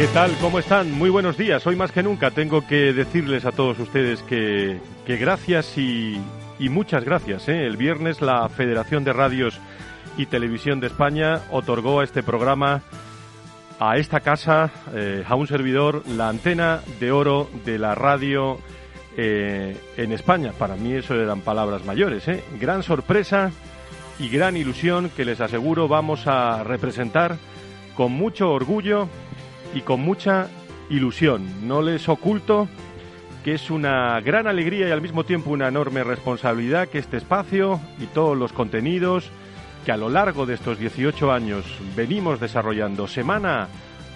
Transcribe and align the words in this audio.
¿Qué 0.00 0.06
tal? 0.14 0.34
¿Cómo 0.40 0.58
están? 0.58 0.92
Muy 0.92 1.10
buenos 1.10 1.36
días. 1.36 1.66
Hoy 1.66 1.76
más 1.76 1.92
que 1.92 2.02
nunca 2.02 2.30
tengo 2.30 2.66
que 2.66 2.94
decirles 2.94 3.44
a 3.44 3.52
todos 3.52 3.78
ustedes 3.78 4.22
que, 4.22 4.80
gracias 5.06 5.76
y, 5.76 6.18
muchas 6.58 7.04
gracias. 7.04 7.50
¿eh? 7.50 7.66
El 7.66 7.76
viernes 7.76 8.22
la 8.22 8.48
Federación 8.48 9.04
de 9.04 9.12
Radios 9.12 9.60
y 10.16 10.24
Televisión 10.24 10.80
de 10.80 10.86
España 10.86 11.42
otorgó 11.50 12.00
a 12.00 12.04
este 12.04 12.22
programa, 12.22 12.80
a 13.78 13.98
esta 13.98 14.20
casa, 14.20 14.70
eh, 14.94 15.22
a 15.28 15.34
un 15.34 15.46
servidor, 15.46 16.02
la 16.08 16.30
antena 16.30 16.80
de 16.98 17.12
oro 17.12 17.50
de 17.66 17.78
la 17.78 17.94
radio 17.94 18.58
eh, 19.18 19.76
en 19.98 20.12
España. 20.12 20.54
Para 20.58 20.76
mí 20.76 20.94
eso 20.94 21.14
eran 21.14 21.42
palabras 21.42 21.84
mayores. 21.84 22.24
Gran 22.58 22.82
sorpresa 22.82 23.52
y 24.18 24.30
gran 24.30 24.56
ilusión 24.56 25.10
que 25.10 25.26
les 25.26 25.42
aseguro 25.42 25.88
vamos 25.88 26.26
a 26.26 26.64
representar 26.64 27.36
con 27.94 28.12
mucho 28.12 28.50
orgullo 28.50 29.10
y 29.74 29.82
con 29.82 30.00
mucha 30.00 30.48
ilusión. 30.88 31.66
No 31.66 31.82
les 31.82 32.08
oculto 32.08 32.68
que 33.44 33.54
es 33.54 33.70
una 33.70 34.20
gran 34.20 34.46
alegría 34.46 34.88
y 34.88 34.90
al 34.90 35.00
mismo 35.00 35.24
tiempo 35.24 35.50
una 35.50 35.68
enorme 35.68 36.04
responsabilidad 36.04 36.88
que 36.88 36.98
este 36.98 37.16
espacio 37.16 37.80
y 37.98 38.06
todos 38.06 38.36
los 38.36 38.52
contenidos 38.52 39.30
que 39.84 39.92
a 39.92 39.96
lo 39.96 40.10
largo 40.10 40.44
de 40.44 40.54
estos 40.54 40.78
18 40.78 41.32
años 41.32 41.64
venimos 41.96 42.38
desarrollando 42.38 43.08
semana 43.08 43.68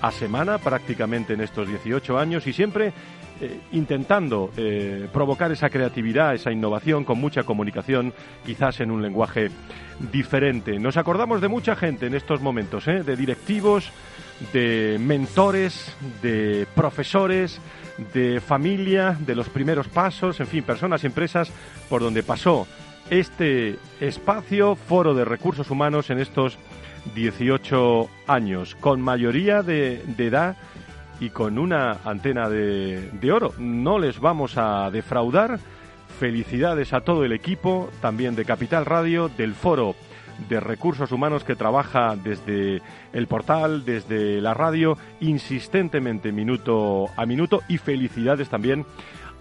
a 0.03 0.11
semana 0.11 0.59
prácticamente 0.59 1.33
en 1.33 1.41
estos 1.41 1.67
18 1.69 2.19
años 2.19 2.47
y 2.47 2.53
siempre 2.53 2.93
eh, 3.41 3.61
intentando 3.73 4.51
eh, 4.57 5.09
provocar 5.13 5.51
esa 5.51 5.71
creatividad, 5.71 6.35
esa 6.35 6.53
innovación 6.53 7.05
con 7.05 7.19
mucha 7.19 7.43
comunicación, 7.43 8.13
quizás 8.45 8.81
en 8.81 8.91
un 8.91 9.03
lenguaje 9.03 9.51
diferente. 10.13 10.79
Nos 10.79 10.97
acordamos 10.97 11.41
de 11.41 11.49
mucha 11.49 11.75
gente 11.75 12.07
en 12.07 12.15
estos 12.15 12.41
momentos, 12.41 12.87
¿eh? 12.87 13.03
de 13.03 13.17
directivos, 13.17 13.91
de 14.53 14.99
mentores, 15.01 15.95
de 16.23 16.67
profesores, 16.75 17.61
de 18.13 18.41
familia, 18.41 19.17
de 19.21 19.35
los 19.35 19.49
primeros 19.49 19.89
pasos, 19.89 20.41
en 20.41 20.47
fin, 20.47 20.65
personas 20.65 21.05
y 21.05 21.07
empresas 21.07 21.51
por 21.89 22.03
donde 22.03 22.23
pasó 22.23 22.67
este 23.11 23.79
espacio, 24.01 24.77
foro 24.77 25.15
de 25.15 25.25
recursos 25.25 25.71
humanos 25.71 26.11
en 26.11 26.19
estos 26.19 26.59
18 27.15 28.09
años, 28.27 28.75
con 28.77 29.01
mayoría 29.01 29.63
de, 29.63 30.03
de 30.17 30.27
edad 30.27 30.57
y 31.21 31.31
con 31.31 31.59
una 31.59 31.99
antena 32.05 32.49
de, 32.49 33.11
de 33.13 33.33
oro. 33.33 33.53
No 33.59 33.99
les 33.99 34.21
vamos 34.21 34.57
a 34.57 34.91
defraudar. 34.91 35.59
Felicidades 36.19 36.93
a 36.93 37.01
todo 37.01 37.25
el 37.25 37.33
equipo, 37.33 37.91
también 38.01 38.37
de 38.37 38.45
Capital 38.45 38.87
Radio, 38.87 39.29
del 39.29 39.55
foro 39.55 39.97
de 40.49 40.61
recursos 40.61 41.13
humanos 41.13 41.45
que 41.45 41.57
trabaja 41.57 42.17
desde 42.17 42.83
el 43.13 43.27
portal, 43.27 43.85
desde 43.85 44.41
la 44.41 44.55
radio, 44.55 44.97
insistentemente 45.21 46.33
minuto 46.33 47.07
a 47.17 47.27
minuto 47.27 47.63
y 47.69 47.79
felicidades 47.79 48.49
también 48.49 48.85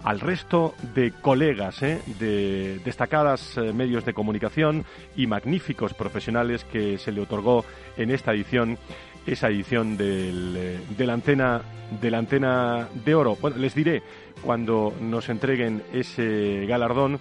al 0.04 0.20
resto 0.20 0.74
de 0.94 1.12
colegas 1.12 1.82
¿eh? 1.82 2.00
de 2.18 2.78
destacadas 2.84 3.56
eh, 3.56 3.72
medios 3.72 4.04
de 4.04 4.12
comunicación 4.12 4.84
y 5.16 5.26
magníficos 5.26 5.94
profesionales 5.94 6.64
que 6.64 6.98
se 6.98 7.10
le 7.10 7.22
otorgó 7.22 7.64
en 7.96 8.10
esta 8.10 8.32
edición 8.32 8.78
esa 9.26 9.48
edición 9.48 9.96
del, 9.96 10.54
eh, 10.56 10.80
de 10.96 11.06
la 11.06 11.14
antena 11.14 11.62
de 12.00 12.10
la 12.10 12.18
antena 12.18 12.88
de 13.04 13.14
oro. 13.14 13.36
Bueno, 13.40 13.56
les 13.56 13.74
diré 13.74 14.02
cuando 14.42 14.92
nos 15.00 15.28
entreguen 15.28 15.82
ese 15.92 16.66
galardón 16.66 17.18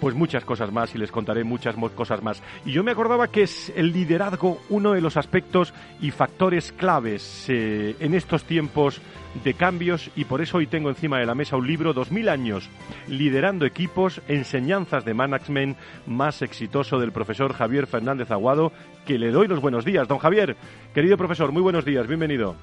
pues 0.00 0.14
muchas 0.14 0.44
cosas 0.44 0.72
más 0.72 0.94
y 0.94 0.98
les 0.98 1.12
contaré 1.12 1.44
muchas 1.44 1.76
cosas 1.94 2.22
más. 2.22 2.42
Y 2.64 2.72
yo 2.72 2.82
me 2.82 2.92
acordaba 2.92 3.28
que 3.28 3.42
es 3.42 3.72
el 3.76 3.92
liderazgo 3.92 4.60
uno 4.68 4.92
de 4.92 5.00
los 5.00 5.16
aspectos 5.16 5.72
y 6.00 6.10
factores 6.10 6.72
claves 6.72 7.44
eh, 7.48 7.96
en 8.00 8.14
estos 8.14 8.44
tiempos 8.44 9.00
de 9.44 9.54
cambios 9.54 10.10
y 10.16 10.24
por 10.24 10.40
eso 10.40 10.58
hoy 10.58 10.66
tengo 10.66 10.88
encima 10.88 11.18
de 11.18 11.26
la 11.26 11.34
mesa 11.34 11.56
un 11.56 11.66
libro, 11.66 11.92
2000 11.92 12.28
años, 12.28 12.68
liderando 13.06 13.64
equipos, 13.64 14.20
enseñanzas 14.28 15.04
de 15.04 15.14
management 15.14 15.76
más 16.06 16.42
exitoso 16.42 16.98
del 16.98 17.12
profesor 17.12 17.52
Javier 17.52 17.86
Fernández 17.86 18.30
Aguado, 18.30 18.72
que 19.06 19.18
le 19.18 19.30
doy 19.30 19.46
los 19.46 19.60
buenos 19.60 19.84
días. 19.84 20.08
Don 20.08 20.18
Javier, 20.18 20.56
querido 20.94 21.16
profesor, 21.16 21.52
muy 21.52 21.62
buenos 21.62 21.84
días, 21.84 22.06
bienvenido. 22.06 22.56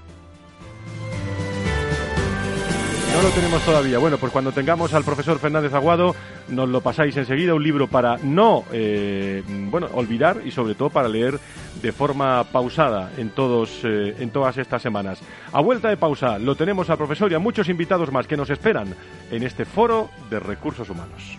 No 3.14 3.24
lo 3.24 3.30
tenemos 3.30 3.64
todavía. 3.64 3.98
Bueno, 3.98 4.18
pues 4.18 4.32
cuando 4.32 4.52
tengamos 4.52 4.94
al 4.94 5.04
profesor 5.04 5.40
Fernández 5.40 5.74
Aguado, 5.74 6.16
nos 6.50 6.70
lo 6.70 6.82
pasáis 6.82 7.18
enseguida, 7.18 7.54
un 7.54 7.64
libro 7.64 7.88
para 7.88 8.18
no, 8.18 8.64
eh, 8.72 9.44
bueno, 9.48 9.88
olvidar 9.94 10.42
y 10.46 10.52
sobre 10.52 10.76
todo 10.76 10.90
para 10.90 11.10
leer 11.10 11.40
de 11.82 11.92
forma 11.92 12.44
pausada 12.46 13.12
en, 13.18 13.30
todos, 13.30 13.82
eh, 13.84 14.16
en 14.20 14.30
todas 14.30 14.58
estas 14.58 14.82
semanas. 14.82 15.20
A 15.52 15.62
vuelta 15.62 15.90
de 15.90 15.98
pausa, 15.98 16.38
lo 16.38 16.56
tenemos 16.56 16.90
al 16.90 16.98
profesor 16.98 17.32
y 17.32 17.36
a 17.36 17.40
muchos 17.40 17.70
invitados 17.70 18.12
más 18.12 18.28
que 18.28 18.38
nos 18.38 18.50
esperan 18.50 18.94
en 19.32 19.44
este 19.44 19.66
foro 19.66 20.10
de 20.30 20.40
recursos 20.40 20.90
humanos. 20.90 21.38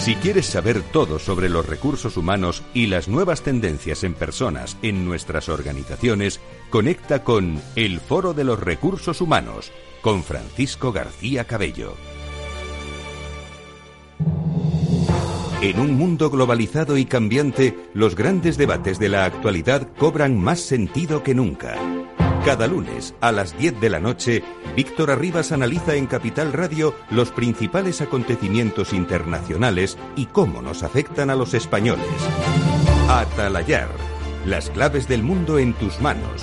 Si 0.00 0.14
quieres 0.14 0.46
saber 0.46 0.80
todo 0.80 1.18
sobre 1.18 1.50
los 1.50 1.66
recursos 1.66 2.16
humanos 2.16 2.62
y 2.72 2.86
las 2.86 3.06
nuevas 3.06 3.42
tendencias 3.42 4.02
en 4.02 4.14
personas 4.14 4.78
en 4.80 5.04
nuestras 5.04 5.50
organizaciones, 5.50 6.40
conecta 6.70 7.24
con 7.24 7.60
El 7.74 8.00
Foro 8.00 8.32
de 8.32 8.44
los 8.44 8.58
Recursos 8.58 9.20
Humanos 9.20 9.72
con 10.00 10.22
Francisco 10.22 10.92
García 10.92 11.44
Cabello. 11.44 11.94
En 15.60 15.78
un 15.78 15.94
mundo 15.94 16.30
globalizado 16.30 16.96
y 16.96 17.04
cambiante, 17.04 17.76
los 17.92 18.14
grandes 18.14 18.56
debates 18.56 18.98
de 18.98 19.10
la 19.10 19.26
actualidad 19.26 19.88
cobran 19.98 20.38
más 20.38 20.60
sentido 20.60 21.22
que 21.22 21.34
nunca. 21.34 21.76
Cada 22.46 22.66
lunes 22.66 23.14
a 23.20 23.32
las 23.32 23.58
10 23.58 23.78
de 23.80 23.90
la 23.90 24.00
noche, 24.00 24.42
Víctor 24.74 25.10
Arribas 25.10 25.52
analiza 25.52 25.96
en 25.96 26.06
Capital 26.06 26.54
Radio 26.54 26.94
los 27.10 27.30
principales 27.30 28.00
acontecimientos 28.00 28.94
internacionales 28.94 29.98
y 30.16 30.26
cómo 30.26 30.62
nos 30.62 30.82
afectan 30.82 31.28
a 31.28 31.34
los 31.34 31.52
españoles. 31.52 32.06
Atalayar, 33.10 33.90
las 34.46 34.70
claves 34.70 35.06
del 35.08 35.22
mundo 35.22 35.58
en 35.58 35.74
tus 35.74 36.00
manos, 36.00 36.42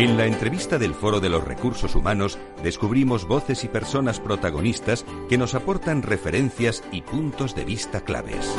En 0.00 0.16
la 0.16 0.24
entrevista 0.24 0.78
del 0.78 0.94
Foro 0.94 1.20
de 1.20 1.28
los 1.28 1.46
Recursos 1.46 1.94
Humanos 1.94 2.38
descubrimos 2.62 3.28
voces 3.28 3.64
y 3.64 3.68
personas 3.68 4.18
protagonistas 4.18 5.04
que 5.28 5.36
nos 5.36 5.54
aportan 5.54 6.00
referencias 6.00 6.82
y 6.90 7.02
puntos 7.02 7.54
de 7.54 7.66
vista 7.66 8.00
claves. 8.00 8.56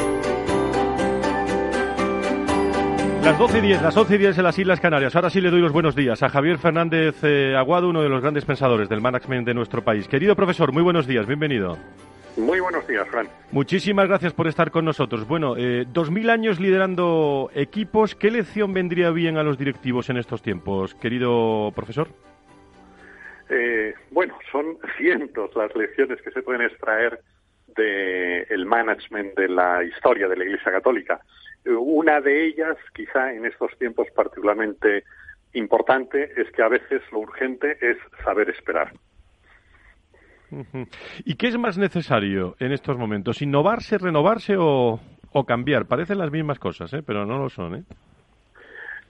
Las 3.23 3.39
12 3.39 3.57
y 3.57 3.61
10, 3.61 3.81
las 3.81 3.97
11 3.97 4.13
y 4.13 4.17
10 4.19 4.37
en 4.37 4.43
las 4.43 4.59
Islas 4.59 4.79
Canarias. 4.79 5.15
Ahora 5.15 5.31
sí 5.31 5.41
le 5.41 5.49
doy 5.49 5.61
los 5.61 5.71
buenos 5.71 5.95
días 5.95 6.21
a 6.21 6.29
Javier 6.29 6.59
Fernández 6.59 7.15
eh, 7.23 7.55
Aguado, 7.57 7.89
uno 7.89 8.03
de 8.03 8.09
los 8.09 8.21
grandes 8.21 8.45
pensadores 8.45 8.87
del 8.87 9.01
management 9.01 9.47
de 9.47 9.55
nuestro 9.55 9.83
país. 9.83 10.07
Querido 10.07 10.35
profesor, 10.35 10.71
muy 10.71 10.83
buenos 10.83 11.07
días, 11.07 11.25
bienvenido. 11.25 11.75
Muy 12.37 12.61
buenos 12.61 12.87
días, 12.87 13.07
Fran. 13.09 13.27
Muchísimas 13.51 14.07
gracias 14.07 14.33
por 14.33 14.47
estar 14.47 14.71
con 14.71 14.85
nosotros. 14.85 15.27
Bueno, 15.27 15.55
eh, 15.57 15.85
dos 15.87 16.09
mil 16.09 16.29
años 16.29 16.59
liderando 16.59 17.51
equipos. 17.53 18.15
¿Qué 18.15 18.31
lección 18.31 18.73
vendría 18.73 19.11
bien 19.11 19.37
a 19.37 19.43
los 19.43 19.57
directivos 19.57 20.09
en 20.09 20.17
estos 20.17 20.41
tiempos, 20.41 20.95
querido 20.95 21.71
profesor? 21.75 22.07
Eh, 23.49 23.93
bueno, 24.11 24.37
son 24.49 24.77
cientos 24.97 25.53
las 25.55 25.75
lecciones 25.75 26.21
que 26.21 26.31
se 26.31 26.41
pueden 26.41 26.61
extraer 26.61 27.19
del 27.75 28.65
management 28.65 29.37
de 29.37 29.49
la 29.49 29.83
historia 29.83 30.27
de 30.27 30.37
la 30.37 30.45
Iglesia 30.45 30.71
Católica. 30.71 31.21
Una 31.65 32.19
de 32.21 32.45
ellas, 32.47 32.77
quizá 32.93 33.33
en 33.33 33.45
estos 33.45 33.77
tiempos 33.77 34.07
particularmente 34.15 35.03
importante, 35.53 36.31
es 36.35 36.49
que 36.51 36.63
a 36.63 36.69
veces 36.69 37.01
lo 37.11 37.19
urgente 37.19 37.77
es 37.81 37.97
saber 38.23 38.49
esperar. 38.49 38.91
¿Y 41.25 41.35
qué 41.35 41.47
es 41.47 41.57
más 41.57 41.77
necesario 41.77 42.55
en 42.59 42.71
estos 42.71 42.97
momentos? 42.97 43.41
¿Innovarse, 43.41 43.97
renovarse 43.97 44.55
o, 44.57 44.99
cambiar? 45.47 45.85
Parecen 45.85 46.17
las 46.17 46.31
mismas 46.31 46.59
cosas, 46.59 46.93
¿eh? 46.93 47.03
pero 47.05 47.25
no 47.25 47.37
lo 47.37 47.49
son. 47.49 47.75
¿eh? 47.75 47.83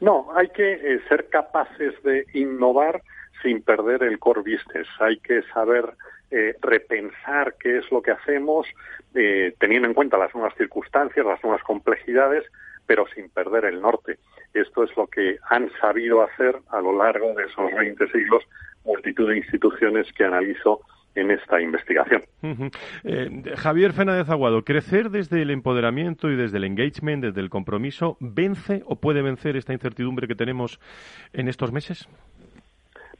No, 0.01 0.29
hay 0.35 0.49
que 0.49 0.73
eh, 0.73 0.99
ser 1.07 1.29
capaces 1.29 1.93
de 2.03 2.25
innovar 2.33 3.01
sin 3.41 3.61
perder 3.61 4.03
el 4.03 4.19
core 4.19 4.41
business. 4.41 4.87
Hay 4.99 5.17
que 5.17 5.43
saber 5.53 5.85
eh, 6.31 6.55
repensar 6.61 7.55
qué 7.59 7.77
es 7.77 7.91
lo 7.91 8.01
que 8.01 8.11
hacemos, 8.11 8.67
eh, 9.13 9.53
teniendo 9.59 9.87
en 9.87 9.93
cuenta 9.93 10.17
las 10.17 10.33
nuevas 10.33 10.55
circunstancias, 10.55 11.25
las 11.25 11.43
nuevas 11.43 11.61
complejidades, 11.63 12.45
pero 12.87 13.05
sin 13.13 13.29
perder 13.29 13.65
el 13.65 13.81
norte. 13.81 14.17
Esto 14.53 14.83
es 14.83 14.95
lo 14.97 15.07
que 15.07 15.37
han 15.49 15.71
sabido 15.79 16.23
hacer 16.23 16.57
a 16.69 16.81
lo 16.81 16.97
largo 16.97 17.33
de 17.35 17.43
esos 17.43 17.71
20 17.71 18.07
siglos 18.11 18.43
multitud 18.83 19.29
de 19.29 19.37
instituciones 19.37 20.11
que 20.13 20.23
analizo 20.23 20.81
en 21.15 21.31
esta 21.31 21.61
investigación. 21.61 22.21
Eh, 23.03 23.55
Javier 23.57 23.93
Fernández 23.93 24.29
Aguado, 24.29 24.63
¿crecer 24.63 25.09
desde 25.09 25.41
el 25.41 25.51
empoderamiento 25.51 26.29
y 26.29 26.35
desde 26.35 26.57
el 26.57 26.63
engagement, 26.63 27.23
desde 27.23 27.41
el 27.41 27.49
compromiso, 27.49 28.17
vence 28.19 28.83
o 28.85 28.95
puede 28.95 29.21
vencer 29.21 29.57
esta 29.57 29.73
incertidumbre 29.73 30.27
que 30.27 30.35
tenemos 30.35 30.79
en 31.33 31.47
estos 31.47 31.71
meses? 31.71 32.07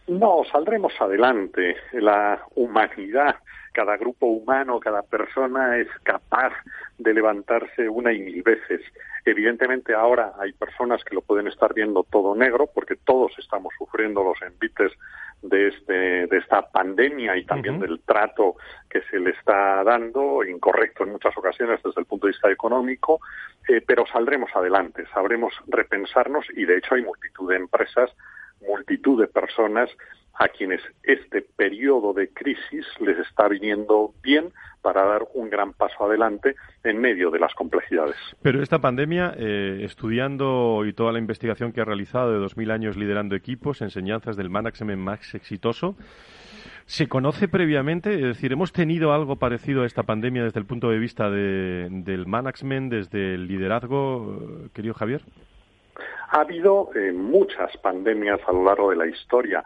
No, 0.07 0.43
saldremos 0.51 0.93
adelante. 0.99 1.75
La 1.93 2.41
humanidad, 2.55 3.35
cada 3.71 3.97
grupo 3.97 4.27
humano, 4.27 4.79
cada 4.79 5.03
persona 5.03 5.77
es 5.77 5.87
capaz 6.03 6.53
de 6.97 7.13
levantarse 7.13 7.87
una 7.87 8.11
y 8.11 8.19
mil 8.19 8.43
veces. 8.43 8.81
Evidentemente 9.25 9.93
ahora 9.93 10.33
hay 10.39 10.53
personas 10.53 11.03
que 11.03 11.15
lo 11.15 11.21
pueden 11.21 11.47
estar 11.47 11.73
viendo 11.73 12.03
todo 12.03 12.35
negro 12.35 12.69
porque 12.73 12.95
todos 12.95 13.31
estamos 13.37 13.73
sufriendo 13.77 14.23
los 14.23 14.41
envites 14.41 14.91
de, 15.41 15.67
este, 15.69 15.93
de 16.27 16.37
esta 16.37 16.61
pandemia 16.69 17.35
y 17.37 17.45
también 17.45 17.79
del 17.79 17.99
trato 18.01 18.55
que 18.89 19.01
se 19.03 19.19
le 19.19 19.31
está 19.31 19.83
dando, 19.83 20.43
incorrecto 20.43 21.03
en 21.03 21.11
muchas 21.11 21.35
ocasiones 21.37 21.81
desde 21.83 22.01
el 22.01 22.05
punto 22.05 22.27
de 22.27 22.33
vista 22.33 22.51
económico, 22.51 23.19
eh, 23.67 23.81
pero 23.85 24.05
saldremos 24.07 24.51
adelante, 24.55 25.05
sabremos 25.13 25.53
repensarnos 25.67 26.45
y 26.55 26.65
de 26.65 26.77
hecho 26.77 26.95
hay 26.95 27.03
multitud 27.03 27.49
de 27.49 27.57
empresas 27.57 28.11
multitud 28.67 29.19
de 29.21 29.27
personas 29.27 29.89
a 30.41 30.47
quienes 30.47 30.81
este 31.03 31.41
periodo 31.41 32.13
de 32.13 32.29
crisis 32.29 32.85
les 32.99 33.17
está 33.19 33.47
viniendo 33.47 34.13
bien 34.23 34.51
para 34.81 35.05
dar 35.05 35.27
un 35.35 35.49
gran 35.49 35.73
paso 35.73 36.05
adelante 36.05 36.55
en 36.83 36.99
medio 36.99 37.29
de 37.29 37.39
las 37.39 37.53
complejidades. 37.53 38.15
Pero 38.41 38.61
esta 38.63 38.79
pandemia, 38.79 39.35
eh, 39.37 39.81
estudiando 39.83 40.83
y 40.85 40.93
toda 40.93 41.11
la 41.11 41.19
investigación 41.19 41.71
que 41.71 41.81
ha 41.81 41.85
realizado 41.85 42.31
de 42.31 42.39
2.000 42.39 42.71
años 42.71 42.97
liderando 42.97 43.35
equipos, 43.35 43.81
enseñanzas 43.81 44.35
del 44.35 44.49
management 44.49 45.01
más 45.01 45.35
exitoso, 45.35 45.95
¿se 46.85 47.07
conoce 47.07 47.47
previamente? 47.47 48.15
Es 48.15 48.21
decir, 48.21 48.51
¿hemos 48.51 48.71
tenido 48.73 49.13
algo 49.13 49.35
parecido 49.35 49.83
a 49.83 49.85
esta 49.85 50.03
pandemia 50.03 50.43
desde 50.43 50.59
el 50.59 50.65
punto 50.65 50.89
de 50.89 50.97
vista 50.97 51.29
del 51.29 52.25
management, 52.25 52.91
desde 52.91 53.35
el 53.35 53.47
liderazgo, 53.47 54.69
querido 54.73 54.95
Javier? 54.95 55.21
Ha 56.33 56.41
habido 56.41 56.91
eh, 56.95 57.11
muchas 57.11 57.75
pandemias 57.77 58.39
a 58.47 58.53
lo 58.53 58.63
largo 58.63 58.89
de 58.89 58.95
la 58.95 59.05
historia 59.05 59.63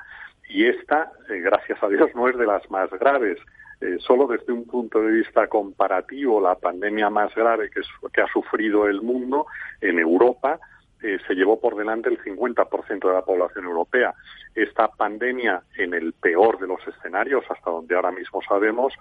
y 0.50 0.66
esta, 0.66 1.12
eh, 1.30 1.40
gracias 1.40 1.82
a 1.84 1.88
Dios, 1.88 2.10
no 2.16 2.28
es 2.28 2.36
de 2.38 2.48
las 2.48 2.70
más 2.72 2.90
graves. 2.92 3.38
Eh, 3.82 3.98
solo 4.00 4.26
desde 4.26 4.52
un 4.52 4.66
punto 4.66 5.00
de 5.02 5.12
vista 5.12 5.48
comparativo, 5.48 6.42
la 6.42 6.56
pandemia 6.56 7.10
más 7.12 7.36
grave 7.36 7.70
que, 7.70 7.82
que 8.12 8.22
ha 8.22 8.28
sufrido 8.28 8.88
el 8.88 9.02
mundo 9.02 9.46
en 9.80 10.00
Europa 10.00 10.60
eh, 11.06 11.20
se 11.28 11.36
llevó 11.36 11.60
por 11.60 11.76
delante 11.76 12.10
el 12.10 12.20
50% 12.20 13.08
de 13.08 13.14
la 13.14 13.22
población 13.22 13.66
europea. 13.66 14.16
Esta 14.56 14.88
pandemia, 14.88 15.62
en 15.78 15.94
el 15.94 16.14
peor 16.14 16.58
de 16.58 16.66
los 16.66 16.80
escenarios, 16.88 17.46
hasta 17.48 17.70
donde 17.70 17.96
ahora 17.96 18.10
mismo 18.10 18.42
sabemos, 18.42 18.92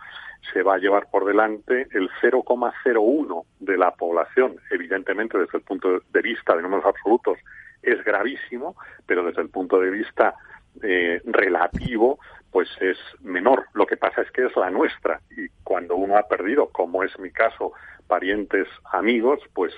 se 0.52 0.62
va 0.62 0.74
a 0.74 0.78
llevar 0.78 1.08
por 1.10 1.24
delante 1.24 1.88
el 1.92 2.10
0,01 2.20 3.44
de 3.60 3.78
la 3.78 3.92
población. 3.92 4.56
Evidentemente, 4.70 5.38
desde 5.38 5.56
el 5.56 5.64
punto 5.64 6.02
de 6.12 6.20
vista 6.20 6.54
de 6.54 6.60
números 6.60 6.84
absolutos, 6.84 7.38
es 7.82 8.04
gravísimo, 8.04 8.76
pero 9.06 9.24
desde 9.24 9.40
el 9.40 9.48
punto 9.48 9.80
de 9.80 9.88
vista 9.88 10.34
eh, 10.82 11.22
relativo, 11.24 12.18
pues 12.50 12.68
es 12.82 12.98
menor. 13.22 13.64
Lo 13.72 13.86
que 13.86 13.96
pasa 13.96 14.20
es 14.20 14.30
que 14.30 14.44
es 14.44 14.54
la 14.56 14.68
nuestra 14.68 15.22
y 15.30 15.48
cuando 15.62 15.96
uno 15.96 16.18
ha 16.18 16.28
perdido, 16.28 16.68
como 16.68 17.02
es 17.02 17.18
mi 17.18 17.30
caso, 17.30 17.72
parientes, 18.06 18.68
amigos, 18.92 19.40
pues 19.54 19.72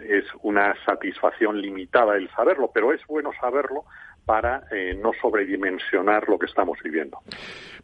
es 0.00 0.24
una 0.42 0.74
satisfacción 0.84 1.60
limitada 1.60 2.16
el 2.16 2.28
saberlo, 2.30 2.70
pero 2.72 2.92
es 2.92 3.00
bueno 3.06 3.30
saberlo 3.40 3.84
para 4.24 4.64
eh, 4.70 4.98
no 5.02 5.12
sobredimensionar 5.20 6.28
lo 6.28 6.38
que 6.38 6.46
estamos 6.46 6.78
viviendo. 6.82 7.18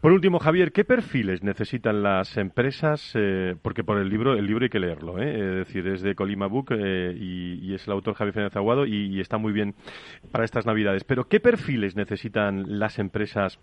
Por 0.01 0.13
último, 0.13 0.39
Javier, 0.39 0.71
¿qué 0.71 0.85
perfiles 0.85 1.43
necesitan 1.43 2.03
las 2.03 2.37
empresas? 2.37 3.13
Eh, 3.15 3.57
porque 3.61 3.83
por 3.83 3.99
el 3.99 4.09
libro, 4.09 4.35
el 4.35 4.47
libro 4.47 4.63
hay 4.63 4.69
que 4.69 4.79
leerlo, 4.79 5.19
¿eh? 5.19 5.35
es 5.35 5.67
decir, 5.67 5.89
es 5.89 6.03
de 6.03 6.15
Colima 6.15 6.47
Book 6.47 6.73
y, 6.73 7.75
es 7.75 7.87
el 7.87 7.93
autor 7.93 8.15
Javier 8.15 8.35
Fernández 8.35 8.57
Aguado 8.57 8.87
y, 8.87 9.21
está 9.21 9.39
muy 9.39 9.53
bien 9.53 9.75
para 10.31 10.45
estas 10.45 10.67
Navidades. 10.67 11.03
Pero 11.03 11.25
¿qué 11.25 11.41
perfiles 11.41 11.97
necesitan 11.97 12.79
las 12.79 12.99
empresas? 12.99 13.59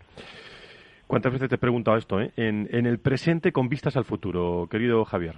¿Cuántas 1.08 1.32
veces 1.32 1.50
te 1.50 1.56
he 1.56 1.60
preguntado 1.60 1.98
esto? 1.98 2.20
En, 2.20 2.68
en 2.72 2.86
el 2.86 3.00
presente 3.00 3.52
con 3.52 3.70
vistas 3.70 3.96
al 3.96 4.06
futuro, 4.06 4.68
querido 4.70 5.06
Javier. 5.06 5.36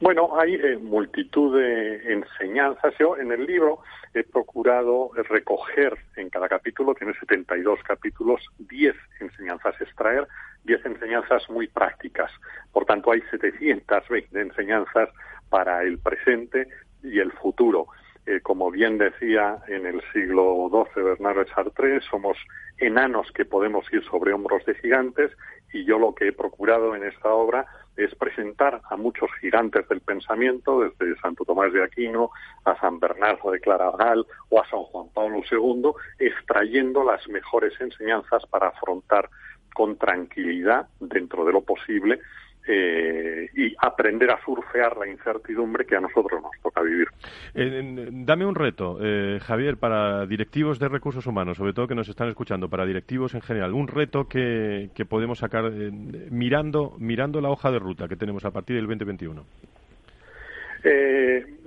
Bueno, 0.00 0.38
hay 0.38 0.54
eh, 0.54 0.76
multitud 0.76 1.58
de 1.58 2.12
enseñanzas. 2.12 2.92
Yo 2.98 3.16
en 3.16 3.32
el 3.32 3.46
libro 3.46 3.78
he 4.12 4.24
procurado 4.24 5.10
recoger 5.28 5.96
en 6.16 6.28
cada 6.28 6.48
capítulo, 6.48 6.94
tiene 6.94 7.14
72 7.14 7.80
capítulos, 7.82 8.42
10 8.58 8.94
enseñanzas, 9.20 9.80
extraer 9.80 10.28
10 10.64 10.84
enseñanzas 10.84 11.48
muy 11.48 11.66
prácticas. 11.68 12.30
Por 12.72 12.84
tanto, 12.84 13.10
hay 13.10 13.22
720 13.30 14.38
enseñanzas 14.38 15.08
para 15.48 15.82
el 15.82 15.98
presente 15.98 16.68
y 17.02 17.18
el 17.18 17.32
futuro. 17.32 17.86
Eh, 18.26 18.40
como 18.42 18.70
bien 18.70 18.98
decía 18.98 19.62
en 19.68 19.86
el 19.86 20.02
siglo 20.12 20.68
XII 20.68 21.04
Bernardo 21.04 21.44
Chartres, 21.44 22.04
somos 22.10 22.36
enanos 22.78 23.30
que 23.32 23.46
podemos 23.46 23.90
ir 23.92 24.04
sobre 24.04 24.34
hombros 24.34 24.64
de 24.66 24.74
gigantes 24.74 25.30
y 25.72 25.84
yo 25.84 25.98
lo 25.98 26.14
que 26.14 26.28
he 26.28 26.32
procurado 26.32 26.94
en 26.94 27.04
esta 27.04 27.30
obra 27.30 27.66
es 27.96 28.14
presentar 28.14 28.82
a 28.90 28.96
muchos 28.96 29.30
gigantes 29.40 29.88
del 29.88 30.00
pensamiento, 30.00 30.80
desde 30.80 31.18
Santo 31.20 31.44
Tomás 31.44 31.72
de 31.72 31.82
Aquino 31.82 32.30
a 32.64 32.78
San 32.78 33.00
Bernardo 33.00 33.50
de 33.50 33.60
Claraval 33.60 34.26
o 34.50 34.60
a 34.60 34.68
San 34.68 34.82
Juan 34.84 35.08
Pablo 35.14 35.40
II, 35.50 35.92
extrayendo 36.18 37.04
las 37.04 37.26
mejores 37.28 37.72
enseñanzas 37.80 38.44
para 38.46 38.68
afrontar 38.68 39.30
con 39.74 39.96
tranquilidad, 39.96 40.88
dentro 41.00 41.44
de 41.44 41.52
lo 41.52 41.60
posible, 41.60 42.20
eh, 42.68 43.48
y 43.54 43.76
aprender 43.78 44.28
a 44.28 44.40
surfear 44.44 44.96
la 44.96 45.06
incertidumbre 45.06 45.86
que 45.86 45.94
a 45.94 46.00
nosotros 46.00 46.42
nos 46.42 46.50
toca 46.60 46.82
vivir. 46.82 47.06
Eh, 47.54 48.08
dame 48.10 48.44
un 48.44 48.56
reto, 48.56 48.98
eh, 49.00 49.38
Javier, 49.40 49.76
para 49.76 50.26
directivos 50.26 50.80
de 50.80 50.88
recursos 50.88 51.24
humanos, 51.28 51.58
sobre 51.58 51.72
todo 51.72 51.86
que 51.86 51.94
nos 51.94 52.08
están 52.08 52.28
escuchando, 52.28 52.68
para 52.68 52.84
directivos 52.84 53.34
en 53.34 53.42
general, 53.42 53.72
un 53.72 53.86
reto 53.86 54.26
que, 54.28 54.90
que 54.96 55.04
podemos 55.04 55.38
sacar 55.38 55.70
mirando, 55.70 56.96
mirando 56.98 57.40
la 57.40 57.50
hoja 57.50 57.70
de 57.70 57.78
ruta 57.78 58.08
que 58.08 58.16
tenemos 58.16 58.44
a 58.44 58.50
partir 58.50 58.74
del 58.74 58.86
2021. 58.86 59.44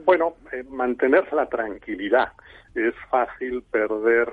bueno, 0.03 0.34
mantener 0.70 1.32
la 1.32 1.46
tranquilidad. 1.46 2.34
Es 2.75 2.94
fácil 3.10 3.63
perder 3.72 4.27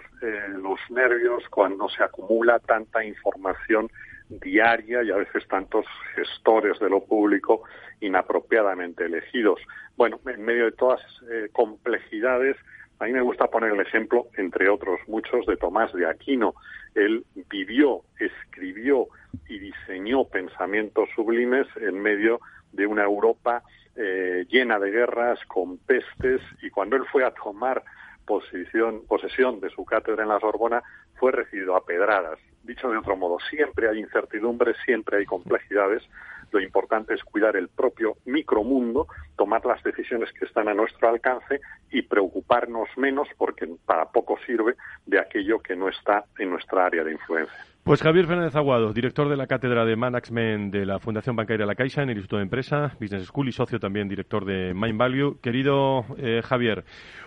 los 0.58 0.80
nervios 0.90 1.44
cuando 1.48 1.88
se 1.88 2.02
acumula 2.02 2.58
tanta 2.58 3.04
información 3.04 3.88
diaria 4.28 5.02
y 5.02 5.10
a 5.10 5.16
veces 5.16 5.46
tantos 5.48 5.86
gestores 6.14 6.78
de 6.80 6.90
lo 6.90 7.04
público 7.04 7.62
inapropiadamente 8.00 9.04
elegidos. 9.04 9.60
Bueno, 9.96 10.20
en 10.26 10.44
medio 10.44 10.66
de 10.66 10.72
todas 10.72 11.00
eh, 11.30 11.48
complejidades, 11.52 12.56
a 12.98 13.04
mí 13.04 13.12
me 13.12 13.20
gusta 13.20 13.48
poner 13.48 13.72
el 13.72 13.80
ejemplo, 13.80 14.28
entre 14.36 14.68
otros 14.68 15.00
muchos, 15.06 15.44
de 15.46 15.56
Tomás 15.56 15.92
de 15.92 16.06
Aquino. 16.06 16.54
Él 16.94 17.24
vivió, 17.50 18.02
escribió 18.18 19.08
y 19.48 19.58
diseñó 19.58 20.24
pensamientos 20.24 21.08
sublimes 21.14 21.66
en 21.76 22.00
medio 22.00 22.40
de 22.72 22.86
una 22.86 23.04
Europa 23.04 23.62
eh, 23.96 24.46
llena 24.48 24.78
de 24.78 24.90
guerras, 24.90 25.38
con 25.46 25.78
pestes, 25.78 26.40
y 26.62 26.70
cuando 26.70 26.96
él 26.96 27.04
fue 27.10 27.24
a 27.24 27.32
tomar 27.32 27.82
posesión 28.26 29.60
de 29.60 29.70
su 29.70 29.84
cátedra 29.84 30.22
en 30.22 30.28
la 30.28 30.40
Sorbona, 30.40 30.82
fue 31.14 31.32
recibido 31.32 31.76
a 31.76 31.84
pedradas. 31.84 32.38
Dicho 32.66 32.90
de 32.90 32.98
otro 32.98 33.16
modo, 33.16 33.38
siempre 33.48 33.88
hay 33.88 34.00
incertidumbre, 34.00 34.74
siempre 34.84 35.18
hay 35.18 35.24
complejidades, 35.24 36.02
lo 36.50 36.60
importante 36.60 37.14
es 37.14 37.22
cuidar 37.22 37.56
el 37.56 37.68
propio 37.68 38.16
micromundo, 38.24 39.06
tomar 39.36 39.64
las 39.64 39.82
decisiones 39.84 40.32
que 40.32 40.46
están 40.46 40.68
a 40.68 40.74
nuestro 40.74 41.08
alcance 41.08 41.60
y 41.90 42.02
preocuparnos 42.02 42.88
menos, 42.96 43.28
porque 43.38 43.68
para 43.84 44.06
poco 44.06 44.36
sirve, 44.44 44.74
de 45.06 45.20
aquello 45.20 45.60
que 45.60 45.76
no 45.76 45.88
está 45.88 46.24
en 46.38 46.50
nuestra 46.50 46.86
área 46.86 47.04
de 47.04 47.12
influencia. 47.12 47.75
Pues 47.86 48.02
Javier 48.02 48.26
Fernández 48.26 48.56
Aguado, 48.56 48.92
director 48.92 49.28
de 49.28 49.36
la 49.36 49.46
Cátedra 49.46 49.84
de 49.84 49.94
Management 49.94 50.74
de 50.74 50.84
la 50.84 50.98
Fundación 50.98 51.36
Bancaria 51.36 51.64
La 51.64 51.76
Caixa 51.76 52.02
en 52.02 52.10
el 52.10 52.16
Instituto 52.16 52.38
de 52.38 52.42
Empresa, 52.42 52.90
Business 53.00 53.26
School 53.26 53.48
y 53.48 53.52
socio 53.52 53.78
también 53.78 54.08
director 54.08 54.44
de 54.44 54.74
Mind 54.74 54.98
Value. 54.98 55.38
Querido 55.40 56.04
eh, 56.18 56.42
Javier, 56.42 56.82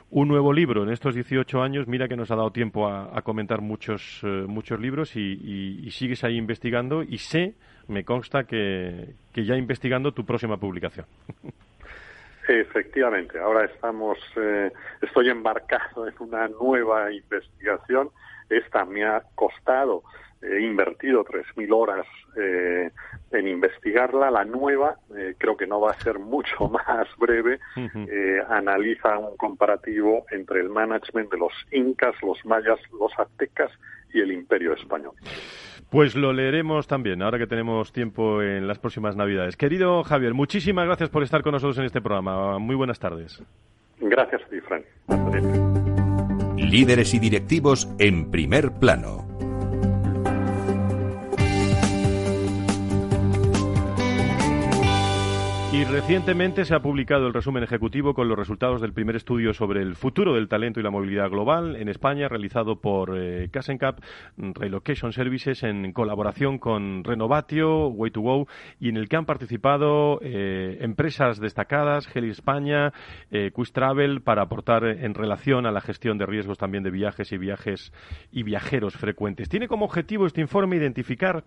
un 0.10 0.28
nuevo 0.28 0.52
libro 0.52 0.84
en 0.84 0.90
estos 0.90 1.16
18 1.16 1.62
años. 1.62 1.88
Mira 1.88 2.10
que 2.10 2.18
nos 2.18 2.30
ha 2.32 2.36
dado 2.36 2.52
tiempo 2.52 2.90
a, 2.90 3.22
comentar 3.22 3.62
muchos, 3.62 4.20
eh, 4.22 4.28
muchos 4.28 4.82
libros 4.82 5.16
y, 5.16 5.90
sigues 5.92 6.26
ahí 6.26 6.36
investigando 6.36 7.04
y 7.04 7.20
sé, 7.20 7.54
me 7.88 8.04
consta 8.04 8.44
que, 8.44 9.14
que 9.32 9.46
ya 9.46 9.56
investigando 9.56 10.12
tu 10.12 10.26
próxima 10.26 10.58
publicación. 10.58 11.06
Efectivamente, 12.50 13.40
ahora 13.40 13.64
estamos, 13.64 14.18
eh, 14.36 14.74
estoy 15.02 15.30
embarcado 15.30 16.06
en 16.06 16.16
una 16.20 16.50
nueva 16.50 17.14
investigación. 17.14 18.10
Esta 18.50 18.86
me 18.86 19.06
ha 19.06 19.24
costado 19.36 20.04
he 20.42 20.62
invertido 20.62 21.24
3.000 21.26 21.74
horas 21.74 22.06
eh, 22.38 22.90
en 23.32 23.48
investigarla. 23.48 24.32
La 24.32 24.46
nueva, 24.46 24.96
eh, 25.18 25.36
creo 25.38 25.58
que 25.58 25.68
no 25.68 25.82
va 25.82 25.92
a 25.92 26.00
ser 26.02 26.20
mucho 26.20 26.70
más 26.70 27.08
breve, 27.18 27.60
eh, 27.76 28.42
analiza 28.50 29.18
un 29.18 29.36
comparativo 29.38 30.26
entre 30.32 30.62
el 30.62 30.70
management 30.70 31.32
de 31.32 31.38
los 31.38 31.54
incas, 31.72 32.16
los 32.22 32.44
mayas, 32.46 32.80
los 32.98 33.12
aztecas 33.18 33.72
y 34.14 34.22
el 34.22 34.32
imperio 34.32 34.74
español. 34.74 35.14
Pues 35.90 36.16
lo 36.16 36.34
leeremos 36.34 36.88
también, 36.88 37.24
ahora 37.24 37.40
que 37.40 37.48
tenemos 37.48 37.92
tiempo 37.92 38.44
en 38.44 38.68
las 38.68 38.78
próximas 38.78 39.16
Navidades. 39.16 39.58
Querido 39.58 40.04
Javier, 40.04 40.36
muchísimas 40.36 40.86
gracias 40.86 41.10
por 41.10 41.24
estar 41.24 41.42
con 41.42 41.54
nosotros 41.54 41.80
en 41.80 41.86
este 41.86 42.00
programa. 42.00 42.60
Muy 42.60 42.76
buenas 42.76 43.00
tardes. 43.00 43.44
Gracias 44.00 44.42
a 44.44 44.48
ti, 44.50 44.62
Frank. 44.62 44.86
Líderes 46.70 47.16
y 47.16 47.20
directivos 47.20 47.88
en 47.98 48.30
primer 48.30 48.72
plano. 48.74 49.39
Y 55.80 55.86
recientemente 55.86 56.66
se 56.66 56.76
ha 56.76 56.82
publicado 56.82 57.26
el 57.26 57.34
resumen 57.34 57.64
ejecutivo 57.64 58.14
con 58.14 58.28
los 58.28 58.38
resultados 58.38 58.82
del 58.82 58.92
primer 58.92 59.16
estudio 59.16 59.54
sobre 59.54 59.82
el 59.82 59.96
futuro 59.96 60.34
del 60.34 60.50
talento 60.50 60.82
y 60.82 60.84
la 60.84 60.90
movilidad 60.90 61.30
global 61.30 61.78
en 61.78 61.88
España, 61.88 62.28
realizado 62.28 62.82
por 62.82 63.18
eh, 63.18 63.48
Casencap 63.50 64.02
Relocation 64.36 65.14
Services 65.14 65.64
en 65.64 65.94
colaboración 65.94 66.60
con 66.60 67.06
Renovatio, 67.06 67.90
Way2Go, 67.92 68.50
y 68.82 68.90
en 68.90 68.98
el 68.98 69.08
que 69.08 69.16
han 69.16 69.26
participado 69.26 70.20
eh, 70.22 70.80
empresas 70.82 71.40
destacadas, 71.40 72.14
Heli 72.14 72.32
España, 72.32 72.92
eh, 73.32 73.50
para 74.22 74.42
aportar 74.42 74.84
en 74.84 75.14
relación 75.14 75.66
a 75.66 75.72
la 75.72 75.80
gestión 75.80 76.18
de 76.18 76.26
riesgos 76.26 76.58
también 76.58 76.84
de 76.84 76.92
viajes 76.92 77.32
y 77.32 77.38
viajes 77.38 77.94
y 78.34 78.44
viajeros 78.44 78.98
frecuentes. 78.98 79.48
Tiene 79.48 79.70
como 79.70 79.86
objetivo 79.86 80.26
este 80.26 80.42
informe 80.42 80.76
identificar 80.76 81.46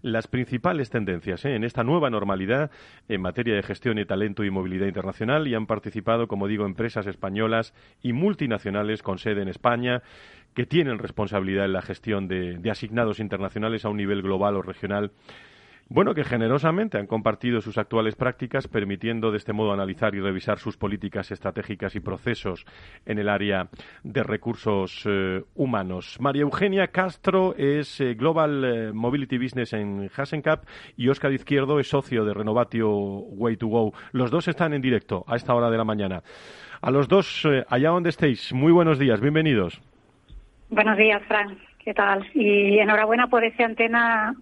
las 0.00 0.26
principales 0.26 0.88
tendencias 0.88 1.44
¿eh? 1.44 1.54
en 1.54 1.64
esta 1.64 1.82
nueva 1.82 2.08
normalidad 2.08 2.70
en 3.08 3.20
materia 3.20 3.54
de 3.54 3.62
gestión 3.62 3.73
y 3.82 4.04
talento 4.06 4.44
y 4.44 4.50
movilidad 4.50 4.86
internacional 4.86 5.46
y 5.48 5.54
han 5.54 5.66
participado, 5.66 6.28
como 6.28 6.48
digo, 6.48 6.64
empresas 6.64 7.06
españolas 7.06 7.74
y 8.02 8.12
multinacionales 8.12 9.02
con 9.02 9.18
sede 9.18 9.42
en 9.42 9.48
España 9.48 10.02
que 10.54 10.66
tienen 10.66 10.98
responsabilidad 10.98 11.64
en 11.64 11.72
la 11.72 11.82
gestión 11.82 12.28
de 12.28 12.70
asignados 12.70 13.18
internacionales 13.18 13.84
a 13.84 13.88
un 13.88 13.96
nivel 13.96 14.22
global 14.22 14.56
o 14.56 14.62
regional 14.62 15.10
bueno, 15.88 16.14
que 16.14 16.24
generosamente 16.24 16.98
han 16.98 17.06
compartido 17.06 17.60
sus 17.60 17.76
actuales 17.76 18.16
prácticas, 18.16 18.68
permitiendo 18.68 19.30
de 19.30 19.36
este 19.36 19.52
modo 19.52 19.72
analizar 19.72 20.14
y 20.14 20.20
revisar 20.20 20.58
sus 20.58 20.76
políticas 20.76 21.30
estratégicas 21.30 21.94
y 21.94 22.00
procesos 22.00 22.64
en 23.04 23.18
el 23.18 23.28
área 23.28 23.68
de 24.02 24.22
recursos 24.22 25.04
eh, 25.06 25.42
humanos. 25.54 26.16
María 26.20 26.42
Eugenia 26.42 26.88
Castro 26.88 27.54
es 27.56 28.00
eh, 28.00 28.14
Global 28.14 28.64
eh, 28.64 28.92
Mobility 28.92 29.36
Business 29.36 29.74
en 29.74 30.10
Hasencap 30.16 30.64
y 30.96 31.08
Óscar 31.08 31.32
Izquierdo 31.32 31.78
es 31.78 31.88
socio 31.88 32.24
de 32.24 32.32
Renovatio 32.32 32.90
Way2Go. 32.90 33.92
Los 34.12 34.30
dos 34.30 34.48
están 34.48 34.72
en 34.72 34.80
directo 34.80 35.24
a 35.28 35.36
esta 35.36 35.54
hora 35.54 35.70
de 35.70 35.76
la 35.76 35.84
mañana. 35.84 36.22
A 36.80 36.90
los 36.90 37.08
dos, 37.08 37.46
allá 37.68 37.90
donde 37.90 38.10
estéis, 38.10 38.52
muy 38.52 38.72
buenos 38.72 38.98
días, 38.98 39.20
bienvenidos. 39.20 39.80
Buenos 40.68 40.98
días, 40.98 41.22
Fran. 41.28 41.58
¿Qué 41.78 41.94
tal? 41.94 42.26
Y 42.34 42.78
enhorabuena 42.78 43.28
por 43.28 43.44
esa 43.44 43.64
antena 43.64 44.34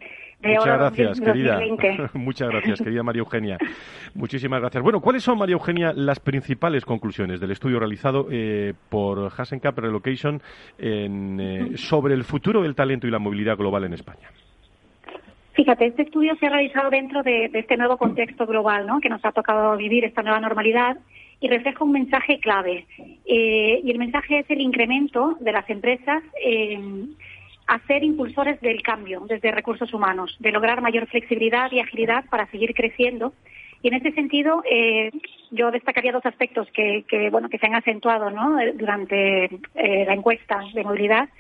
Muchas 0.49 0.79
gracias, 0.79 1.21
querida. 1.21 1.61
Muchas 2.15 2.49
gracias, 2.51 2.83
querida 2.83 3.03
María 3.03 3.21
Eugenia. 3.21 3.59
Muchísimas 4.15 4.61
gracias. 4.61 4.83
Bueno, 4.83 5.01
¿cuáles 5.01 5.23
son, 5.23 5.39
María 5.39 5.55
Eugenia, 5.55 5.93
las 5.95 6.19
principales 6.19 6.85
conclusiones 6.85 7.41
del 7.41 7.53
estudio 7.53 7.79
realizado 7.79 8.27
eh, 8.31 8.75
por 8.89 9.31
Hasencap 9.37 9.79
Relocation 9.79 10.41
eh, 10.79 11.73
sobre 11.77 12.15
el 12.15 12.25
futuro 12.25 12.63
del 12.63 12.75
talento 12.75 13.07
y 13.07 13.11
la 13.11 13.19
movilidad 13.19 13.57
global 13.57 13.85
en 13.85 13.95
España? 13.95 14.29
Fíjate, 15.55 15.87
este 15.87 16.03
estudio 16.03 16.35
se 16.37 16.47
ha 16.47 16.51
realizado 16.51 16.91
dentro 16.91 17.23
de, 17.23 17.51
este 17.53 17.77
nuevo 17.77 17.99
contexto 17.99 18.47
global, 18.47 18.87
¿no? 18.87 19.01
Que 19.01 19.11
nos 19.11 19.25
ha 19.25 19.33
tocado 19.33 19.77
vivir 19.77 20.05
esta 20.05 20.23
nueva 20.23 20.41
normalidad 20.41 20.97
y 21.41 21.49
refleja 21.49 21.85
un 21.85 21.93
mensaje 21.93 22.41
clave. 22.41 22.87
Eh, 23.27 23.81
y 23.85 23.91
el 23.91 23.99
mensaje 23.99 24.41
es 24.41 24.51
el 24.51 24.61
incremento 24.61 25.37
de 25.41 25.53
las 25.53 25.69
empresas 25.69 26.23
a 27.73 27.79
ser 27.87 28.05
impulsores 28.05 28.61
del 28.61 28.83
cambio 28.83 29.25
desde 29.27 29.51
recursos 29.51 29.95
humanos, 29.95 30.37
de 30.41 30.53
lograr 30.53 30.83
mayor 30.83 31.07
flexibilidad 31.07 31.73
y 31.73 31.81
agilidad 31.81 32.27
para 32.29 32.47
seguir 32.51 32.75
creciendo. 32.75 33.33
Y 33.81 33.89
en 33.89 33.95
ese 33.95 34.13
sentido, 34.13 34.63
eh, 34.71 35.11
yo 35.51 35.71
destacaría 35.71 36.13
dos 36.13 36.27
aspectos 36.27 36.69
que, 36.75 37.03
bueno, 37.31 37.49
que 37.49 37.57
se 37.57 37.67
han 37.67 37.75
acentuado 37.75 38.29
¿no? 38.29 38.59
durante 38.75 39.45
eh, 39.47 40.05
la 40.07 40.13
encuesta 40.13 40.61
de 40.75 40.85
movilidad 40.85 41.31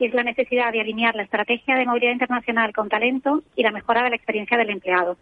y 0.00 0.06
es 0.06 0.14
la 0.14 0.24
necesidad 0.24 0.72
de 0.72 0.80
alinear 0.80 1.14
la 1.14 1.24
estrategia 1.24 1.76
de 1.76 1.84
movilidad 1.84 2.12
internacional 2.12 2.72
con 2.72 2.88
talento 2.88 3.42
y 3.54 3.62
la 3.62 3.70
mejora 3.70 4.02
de 4.02 4.10
la 4.10 4.16
experiencia 4.16 4.56
del 4.56 4.70
empleado. 4.70 5.18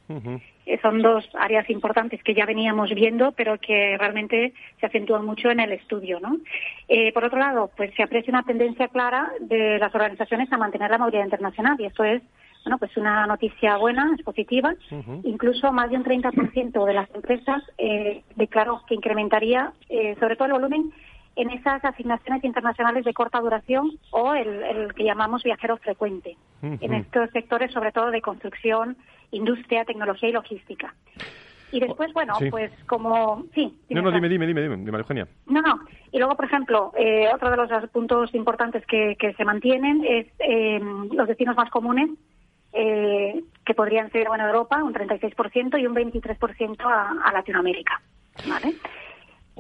Eh, 0.66 0.78
son 0.80 1.02
dos 1.02 1.28
áreas 1.38 1.68
importantes 1.68 2.22
que 2.22 2.32
ya 2.32 2.46
veníamos 2.46 2.88
viendo, 2.94 3.32
pero 3.32 3.58
que 3.58 3.96
realmente 3.98 4.54
se 4.78 4.86
acentúan 4.86 5.26
mucho 5.26 5.50
en 5.50 5.58
el 5.58 5.72
estudio. 5.72 6.20
¿no? 6.20 6.36
Eh, 6.88 7.12
por 7.12 7.24
otro 7.24 7.40
lado, 7.40 7.70
pues 7.76 7.92
se 7.96 8.04
aprecia 8.04 8.30
una 8.30 8.44
tendencia 8.44 8.86
clara 8.86 9.32
de 9.40 9.78
las 9.80 9.92
organizaciones 9.92 10.50
a 10.52 10.58
mantener 10.58 10.92
la 10.92 10.98
movilidad 10.98 11.24
internacional 11.24 11.76
y 11.80 11.86
esto 11.86 12.04
es 12.04 12.22
bueno, 12.64 12.78
pues 12.78 12.96
una 12.96 13.26
noticia 13.26 13.76
buena, 13.78 14.12
es 14.14 14.22
positiva. 14.22 14.74
Incluso 15.22 15.72
más 15.72 15.90
de 15.90 15.96
un 15.96 16.04
30% 16.04 16.84
de 16.84 16.92
las 16.92 17.08
empresas 17.14 17.62
eh, 17.78 18.22
declaró 18.36 18.82
que 18.86 18.94
incrementaría, 18.94 19.72
eh, 19.88 20.16
sobre 20.20 20.36
todo 20.36 20.46
el 20.46 20.52
volumen, 20.52 20.92
en 21.38 21.50
esas 21.50 21.84
asignaciones 21.84 22.42
internacionales 22.42 23.04
de 23.04 23.14
corta 23.14 23.38
duración 23.40 23.92
o 24.10 24.34
el, 24.34 24.92
que 24.94 25.04
llamamos 25.04 25.44
viajero 25.44 25.76
frecuente, 25.76 26.36
en 26.62 26.92
estos 26.94 27.30
sectores 27.30 27.72
sobre 27.72 27.92
todo 27.92 28.10
de 28.10 28.20
construcción, 28.20 28.96
industria, 29.30 29.84
tecnología 29.84 30.28
y 30.28 30.32
logística. 30.32 30.92
Y 31.70 31.78
después, 31.78 32.12
bueno, 32.12 32.34
pues 32.50 32.72
como... 32.86 33.44
Sí. 33.54 33.72
no, 33.90 34.02
no, 34.02 34.10
dime, 34.10 34.28
dime, 34.28 34.46
dime, 34.46 34.62
dime, 34.62 34.98
Eugenia. 34.98 35.28
No, 35.46 35.62
no. 35.62 35.80
Y 36.10 36.18
luego, 36.18 36.34
por 36.34 36.46
ejemplo, 36.46 36.92
eh, 36.98 37.28
otro 37.32 37.50
de 37.50 37.56
los 37.56 37.90
puntos 37.90 38.34
importantes 38.34 38.84
que, 38.86 39.16
se 39.36 39.44
mantienen 39.44 40.04
es 40.04 40.26
eh, 40.40 40.80
los 41.12 41.28
destinos 41.28 41.56
más 41.56 41.70
comunes, 41.70 42.10
eh, 42.72 43.44
que 43.64 43.74
podrían 43.74 44.10
ser, 44.10 44.26
bueno, 44.26 44.44
Europa, 44.44 44.82
un 44.82 44.92
36%, 44.92 45.80
y 45.80 45.86
un 45.86 45.94
23% 45.94 46.80
a, 46.80 47.28
a 47.28 47.32
Latinoamérica. 47.32 48.00
¿Vale? 48.48 48.74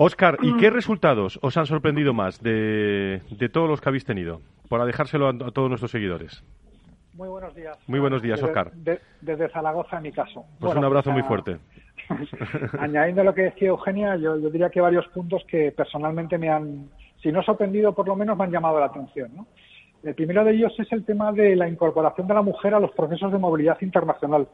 Oscar, 0.00 0.38
¿y 0.42 0.56
qué 0.58 0.70
mm. 0.70 0.74
resultados 0.74 1.40
os 1.42 1.56
han 1.56 1.66
sorprendido 1.66 2.14
más 2.14 2.40
de, 2.40 3.20
todos 3.52 3.68
los 3.68 3.80
que 3.80 3.88
habéis 3.88 4.04
tenido? 4.04 4.40
Para 4.68 4.84
dejárselo 4.84 5.26
a, 5.26 5.36
todos 5.50 5.68
nuestros 5.68 5.90
seguidores. 5.90 6.44
Muy 7.14 7.28
buenos 7.28 7.52
días. 7.52 7.76
Muy 7.88 7.98
buenos 7.98 8.22
días, 8.22 8.40
Oscar. 8.40 8.70
desde 8.74 9.48
Zaragoza, 9.48 9.96
en 9.96 10.04
mi 10.04 10.12
caso. 10.12 10.44
Pues 10.60 10.76
un 10.76 10.84
abrazo 10.84 11.10
muy 11.10 11.22
fuerte. 11.22 11.58
añadiendo 12.78 13.24
lo 13.24 13.34
que 13.34 13.42
decía 13.42 13.70
Eugenia, 13.70 14.14
yo, 14.14 14.36
diría 14.36 14.70
que 14.70 14.80
varios 14.80 15.08
puntos 15.08 15.42
que 15.48 15.72
personalmente 15.72 16.38
me 16.38 16.48
han, 16.48 16.88
si 17.20 17.32
no 17.32 17.42
sorprendido, 17.42 17.92
por 17.92 18.06
lo 18.06 18.14
menos 18.14 18.38
me 18.38 18.44
han 18.44 18.52
llamado 18.52 18.78
la 18.78 18.86
atención. 18.86 19.48
El 20.04 20.14
primero 20.14 20.44
de 20.44 20.52
ellos 20.52 20.72
es 20.78 20.92
el 20.92 21.04
tema 21.04 21.32
de 21.32 21.56
la 21.56 21.68
incorporación 21.68 22.28
de 22.28 22.34
la 22.34 22.42
mujer 22.42 22.72
a 22.72 22.78
los 22.78 22.92
procesos 22.92 23.32
de 23.32 23.38
movilidad 23.38 23.78
internacional. 23.80 24.46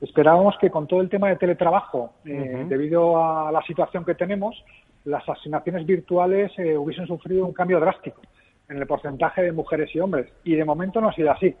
Esperábamos 0.00 0.56
que 0.60 0.70
con 0.70 0.86
todo 0.86 1.00
el 1.00 1.08
tema 1.08 1.28
de 1.28 1.36
teletrabajo, 1.36 2.14
eh, 2.24 2.66
debido 2.68 3.22
a 3.22 3.50
la 3.52 3.62
situación 3.62 4.04
que 4.04 4.14
tenemos, 4.14 4.64
las 5.04 5.26
asignaciones 5.28 5.86
virtuales 5.86 6.52
eh, 6.58 6.76
hubiesen 6.76 7.06
sufrido 7.06 7.46
un 7.46 7.52
cambio 7.52 7.80
drástico 7.80 8.20
en 8.68 8.78
el 8.78 8.86
porcentaje 8.86 9.42
de 9.42 9.52
mujeres 9.52 9.94
y 9.94 10.00
hombres. 10.00 10.32
Y 10.44 10.54
de 10.56 10.64
momento 10.64 11.00
no 11.00 11.08
ha 11.08 11.14
sido 11.14 11.30
así. 11.30 11.54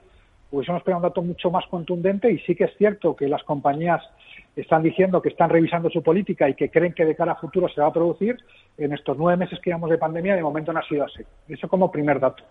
hubiésemos 0.50 0.80
esperado 0.80 0.98
un 0.98 1.08
dato 1.08 1.22
mucho 1.22 1.50
más 1.50 1.66
contundente 1.66 2.30
y 2.30 2.38
sí 2.40 2.54
que 2.54 2.64
es 2.64 2.76
cierto 2.76 3.14
que 3.14 3.28
las 3.28 3.42
compañías 3.44 4.02
están 4.56 4.82
diciendo 4.82 5.20
que 5.20 5.30
están 5.30 5.50
revisando 5.50 5.90
su 5.90 6.02
política 6.02 6.48
y 6.48 6.54
que 6.54 6.70
creen 6.70 6.92
que 6.92 7.04
de 7.04 7.16
cara 7.16 7.32
a 7.32 7.36
futuro 7.36 7.68
se 7.68 7.80
va 7.80 7.88
a 7.88 7.92
producir, 7.92 8.38
en 8.78 8.92
estos 8.92 9.16
nueve 9.18 9.36
meses 9.36 9.58
que 9.60 9.70
llevamos 9.70 9.90
de 9.90 9.98
pandemia, 9.98 10.36
de 10.36 10.42
momento 10.42 10.72
no 10.72 10.80
ha 10.80 10.88
sido 10.88 11.04
así. 11.04 11.22
Eso 11.48 11.68
como 11.68 11.90
primer 11.90 12.20
dato. 12.20 12.44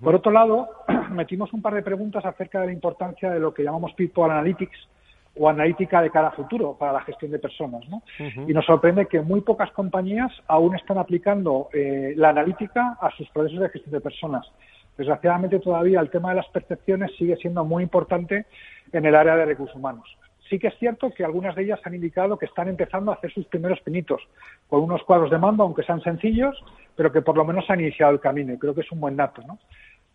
Por 0.00 0.14
otro 0.14 0.30
lado, 0.32 0.68
metimos 1.10 1.52
un 1.52 1.62
par 1.62 1.74
de 1.74 1.82
preguntas 1.82 2.24
acerca 2.24 2.60
de 2.60 2.66
la 2.66 2.72
importancia 2.72 3.30
de 3.30 3.40
lo 3.40 3.52
que 3.52 3.62
llamamos 3.62 3.92
People 3.94 4.24
Analytics 4.24 4.88
o 5.34 5.48
analítica 5.48 6.02
de 6.02 6.10
cara 6.10 6.28
a 6.28 6.32
futuro 6.32 6.76
para 6.78 6.92
la 6.92 7.00
gestión 7.02 7.30
de 7.30 7.38
personas. 7.38 7.82
¿no? 7.88 8.02
Y 8.46 8.52
nos 8.52 8.66
sorprende 8.66 9.06
que 9.06 9.20
muy 9.20 9.40
pocas 9.40 9.70
compañías 9.72 10.30
aún 10.46 10.74
están 10.74 10.98
aplicando 10.98 11.68
eh, 11.72 12.12
la 12.16 12.30
analítica 12.30 12.98
a 13.00 13.10
sus 13.16 13.28
procesos 13.30 13.60
de 13.60 13.68
gestión 13.70 13.92
de 13.92 14.00
personas. 14.00 14.46
Desgraciadamente 14.96 15.58
todavía 15.58 16.00
el 16.00 16.10
tema 16.10 16.30
de 16.30 16.36
las 16.36 16.48
percepciones 16.48 17.12
sigue 17.16 17.36
siendo 17.36 17.64
muy 17.64 17.82
importante 17.82 18.46
en 18.92 19.06
el 19.06 19.14
área 19.14 19.36
de 19.36 19.46
recursos 19.46 19.76
humanos. 19.76 20.06
Sí 20.50 20.58
que 20.58 20.66
es 20.66 20.78
cierto 20.78 21.10
que 21.10 21.24
algunas 21.24 21.56
de 21.56 21.62
ellas 21.62 21.80
han 21.84 21.94
indicado 21.94 22.36
que 22.36 22.44
están 22.44 22.68
empezando 22.68 23.10
a 23.10 23.14
hacer 23.14 23.32
sus 23.32 23.46
primeros 23.46 23.80
pinitos 23.80 24.20
con 24.68 24.82
unos 24.82 25.02
cuadros 25.04 25.30
de 25.30 25.38
mando, 25.38 25.62
aunque 25.62 25.82
sean 25.82 26.02
sencillos, 26.02 26.62
pero 26.94 27.10
que 27.10 27.22
por 27.22 27.38
lo 27.38 27.44
menos 27.46 27.64
han 27.70 27.80
iniciado 27.80 28.12
el 28.12 28.20
camino 28.20 28.52
y 28.52 28.58
creo 28.58 28.74
que 28.74 28.82
es 28.82 28.92
un 28.92 29.00
buen 29.00 29.16
dato. 29.16 29.40
¿no? 29.46 29.58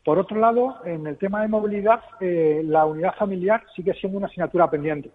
Por 0.08 0.20
otro 0.20 0.40
lado, 0.40 0.78
en 0.86 1.06
el 1.06 1.18
tema 1.18 1.42
de 1.42 1.50
movilidad, 1.50 2.00
eh, 2.22 2.62
la 2.64 2.86
unidad 2.86 3.14
familiar 3.16 3.66
sigue 3.76 3.94
siendo 3.94 4.18
una 4.18 4.28
asignatura 4.28 4.70
pendiente. 4.70 5.12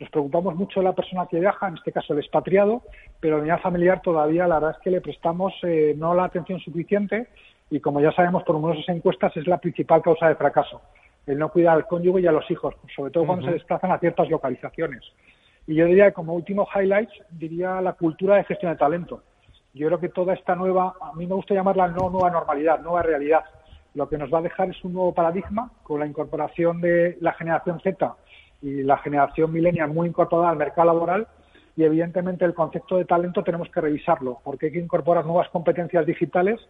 Nos 0.00 0.10
preocupamos 0.10 0.56
mucho 0.56 0.80
de 0.80 0.86
la 0.86 0.94
persona 0.94 1.28
que 1.30 1.38
viaja, 1.38 1.68
en 1.68 1.74
este 1.76 1.92
caso 1.92 2.12
el 2.12 2.18
expatriado, 2.18 2.82
pero 3.20 3.36
la 3.36 3.42
unidad 3.42 3.60
familiar 3.60 4.02
todavía 4.02 4.48
la 4.48 4.56
verdad 4.56 4.72
es 4.76 4.82
que 4.82 4.90
le 4.90 5.00
prestamos 5.00 5.54
eh, 5.62 5.94
no 5.96 6.12
la 6.12 6.24
atención 6.24 6.58
suficiente 6.58 7.28
y 7.70 7.78
como 7.78 8.00
ya 8.00 8.10
sabemos 8.10 8.42
por 8.42 8.56
numerosas 8.56 8.88
encuestas 8.88 9.36
es 9.36 9.46
la 9.46 9.58
principal 9.58 10.02
causa 10.02 10.26
de 10.26 10.34
fracaso 10.34 10.80
el 11.24 11.38
no 11.38 11.48
cuidar 11.48 11.76
al 11.76 11.86
cónyuge 11.86 12.22
y 12.22 12.26
a 12.26 12.32
los 12.32 12.50
hijos, 12.50 12.74
sobre 12.96 13.12
todo 13.12 13.24
cuando 13.24 13.46
se 13.46 13.52
desplazan 13.52 13.92
a 13.92 14.00
ciertas 14.00 14.28
localizaciones. 14.28 15.04
Y 15.68 15.76
yo 15.76 15.86
diría 15.86 16.06
que 16.06 16.14
como 16.14 16.34
último 16.34 16.66
highlight, 16.74 17.10
diría 17.30 17.80
la 17.80 17.92
cultura 17.92 18.34
de 18.34 18.42
gestión 18.42 18.72
de 18.72 18.78
talento. 18.78 19.22
Yo 19.72 19.86
creo 19.86 20.00
que 20.00 20.08
toda 20.08 20.34
esta 20.34 20.56
nueva, 20.56 20.94
a 21.00 21.12
mí 21.12 21.28
me 21.28 21.36
gusta 21.36 21.54
llamarla 21.54 21.86
no 21.86 22.10
nueva 22.10 22.28
normalidad, 22.28 22.80
nueva 22.80 23.04
realidad, 23.04 23.44
lo 23.94 24.08
que 24.08 24.18
nos 24.18 24.32
va 24.32 24.38
a 24.38 24.42
dejar 24.42 24.70
es 24.70 24.84
un 24.84 24.94
nuevo 24.94 25.12
paradigma 25.12 25.70
con 25.82 26.00
la 26.00 26.06
incorporación 26.06 26.80
de 26.80 27.18
la 27.20 27.32
generación 27.34 27.80
Z 27.80 28.16
y 28.62 28.82
la 28.82 28.98
generación 28.98 29.52
millennial 29.52 29.90
muy 29.90 30.08
incorporada 30.08 30.50
al 30.50 30.56
mercado 30.56 30.86
laboral. 30.86 31.26
Y 31.76 31.84
evidentemente 31.84 32.44
el 32.44 32.54
concepto 32.54 32.96
de 32.96 33.06
talento 33.06 33.42
tenemos 33.42 33.68
que 33.70 33.80
revisarlo 33.80 34.40
porque 34.44 34.66
hay 34.66 34.72
que 34.72 34.78
incorporar 34.78 35.24
nuevas 35.24 35.48
competencias 35.48 36.06
digitales 36.06 36.60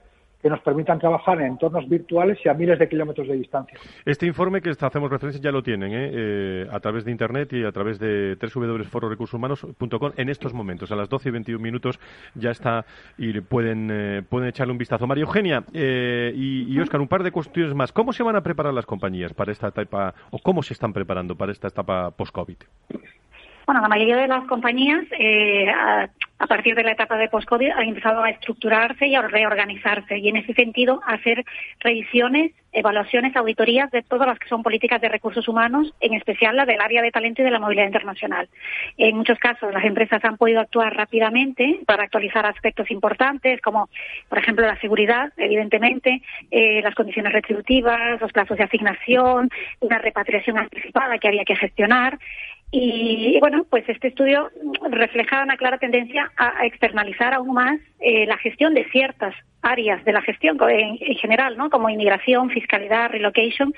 que 0.42 0.50
nos 0.50 0.61
permitan 0.61 0.99
trabajar 0.99 1.40
en 1.40 1.46
entornos 1.46 1.88
virtuales 1.88 2.38
y 2.44 2.49
a 2.49 2.54
miles 2.54 2.78
de 2.78 2.88
kilómetros 2.88 3.28
de 3.28 3.34
distancia. 3.34 3.78
Este 4.04 4.26
informe 4.26 4.61
que 4.61 4.70
hacemos 4.70 5.11
referencia 5.11 5.40
ya 5.40 5.52
lo 5.52 5.62
tienen 5.62 5.92
¿eh? 5.92 6.11
Eh, 6.12 6.68
a 6.70 6.80
través 6.80 7.04
de 7.04 7.12
Internet 7.12 7.52
y 7.52 7.64
a 7.64 7.70
través 7.70 7.99
de 8.00 8.37
www.fororecursoshumanos.com 8.37 10.12
en 10.16 10.28
estos 10.28 10.52
momentos. 10.52 10.90
A 10.90 10.96
las 10.96 11.08
12 11.08 11.28
y 11.28 11.32
21 11.32 11.62
minutos 11.62 12.00
ya 12.34 12.50
está 12.50 12.84
y 13.16 13.40
pueden, 13.40 13.88
eh, 13.90 14.22
pueden 14.28 14.49
echarle 14.49 14.72
un 14.72 14.78
vistazo. 14.78 15.06
María 15.06 15.22
Eugenia 15.22 15.62
y, 15.72 16.64
y 16.68 16.80
Oscar, 16.80 17.00
un 17.00 17.08
par 17.08 17.22
de 17.22 17.30
cuestiones 17.30 17.75
más. 17.75 17.92
¿Cómo 17.92 18.12
se 18.12 18.25
van 18.25 18.34
a 18.34 18.42
preparar 18.42 18.75
las 18.75 18.87
compañías 18.87 19.32
para 19.32 19.52
esta 19.52 19.68
etapa 19.68 20.14
o 20.30 20.38
cómo 20.38 20.62
se 20.62 20.75
están 20.75 20.92
preparando 20.92 21.37
para 21.37 21.52
esta 21.52 21.68
etapa 21.68 22.11
post-COVID? 22.11 22.56
Bueno, 23.66 23.81
la 23.81 23.88
mayoría 23.88 24.16
de 24.16 24.28
las 24.28 24.45
compañías, 24.45 25.04
eh, 25.19 25.69
a, 25.71 26.09
partir 26.49 26.75
de 26.75 26.83
la 26.83 26.92
etapa 26.92 27.16
de 27.16 27.28
post-COVID, 27.28 27.71
han 27.71 27.88
empezado 27.88 28.23
a 28.23 28.31
estructurarse 28.31 29.07
y 29.07 29.14
a 29.14 29.23
reorganizarse 29.23 30.19
y, 30.19 30.28
en 30.28 30.37
ese 30.37 30.52
sentido, 30.54 31.00
a 31.07 31.14
hacer 31.14 31.45
revisiones, 31.78 32.52
evaluaciones, 32.73 33.37
auditorías 33.37 33.90
de 33.92 34.02
todas 34.02 34.26
las 34.26 34.38
que 34.40 34.49
son 34.49 34.62
políticas 34.62 35.00
de 35.00 35.09
recursos 35.09 35.47
humanos, 35.47 35.95
en 36.00 36.14
especial 36.14 36.57
la 36.57 36.66
del 36.66 36.81
área 36.81 37.00
de 37.00 37.12
talento 37.12 37.42
y 37.42 37.45
de 37.45 37.52
la 37.52 37.61
movilidad 37.61 37.87
internacional. 37.87 38.48
En 38.98 39.16
muchos 39.16 39.38
casos, 39.38 39.72
las 39.72 39.85
empresas 39.85 40.25
han 40.25 40.37
podido 40.37 40.61
actuar 40.61 40.96
rápidamente 40.96 41.79
para 41.87 42.03
actualizar 42.03 42.44
aspectos 42.44 42.90
importantes, 42.90 43.61
como, 43.61 43.88
por 44.29 44.38
ejemplo, 44.38 44.66
la 44.66 44.81
seguridad, 44.81 45.33
evidentemente, 45.37 46.22
eh, 46.51 46.83
las 46.83 46.94
condiciones 46.96 47.33
retributivas, 47.33 48.20
los 48.20 48.33
plazos 48.33 48.57
de 48.59 48.64
asignación, 48.64 49.48
una 49.79 49.98
repatriación 49.98 50.59
anticipada 50.59 51.18
que 51.18 51.29
había 51.29 51.44
que 51.44 51.57
gestionar. 51.57 52.18
Y 52.74 53.38
bueno, 53.38 53.66
pues 53.68 53.87
este 53.87 54.08
estudio 54.08 54.50
refleja 54.90 55.42
una 55.42 55.58
clara 55.58 55.76
tendencia 55.76 56.32
a, 56.38 56.64
externalizar 56.64 57.35
aún 57.35 57.52
más 57.52 57.78
eh, 58.00 58.24
la 58.26 58.38
gestión 58.38 58.72
de 58.72 58.88
ciertas 58.90 59.35
áreas 59.61 60.02
de 60.06 60.12
la 60.12 60.22
gestión 60.22 60.56
en, 60.70 60.96
en, 60.98 61.14
general, 61.16 61.58
¿no? 61.58 61.68
Como 61.68 61.90
inmigración, 61.90 62.48
fiscalidad, 62.48 63.11
relocation, 63.11 63.74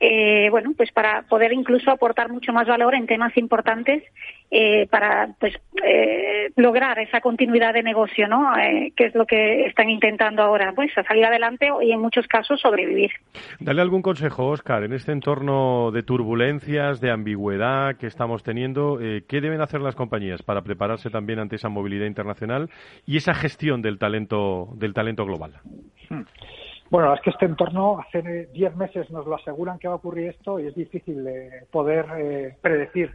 eh, 0.00 0.48
bueno, 0.50 0.72
pues 0.76 0.90
para 0.92 1.22
poder 1.22 1.52
incluso 1.52 1.90
aportar 1.90 2.30
mucho 2.30 2.52
más 2.52 2.66
valor 2.66 2.94
en 2.94 3.06
temas 3.06 3.36
importantes 3.36 4.02
eh, 4.50 4.86
para 4.88 5.34
pues 5.40 5.54
eh, 5.82 6.52
lograr 6.56 6.98
esa 6.98 7.20
continuidad 7.20 7.74
de 7.74 7.82
negocio, 7.82 8.28
¿no? 8.28 8.56
Eh, 8.56 8.92
que 8.94 9.06
es 9.06 9.14
lo 9.14 9.26
que 9.26 9.66
están 9.66 9.88
intentando 9.90 10.42
ahora, 10.42 10.72
pues 10.74 10.96
a 10.98 11.02
salir 11.04 11.24
adelante 11.24 11.68
y 11.82 11.90
en 11.90 12.00
muchos 12.00 12.26
casos 12.26 12.60
sobrevivir. 12.60 13.10
Dale 13.58 13.80
algún 13.80 14.02
consejo, 14.02 14.46
Oscar, 14.48 14.84
en 14.84 14.92
este 14.92 15.12
entorno 15.12 15.90
de 15.90 16.02
turbulencias, 16.02 17.00
de 17.00 17.10
ambigüedad 17.10 17.96
que 17.96 18.06
estamos 18.06 18.42
teniendo, 18.42 18.98
¿qué 18.98 19.40
deben 19.40 19.60
hacer 19.60 19.80
las 19.80 19.96
compañías 19.96 20.42
para 20.42 20.62
prepararse 20.62 21.10
también 21.10 21.38
ante 21.38 21.56
esa 21.56 21.68
movilidad 21.68 22.06
internacional 22.06 22.70
y 23.06 23.16
esa 23.16 23.34
gestión 23.34 23.82
del 23.82 23.98
talento 23.98 24.68
del 24.76 24.94
talento 24.94 25.24
global? 25.24 25.54
Hmm. 26.10 26.22
Bueno, 26.94 27.12
es 27.12 27.20
que 27.22 27.30
este 27.30 27.46
entorno, 27.46 27.98
hace 27.98 28.46
10 28.52 28.76
meses 28.76 29.10
nos 29.10 29.26
lo 29.26 29.34
aseguran 29.34 29.80
que 29.80 29.88
va 29.88 29.94
a 29.94 29.96
ocurrir 29.96 30.28
esto 30.28 30.60
y 30.60 30.68
es 30.68 30.76
difícil 30.76 31.28
poder 31.72 32.06
eh, 32.16 32.56
predecir 32.62 33.10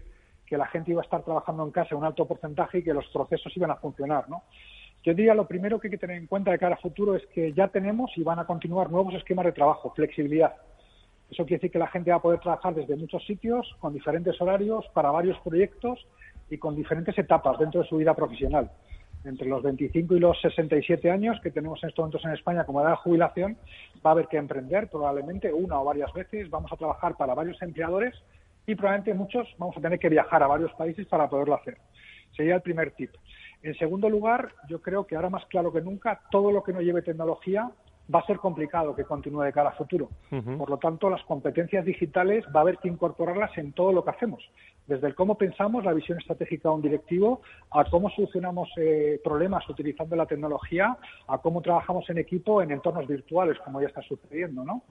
que 0.46 0.58
la 0.58 0.68
gente 0.68 0.92
iba 0.92 1.00
a 1.00 1.06
estar 1.06 1.24
trabajando 1.24 1.64
en 1.64 1.72
casa 1.72 1.96
un 1.96 2.04
alto 2.04 2.28
porcentaje 2.28 2.80
y 2.80 2.84
que 2.84 2.94
los 2.94 3.08
procesos 3.08 3.56
iban 3.56 3.72
a 3.72 3.78
funcionar, 3.78 4.28
¿no? 4.28 4.44
Yo 5.02 5.14
diría 5.14 5.34
lo 5.34 5.48
primero 5.48 5.80
que 5.80 5.88
hay 5.88 5.92
que 5.92 5.98
tener 5.98 6.18
en 6.18 6.28
cuenta 6.28 6.52
de 6.52 6.60
cara 6.60 6.76
a 6.76 6.80
futuro 6.80 7.16
es 7.16 7.26
que 7.28 7.54
ya 7.54 7.70
tenemos 7.70 8.12
y 8.18 8.22
van 8.22 8.40
a 8.40 8.46
continuar 8.46 8.92
nuevos 8.92 9.14
esquemas 9.14 9.46
de 9.46 9.54
trabajo, 9.54 9.94
flexibilidad. 9.96 10.56
Eso 11.32 11.46
quiere 11.46 11.60
decir 11.60 11.72
que 11.72 11.80
la 11.80 11.88
gente 11.88 12.12
va 12.12 12.18
a 12.18 12.22
poder 12.22 12.42
trabajar 12.42 12.76
desde 12.76 12.98
muchos 12.98 13.26
sitios, 13.26 13.78
con 13.80 13.94
diferentes 13.94 14.42
horarios, 14.42 14.86
para 14.94 15.10
varios 15.10 15.40
proyectos 15.40 16.06
y 16.50 16.58
con 16.58 16.76
diferentes 16.76 17.18
etapas 17.18 17.58
dentro 17.58 17.82
de 17.82 17.88
su 17.88 17.96
vida 17.96 18.14
profesional 18.14 18.70
entre 19.26 19.48
los 19.48 19.62
25 19.64 20.16
y 20.16 20.20
los 20.20 20.40
67 20.42 21.12
años 21.12 21.40
que 21.42 21.52
tenemos 21.52 21.82
en 21.84 21.90
estos 21.90 22.04
momentos 22.04 22.26
en 22.26 22.32
España 22.32 22.66
como 22.66 22.82
edad 22.82 22.92
de 22.92 22.96
jubilación, 22.98 23.58
va 24.06 24.12
a 24.12 24.14
haber 24.14 24.28
que 24.28 24.38
emprender 24.38 24.90
probablemente 24.90 25.52
una 25.52 25.80
o 25.80 25.86
varias 25.86 26.12
veces, 26.14 26.50
vamos 26.50 26.72
a 26.72 26.78
trabajar 26.78 27.16
para 27.18 27.34
varios 27.34 27.62
empleadores 27.62 28.16
y 28.66 28.76
probablemente 28.76 29.14
muchos 29.14 29.48
vamos 29.58 29.76
a 29.78 29.82
tener 29.82 30.00
que 30.00 30.10
viajar 30.10 30.44
a 30.44 30.48
varios 30.48 30.72
países 30.74 31.06
para 31.08 31.30
poderlo 31.30 31.56
hacer. 31.56 31.78
Sería 32.36 32.56
el 32.56 32.62
primer 32.62 32.92
tip. 32.92 33.12
En 33.62 33.76
segundo 33.78 34.10
lugar, 34.10 34.54
yo 34.70 34.82
creo 34.82 35.06
que 35.06 35.16
ahora 35.16 35.30
más 35.30 35.46
claro 35.48 35.74
que 35.74 35.82
nunca, 35.82 36.22
todo 36.32 36.52
lo 36.52 36.64
que 36.64 36.72
no 36.72 36.82
lleve 36.82 37.02
tecnología 37.02 37.70
va 38.14 38.20
a 38.20 38.26
ser 38.26 38.38
complicado 38.38 38.96
que 38.96 39.04
continúe 39.04 39.44
de 39.44 39.54
cara 39.54 39.70
a 39.70 39.74
futuro. 39.74 40.10
Por 40.30 40.70
lo 40.70 40.78
tanto, 40.78 41.10
las 41.10 41.24
competencias 41.24 41.86
digitales 41.86 42.46
va 42.56 42.62
a 42.62 42.62
haber 42.62 42.78
que 42.78 42.88
incorporarlas 42.88 43.56
en 43.58 43.74
todo 43.74 43.92
lo 43.92 44.04
que 44.04 44.12
hacemos, 44.12 44.44
desde 44.90 45.08
el 45.08 45.16
cómo 45.16 45.36
pensamos 45.36 45.86
la 45.86 45.94
visión 45.94 46.18
estratégica 46.18 46.68
de 46.68 46.76
un 46.76 46.82
directivo, 46.82 47.42
a 47.72 47.86
cómo 47.86 48.10
solucionamos 48.10 48.70
eh, 48.78 49.22
problemas 49.24 49.70
utilizando 49.70 50.16
la 50.16 50.26
tecnología, 50.26 50.98
a 51.28 51.38
cómo 51.38 51.62
trabajamos 51.62 52.10
en 52.10 52.18
equipo 52.18 52.62
en 52.62 52.72
entornos 52.72 53.08
virtuales, 53.08 53.58
como 53.64 53.80
ya 53.80 53.88
está 53.88 54.02
sucediendo, 54.02 54.66
¿no? 54.66 54.82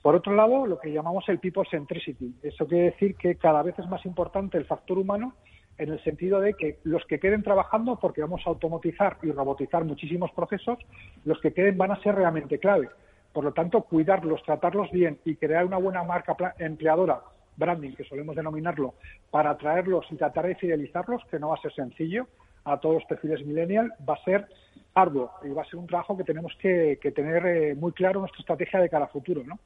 Por 0.00 0.14
otro 0.14 0.34
lado, 0.34 0.66
lo 0.66 0.78
que 0.78 0.90
llamamos 0.90 1.28
el 1.28 1.38
people 1.38 1.64
centricity. 1.70 2.34
Eso 2.42 2.66
quiere 2.66 2.84
decir 2.92 3.16
que 3.16 3.36
cada 3.36 3.62
vez 3.62 3.78
es 3.78 3.86
más 3.88 4.06
importante 4.06 4.56
el 4.56 4.64
factor 4.64 4.98
humano 4.98 5.34
en 5.76 5.90
el 5.90 6.02
sentido 6.02 6.40
de 6.40 6.54
que 6.54 6.78
los 6.84 7.04
que 7.04 7.18
queden 7.20 7.42
trabajando, 7.42 7.96
porque 7.96 8.22
vamos 8.22 8.40
a 8.46 8.50
automatizar 8.50 9.18
y 9.22 9.32
robotizar 9.32 9.84
muchísimos 9.84 10.30
procesos, 10.30 10.78
los 11.26 11.38
que 11.40 11.52
queden 11.52 11.76
van 11.76 11.90
a 11.90 12.00
ser 12.02 12.14
realmente 12.14 12.58
clave. 12.58 12.88
Por 13.34 13.44
lo 13.44 13.52
tanto, 13.52 13.82
cuidarlos, 13.82 14.42
tratarlos 14.44 14.90
bien 14.90 15.18
y 15.26 15.36
crear 15.36 15.66
una 15.66 15.76
buena 15.76 16.02
marca 16.04 16.54
empleadora, 16.58 17.20
branding, 17.56 17.92
que 17.92 18.04
solemos 18.04 18.36
denominarlo, 18.36 18.94
para 19.30 19.50
atraerlos 19.50 20.06
y 20.10 20.16
tratar 20.16 20.46
de 20.46 20.54
fidelizarlos, 20.54 21.22
que 21.30 21.38
no 21.38 21.48
va 21.48 21.56
a 21.56 21.60
ser 21.60 21.72
sencillo, 21.72 22.26
a 22.64 22.78
todos 22.78 22.96
los 22.96 23.04
perfiles 23.04 23.44
millennial, 23.46 23.92
va 24.08 24.14
a 24.14 24.24
ser 24.24 24.46
arduo 24.94 25.30
y 25.44 25.50
va 25.50 25.62
a 25.62 25.66
ser 25.66 25.76
un 25.76 25.86
trabajo 25.86 26.16
que 26.16 26.24
tenemos 26.24 26.52
que, 26.60 26.98
tener 27.14 27.46
eh, 27.46 27.74
muy 27.74 27.92
claro 27.92 28.20
nuestra 28.20 28.40
estrategia 28.40 28.80
de 28.80 28.88
cara 28.88 29.04
a 29.04 29.08
futuro. 29.08 29.42
¿no? 29.44 29.58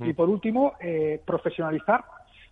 Y 0.00 0.12
por 0.12 0.28
último, 0.28 0.74
eh, 0.80 1.20
profesionalizar 1.24 2.04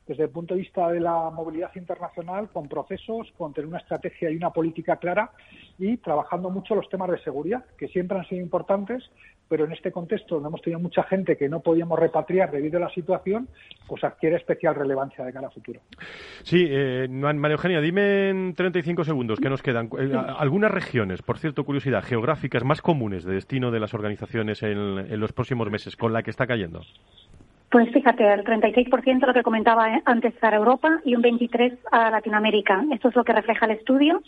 desde 0.07 0.25
el 0.25 0.31
punto 0.31 0.55
de 0.55 0.61
vista 0.61 0.89
de 0.91 1.01
la 1.01 1.31
movilidad 1.31 1.71
internacional, 1.75 2.49
con 2.53 2.69
procesos, 2.69 3.33
con 3.37 3.53
tener 3.53 3.69
una 3.69 3.79
estrategia 3.79 4.31
y 4.31 4.37
una 4.37 4.51
política 4.51 4.97
clara 4.97 5.33
y 5.79 5.97
trabajando 5.97 6.49
mucho 6.51 6.75
los 6.75 6.89
temas 6.89 7.11
de 7.11 7.19
seguridad, 7.23 7.65
que 7.77 7.89
siempre 7.89 8.19
han 8.19 8.27
sido 8.27 8.41
importantes, 8.41 9.03
pero 9.49 9.65
en 9.65 9.73
este 9.73 9.93
contexto 9.93 10.37
donde 10.37 10.49
hemos 10.49 10.63
tenido 10.63 10.81
mucha 10.81 11.03
gente 11.05 11.37
que 11.37 11.49
no 11.49 11.61
podíamos 11.61 11.99
repatriar 11.99 12.51
debido 12.51 12.79
a 12.79 12.83
la 12.83 12.91
situación, 12.91 13.49
pues 13.87 14.03
adquiere 14.05 14.37
especial 14.37 14.75
relevancia 14.75 15.25
de 15.25 15.33
cara 15.33 15.49
a 15.49 15.51
futuro. 15.51 15.81
Sí, 16.43 16.67
eh, 16.69 17.09
María 17.09 17.55
Eugenia, 17.55 17.81
dime 17.81 18.31
en 18.31 18.55
35 18.55 19.05
segundos 19.05 19.41
que 19.41 19.51
nos 19.51 19.63
quedan. 19.63 19.89
Eh, 19.99 20.13
algunas 20.39 20.71
regiones, 20.71 21.23
por 21.23 21.39
cierto, 21.39 21.65
curiosidad, 21.65 22.03
geográficas 22.03 22.65
más 22.65 22.81
comunes 22.81 23.25
de 23.25 23.35
destino 23.35 23.71
de 23.71 23.81
las 23.81 23.95
organizaciones 23.95 24.63
en, 24.63 24.99
en 24.99 25.21
los 25.21 25.33
próximos 25.33 25.71
meses, 25.71 25.97
con 25.97 26.13
la 26.13 26.23
que 26.23 26.31
está 26.31 26.47
cayendo. 26.47 26.83
Pues 27.71 27.91
fíjate, 27.93 28.33
el 28.33 28.45
36% 28.45 29.27
lo 29.27 29.35
que 29.35 29.43
comentaba 29.43 30.01
antes 30.05 30.33
para 30.35 30.57
Europa 30.57 31.01
y 31.05 31.15
un 31.15 31.23
23% 31.23 31.79
a 31.91 32.11
Latinoamérica. 32.11 32.85
Esto 32.93 33.09
es 33.09 33.17
lo 33.17 33.25
que 33.25 33.33
refleja 33.33 33.67
el 33.67 33.73
estudio 33.73 34.23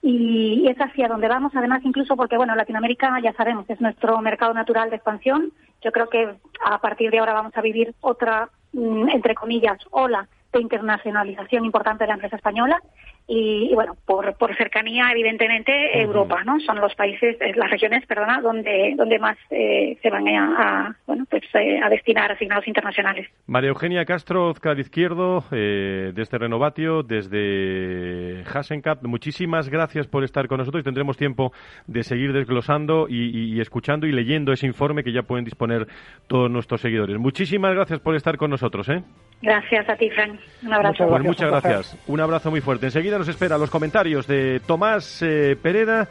y 0.00 0.68
es 0.68 0.76
hacia 0.78 1.08
donde 1.08 1.28
vamos, 1.28 1.52
además, 1.54 1.80
incluso 1.84 2.14
porque, 2.14 2.36
bueno, 2.36 2.54
Latinoamérica, 2.54 3.18
ya 3.22 3.32
sabemos, 3.32 3.68
es 3.70 3.80
nuestro 3.80 4.20
mercado 4.20 4.52
natural 4.52 4.90
de 4.90 4.96
expansión. 4.96 5.50
Yo 5.82 5.92
creo 5.92 6.08
que 6.08 6.34
a 6.64 6.78
partir 6.78 7.10
de 7.10 7.18
ahora 7.18 7.32
vamos 7.32 7.56
a 7.56 7.62
vivir 7.62 7.94
otra, 8.00 8.48
mm, 8.72 9.08
entre 9.08 9.34
comillas, 9.34 9.78
ola 9.90 10.28
de 10.52 10.60
internacionalización 10.60 11.64
importante 11.64 12.04
de 12.04 12.08
la 12.08 12.14
empresa 12.14 12.36
española 12.36 12.80
y, 13.26 13.72
bueno, 13.74 13.96
por, 14.04 14.36
por 14.36 14.54
cercanía, 14.56 15.10
evidentemente, 15.10 15.98
Europa, 15.98 16.44
¿no? 16.44 16.60
Son 16.60 16.78
los 16.78 16.94
países, 16.94 17.36
eh, 17.40 17.52
las 17.56 17.70
regiones, 17.70 18.04
perdona, 18.06 18.42
donde, 18.42 18.94
donde 18.96 19.18
más 19.18 19.38
eh, 19.50 19.96
se 20.02 20.10
van 20.10 20.28
a, 20.28 20.94
bueno, 21.06 21.24
pues, 21.30 21.42
eh, 21.54 21.80
a 21.82 21.88
destinar 21.88 22.30
asignados 22.32 22.68
internacionales. 22.68 23.26
María 23.46 23.70
Eugenia 23.70 24.04
Castro, 24.04 24.48
Ozcar 24.48 24.78
Izquierdo, 24.78 25.42
desde 25.50 26.38
Renovatio, 26.38 27.02
desde 27.02 28.44
Hasencap, 28.52 29.02
muchísimas 29.04 29.70
gracias 29.70 30.06
por 30.06 30.22
estar 30.22 30.46
con 30.46 30.58
nosotros 30.58 30.82
y 30.82 30.84
tendremos 30.84 31.16
tiempo 31.16 31.52
de 31.86 32.02
seguir 32.02 32.32
desglosando 32.32 33.06
y, 33.08 33.58
escuchando 33.60 34.06
y 34.06 34.12
leyendo 34.12 34.52
ese 34.52 34.66
informe 34.66 35.02
que 35.02 35.12
ya 35.12 35.22
pueden 35.22 35.44
disponer 35.44 35.86
todos 36.26 36.50
nuestros 36.50 36.80
seguidores. 36.82 37.18
Muchísimas 37.18 37.74
gracias 37.74 38.00
por 38.00 38.16
estar 38.16 38.36
con 38.36 38.50
nosotros, 38.50 38.88
¿eh? 38.90 39.02
Gracias 39.42 39.88
a 39.88 39.96
ti, 39.96 40.08
Frank. 40.10 40.40
Un 40.62 40.72
abrazo. 40.72 41.06
Pues 41.06 41.22
muchas 41.22 41.50
gracias. 41.50 41.98
Un 42.06 42.20
abrazo 42.20 42.50
muy 42.50 42.60
fuerte. 42.62 42.86
Enseguida 42.86 43.13
nos 43.18 43.28
espera 43.28 43.58
los 43.58 43.70
comentarios 43.70 44.26
de 44.26 44.60
Tomás 44.66 45.22
eh, 45.22 45.56
Pereda 45.60 46.08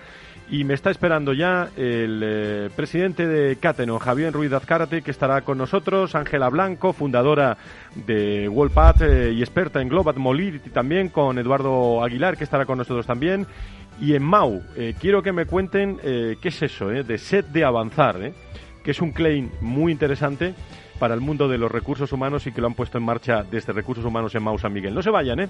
y 0.50 0.64
me 0.64 0.74
está 0.74 0.92
esperando 0.92 1.34
ya 1.34 1.70
el 1.76 2.22
eh, 2.24 2.70
presidente 2.76 3.28
de 3.28 3.56
Cateno, 3.58 4.00
Javier 4.00 4.32
Ruiz 4.32 4.52
Azcárate, 4.54 5.02
que 5.02 5.12
estará 5.12 5.42
con 5.42 5.58
nosotros, 5.58 6.16
Ángela 6.16 6.50
Blanco, 6.50 6.94
fundadora 6.94 7.58
de 7.96 8.48
WorldPath 8.48 9.02
eh, 9.02 9.32
y 9.34 9.42
experta 9.42 9.82
en 9.82 9.90
Global 9.90 10.16
Mobility 10.18 10.70
también, 10.70 11.10
con 11.10 11.38
Eduardo 11.38 12.04
Aguilar, 12.04 12.38
que 12.38 12.44
estará 12.44 12.66
con 12.66 12.78
nosotros 12.78 13.06
también. 13.06 13.48
Y 14.00 14.16
en 14.16 14.24
Mau, 14.24 14.64
quiero 15.00 15.22
que 15.22 15.32
me 15.32 15.46
cuenten 15.46 15.98
qué 15.98 16.38
es 16.42 16.62
eso, 16.64 16.88
de 16.88 17.18
set 17.20 17.46
de 17.50 17.64
avanzar, 17.64 18.32
que 18.84 18.90
es 18.90 19.00
un 19.02 19.12
claim 19.12 19.52
muy 19.62 19.92
interesante 19.92 20.56
para 20.98 21.14
el 21.14 21.22
mundo 21.22 21.48
de 21.48 21.58
los 21.58 21.72
recursos 21.72 22.12
humanos 22.12 22.48
y 22.48 22.52
que 22.52 22.62
lo 22.62 22.68
han 22.68 22.74
puesto 22.74 22.98
en 22.98 23.04
marcha 23.04 23.44
desde 23.44 23.72
Recursos 23.74 24.06
Humanos 24.06 24.34
en 24.36 24.44
Mau 24.44 24.58
San 24.58 24.74
Miguel. 24.74 24.96
No 24.96 25.04
se 25.04 25.10
vayan, 25.10 25.42
¿eh? 25.42 25.50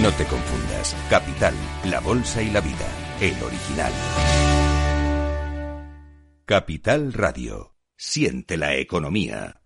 No 0.00 0.10
te 0.12 0.24
confundas. 0.24 0.96
Capital, 1.10 1.54
la 1.84 2.00
bolsa 2.00 2.42
y 2.42 2.50
la 2.50 2.60
vida. 2.60 2.88
El 3.20 3.42
original. 3.42 3.92
Capital 6.44 7.12
Radio. 7.12 7.74
Siente 7.96 8.56
la 8.56 8.76
economía. 8.76 9.62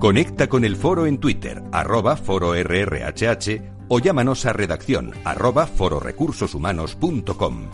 Conecta 0.00 0.48
con 0.48 0.64
el 0.64 0.76
foro 0.76 1.06
en 1.06 1.18
Twitter, 1.18 1.62
arroba 1.72 2.16
fororrhh 2.16 3.62
o 3.88 3.98
llámanos 3.98 4.46
a 4.46 4.52
redacción 4.52 5.12
arroba 5.24 5.66
fororecursoshumanos.com. 5.66 7.70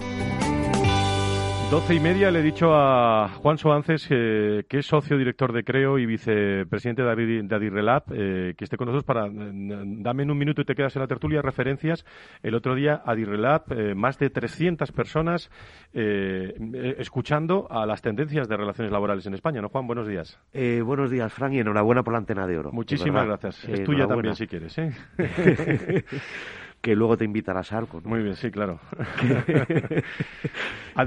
Doce 1.71 1.95
y 1.95 2.01
media 2.01 2.31
le 2.31 2.39
he 2.39 2.43
dicho 2.43 2.73
a 2.73 3.29
Juan 3.43 3.59
Soances, 3.59 4.07
que 4.07 4.65
es 4.71 4.87
socio 4.87 5.19
director 5.19 5.53
de 5.53 5.65
Creo 5.65 5.99
y 5.99 6.07
vicepresidente 6.07 7.03
de 7.03 7.11
Adirrelab, 7.11 8.05
eh, 8.13 8.55
que 8.57 8.65
esté 8.65 8.77
con 8.77 8.87
nosotros 8.87 9.05
para. 9.05 9.29
dame 9.29 10.23
en 10.23 10.31
un 10.31 10.39
minuto 10.39 10.63
y 10.63 10.65
te 10.65 10.75
quedas 10.75 10.95
en 10.95 11.03
la 11.03 11.09
tertulia. 11.09 11.43
Referencias. 11.43 12.05
El 12.43 12.55
otro 12.55 12.77
día, 12.77 13.03
Adirrelab, 13.05 13.65
eh, 13.73 13.95
más 13.95 14.19
de 14.19 14.31
300 14.31 14.93
personas 14.93 15.51
eh, 15.95 16.55
escuchando 16.99 17.67
a 17.69 17.87
las 17.87 18.03
tendencias 18.03 18.47
de 18.49 18.57
relaciones 18.57 18.93
laborales 18.93 19.27
en 19.27 19.35
España. 19.35 19.61
¿No, 19.61 19.69
Juan? 19.69 19.87
Buenos 19.87 20.07
días. 20.07 20.39
buenos 20.53 21.11
días, 21.11 21.33
Fran, 21.33 21.55
y 21.55 21.59
enhorabuena 21.59 22.05
por 22.05 22.13
la 22.13 22.19
antena 22.19 22.47
de 22.47 22.59
oro. 22.59 22.71
Muchísimas 22.73 23.27
gracias. 23.27 23.65
Es 23.69 23.83
tuya 23.83 24.07
también, 24.07 24.37
si 24.37 24.47
quieres. 24.47 24.77
que 26.85 26.95
luego 26.95 27.17
te 27.17 27.25
invitarás 27.25 27.73
a 27.73 27.79
algo. 27.79 28.03
Muy 28.05 28.23
bien, 28.23 28.37
sí, 28.37 28.51
claro. 28.51 28.79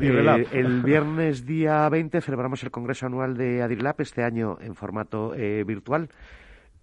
eh, 0.02 0.48
el 0.52 0.82
viernes 0.82 1.46
día 1.46 1.88
20 1.88 2.20
celebramos 2.22 2.64
el 2.64 2.72
Congreso 2.72 3.06
Anual 3.06 3.38
de 3.38 3.62
Adirlab, 3.62 3.94
este 4.00 4.24
año 4.24 4.58
en 4.60 4.74
formato 4.74 5.36
eh, 5.36 5.64
virtual. 5.64 6.10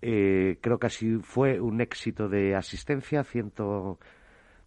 Eh, 0.01 0.59
creo 0.61 0.79
que 0.79 0.87
así 0.87 1.19
fue 1.25 1.61
un 1.61 1.81
éxito 1.81 2.29
de 2.29 2.55
asistencia, 2.55 3.25
ciento, 3.25 3.99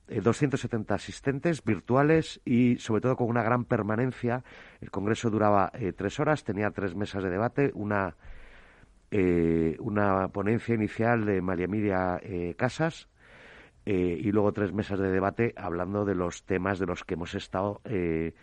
270 0.10 0.94
eh, 0.94 0.96
asistentes 0.96 1.64
virtuales 1.64 2.42
y 2.44 2.76
sobre 2.80 3.00
todo 3.00 3.16
con 3.16 3.30
una 3.30 3.44
gran 3.44 3.64
permanencia. 3.64 4.44
El 4.82 4.92
Congreso 4.92 5.30
duraba 5.30 5.72
tres 5.96 6.20
horas, 6.20 6.44
tenía 6.44 6.72
tres 6.72 6.96
mesas 6.96 7.24
de 7.24 7.30
debate, 7.30 7.72
una, 7.76 8.18
una 9.80 10.28
ponencia 10.28 10.76
inicial 10.76 11.24
de 11.24 11.42
María 11.42 11.64
Emilia 11.64 12.20
Casas, 12.58 13.08
eh, 13.90 14.20
y 14.22 14.34
luego 14.34 14.52
tres 14.52 14.74
mesas 14.74 15.00
de 15.00 15.10
debate 15.10 15.54
hablando 15.56 16.04
de 16.04 16.14
los 16.14 16.44
temas 16.44 16.78
de 16.78 16.86
los 16.86 17.06
que 17.06 17.14
hemos 17.14 17.34
estado 17.36 17.80
eh, 17.86 18.34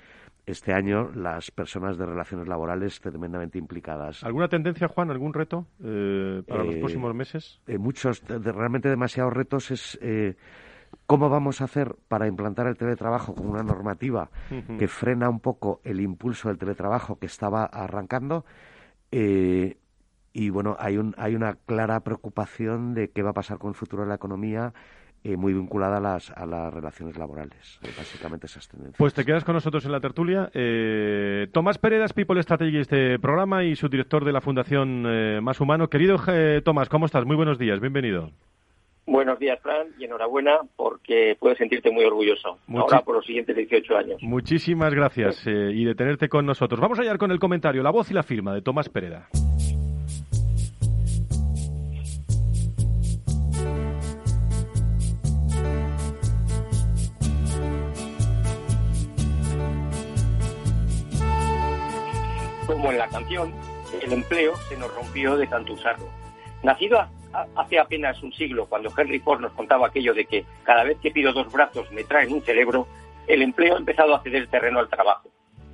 este 0.46 0.72
año 0.72 1.10
las 1.14 1.50
personas 1.50 1.98
de 1.98 2.06
relaciones 2.06 2.48
laborales 2.48 2.98
tremendamente 2.98 3.58
implicadas. 3.58 4.24
¿Alguna 4.24 4.48
tendencia, 4.48 4.88
Juan? 4.88 5.10
¿Algún 5.10 5.34
reto 5.34 5.66
eh, 5.84 6.42
para 6.48 6.64
los 6.64 6.76
próximos 6.76 7.14
meses? 7.14 7.60
muchos, 7.78 8.22
realmente 8.26 8.88
demasiados 8.88 9.34
retos 9.34 9.70
es 9.70 9.98
cómo 11.04 11.28
vamos 11.28 11.60
a 11.60 11.64
hacer 11.64 11.94
para 12.08 12.26
implantar 12.26 12.66
el 12.66 12.78
teletrabajo 12.78 13.34
con 13.34 13.46
una 13.46 13.62
normativa 13.62 14.30
que 14.78 14.88
frena 14.88 15.28
un 15.28 15.40
poco 15.40 15.82
el 15.84 16.00
impulso 16.00 16.48
del 16.48 16.56
teletrabajo 16.56 17.18
que 17.18 17.26
estaba 17.26 17.66
arrancando. 17.66 18.46
y 19.10 20.48
bueno, 20.48 20.74
hay, 20.78 20.96
un, 20.96 21.14
hay 21.18 21.34
una 21.34 21.56
clara 21.66 22.00
preocupación 22.00 22.94
de 22.94 23.10
qué 23.10 23.22
va 23.22 23.30
a 23.30 23.34
pasar 23.34 23.58
con 23.58 23.68
el 23.68 23.74
futuro 23.74 24.04
de 24.04 24.08
la 24.08 24.14
economía 24.14 24.72
eh, 25.26 25.38
muy 25.38 25.54
vinculada 25.54 25.96
a 25.96 26.00
las, 26.00 26.30
a 26.30 26.44
las 26.44 26.72
relaciones 26.72 27.16
laborales, 27.16 27.80
eh, 27.82 27.88
básicamente 27.96 28.44
esas 28.44 28.68
tendencias. 28.68 28.98
Pues 28.98 29.14
te 29.14 29.24
quedas 29.24 29.42
con 29.42 29.54
nosotros 29.54 29.82
en 29.86 29.92
la 29.92 30.00
tertulia. 30.00 30.50
Eh, 30.52 31.48
Tomás 31.50 31.78
Peredas, 31.78 32.12
People 32.12 32.42
Strategy, 32.42 32.76
este 32.76 33.18
programa 33.18 33.64
y 33.64 33.74
su 33.74 33.88
director 33.88 34.22
de 34.26 34.32
la 34.32 34.42
Fundación 34.42 35.42
Más 35.42 35.62
Humano. 35.62 35.88
Querido 35.88 36.16
Tomás, 36.62 36.90
¿cómo 36.90 37.06
estás? 37.06 37.24
Muy 37.24 37.36
buenos 37.36 37.58
días, 37.58 37.80
bienvenido. 37.80 38.32
Buenos 39.06 39.38
días, 39.38 39.58
Fran, 39.62 39.88
y 39.98 40.04
enhorabuena 40.04 40.58
porque 40.76 41.38
puedes 41.40 41.56
sentirte 41.56 41.90
muy 41.90 42.04
orgulloso 42.04 42.58
ahora 42.68 43.00
por 43.00 43.16
los 43.16 43.24
siguientes 43.24 43.56
18 43.56 43.96
años. 43.96 44.22
Muchísimas 44.22 44.92
gracias 44.92 45.46
y 45.46 45.84
de 45.86 45.94
tenerte 45.94 46.28
con 46.28 46.44
nosotros. 46.44 46.80
Vamos 46.80 46.98
a 46.98 47.02
hallar 47.02 47.16
con 47.16 47.30
el 47.30 47.38
comentario, 47.38 47.82
la 47.82 47.90
voz 47.90 48.10
y 48.10 48.14
la 48.14 48.22
firma 48.22 48.52
de 48.52 48.60
Tomás 48.60 48.90
Pereda. 48.90 49.28
Como 62.66 62.90
en 62.90 62.98
la 62.98 63.08
canción, 63.08 63.52
el 64.02 64.12
empleo 64.12 64.56
se 64.68 64.76
nos 64.76 64.94
rompió 64.94 65.36
de 65.36 65.46
tanto 65.46 65.74
usarlo. 65.74 66.08
Nacido 66.62 67.06
hace 67.56 67.78
apenas 67.78 68.22
un 68.22 68.32
siglo, 68.32 68.66
cuando 68.66 68.92
Henry 68.96 69.18
Ford 69.18 69.40
nos 69.40 69.52
contaba 69.52 69.88
aquello 69.88 70.14
de 70.14 70.24
que 70.24 70.44
cada 70.62 70.84
vez 70.84 70.98
que 71.02 71.10
pido 71.10 71.32
dos 71.32 71.50
brazos 71.52 71.90
me 71.92 72.04
traen 72.04 72.32
un 72.32 72.42
cerebro, 72.42 72.86
el 73.26 73.42
empleo 73.42 73.74
ha 73.74 73.78
empezado 73.78 74.14
a 74.14 74.22
ceder 74.22 74.46
terreno 74.48 74.78
al 74.78 74.88
trabajo. 74.88 75.30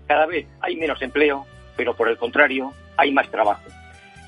Cada 0.06 0.26
vez 0.26 0.46
hay 0.60 0.76
menos 0.76 1.00
empleo, 1.02 1.46
pero 1.76 1.94
por 1.94 2.08
el 2.08 2.16
contrario, 2.16 2.72
hay 2.96 3.12
más 3.12 3.30
trabajo. 3.30 3.62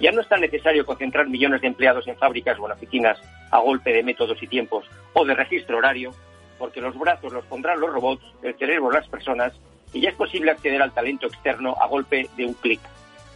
Ya 0.00 0.12
no 0.12 0.20
es 0.20 0.28
tan 0.28 0.40
necesario 0.40 0.84
concentrar 0.84 1.28
millones 1.28 1.60
de 1.60 1.68
empleados 1.68 2.06
en 2.06 2.16
fábricas 2.16 2.58
o 2.58 2.66
en 2.66 2.72
oficinas 2.72 3.18
a 3.50 3.58
golpe 3.58 3.92
de 3.92 4.02
métodos 4.02 4.42
y 4.42 4.46
tiempos 4.46 4.84
o 5.12 5.24
de 5.24 5.34
registro 5.34 5.78
horario, 5.78 6.12
porque 6.58 6.80
los 6.80 6.98
brazos 6.98 7.32
los 7.32 7.44
pondrán 7.46 7.80
los 7.80 7.92
robots, 7.92 8.24
el 8.42 8.56
cerebro 8.56 8.90
las 8.90 9.08
personas 9.08 9.52
y 9.92 10.00
ya 10.00 10.10
es 10.10 10.16
posible 10.16 10.50
acceder 10.50 10.80
al 10.82 10.92
talento 10.92 11.26
externo 11.26 11.76
a 11.80 11.86
golpe 11.86 12.28
de 12.36 12.46
un 12.46 12.54
clic. 12.54 12.80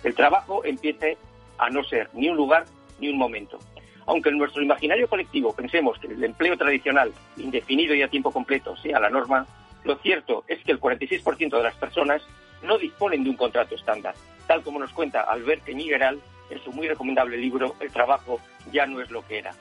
El 0.04 0.14
trabajo 0.14 0.64
empiece 0.64 1.16
a 1.58 1.70
no 1.70 1.84
ser 1.84 2.10
ni 2.12 2.28
un 2.28 2.36
lugar 2.36 2.64
ni 2.98 3.08
un 3.08 3.18
momento. 3.18 3.58
Aunque 4.06 4.28
en 4.28 4.38
nuestro 4.38 4.62
imaginario 4.62 5.08
colectivo 5.08 5.54
pensemos 5.54 5.98
que 5.98 6.06
el 6.06 6.22
empleo 6.22 6.56
tradicional, 6.56 7.12
indefinido 7.36 7.94
y 7.94 8.02
a 8.02 8.08
tiempo 8.08 8.30
completo, 8.30 8.76
sea 8.76 9.00
la 9.00 9.10
norma, 9.10 9.46
lo 9.84 9.96
cierto 9.96 10.44
es 10.48 10.62
que 10.64 10.72
el 10.72 10.80
46% 10.80 11.56
de 11.56 11.62
las 11.62 11.74
personas 11.74 12.22
no 12.62 12.78
disponen 12.78 13.24
de 13.24 13.30
un 13.30 13.36
contrato 13.36 13.74
estándar, 13.74 14.14
tal 14.46 14.62
como 14.62 14.78
nos 14.78 14.92
cuenta 14.92 15.22
Albert 15.22 15.68
Migueral 15.68 16.20
en 16.50 16.62
su 16.62 16.72
muy 16.72 16.88
recomendable 16.88 17.36
libro 17.36 17.74
El 17.80 17.90
trabajo 17.90 18.40
ya 18.72 18.86
no 18.86 19.00
es 19.00 19.10
lo 19.10 19.26
que 19.26 19.38
era. 19.38 19.52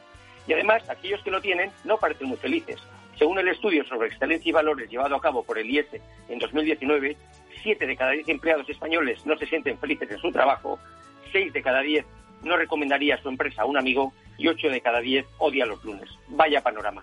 Y 0.47 0.53
además, 0.53 0.87
aquellos 0.89 1.21
que 1.23 1.31
lo 1.31 1.41
tienen 1.41 1.71
no 1.83 1.97
parecen 1.97 2.27
muy 2.27 2.37
felices, 2.37 2.79
según 3.17 3.39
el 3.39 3.47
estudio 3.47 3.83
sobre 3.85 4.09
excelencia 4.09 4.49
y 4.49 4.53
valores 4.53 4.89
llevado 4.89 5.15
a 5.15 5.21
cabo 5.21 5.43
por 5.43 5.57
el 5.57 5.69
IES 5.69 5.87
en 6.29 6.39
2019, 6.39 7.15
7 7.63 7.87
de 7.87 7.95
cada 7.95 8.11
10 8.11 8.29
empleados 8.29 8.69
españoles 8.69 9.25
no 9.25 9.37
se 9.37 9.47
sienten 9.47 9.77
felices 9.77 10.11
en 10.11 10.19
su 10.19 10.31
trabajo, 10.31 10.79
6 11.31 11.53
de 11.53 11.61
cada 11.61 11.81
10 11.81 12.05
no 12.43 12.57
recomendaría 12.57 13.15
a 13.15 13.21
su 13.21 13.29
empresa 13.29 13.63
a 13.63 13.65
un 13.65 13.77
amigo 13.77 14.13
y 14.37 14.47
8 14.47 14.69
de 14.69 14.81
cada 14.81 14.99
10 14.99 15.25
odia 15.39 15.65
los 15.65 15.83
lunes. 15.83 16.09
Vaya 16.27 16.61
panorama. 16.61 17.01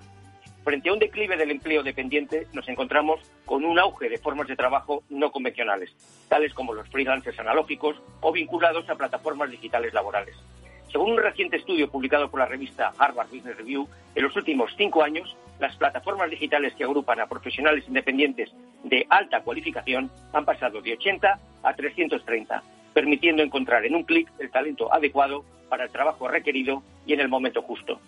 Frente 0.64 0.90
a 0.90 0.92
un 0.92 1.00
declive 1.00 1.36
del 1.36 1.50
empleo 1.50 1.82
dependiente, 1.82 2.46
nos 2.52 2.68
encontramos 2.68 3.20
con 3.44 3.64
un 3.64 3.80
auge 3.80 4.08
de 4.08 4.18
formas 4.18 4.46
de 4.46 4.54
trabajo 4.54 5.02
no 5.10 5.32
convencionales, 5.32 5.90
tales 6.28 6.54
como 6.54 6.72
los 6.72 6.88
freelancers 6.88 7.38
analógicos 7.40 8.00
o 8.20 8.30
vinculados 8.30 8.88
a 8.88 8.94
plataformas 8.94 9.50
digitales 9.50 9.92
laborales. 9.92 10.36
Según 10.92 11.12
un 11.12 11.18
reciente 11.18 11.56
estudio 11.56 11.90
publicado 11.90 12.30
por 12.30 12.40
la 12.40 12.46
revista 12.46 12.92
Harvard 12.98 13.30
Business 13.30 13.56
Review, 13.56 13.88
en 14.14 14.22
los 14.22 14.36
últimos 14.36 14.74
cinco 14.76 15.02
años, 15.02 15.34
las 15.58 15.74
plataformas 15.76 16.28
digitales 16.28 16.74
que 16.74 16.84
agrupan 16.84 17.18
a 17.18 17.26
profesionales 17.26 17.88
independientes 17.88 18.52
de 18.84 19.06
alta 19.08 19.40
cualificación 19.40 20.10
han 20.34 20.44
pasado 20.44 20.82
de 20.82 20.92
80 20.92 21.38
a 21.62 21.74
330, 21.74 22.62
permitiendo 22.92 23.42
encontrar 23.42 23.86
en 23.86 23.94
un 23.94 24.02
clic 24.02 24.30
el 24.38 24.50
talento 24.50 24.92
adecuado 24.92 25.46
para 25.70 25.84
el 25.84 25.90
trabajo 25.90 26.28
requerido 26.28 26.82
y 27.06 27.14
en 27.14 27.20
el 27.20 27.28
momento 27.28 27.62
justo. 27.62 27.98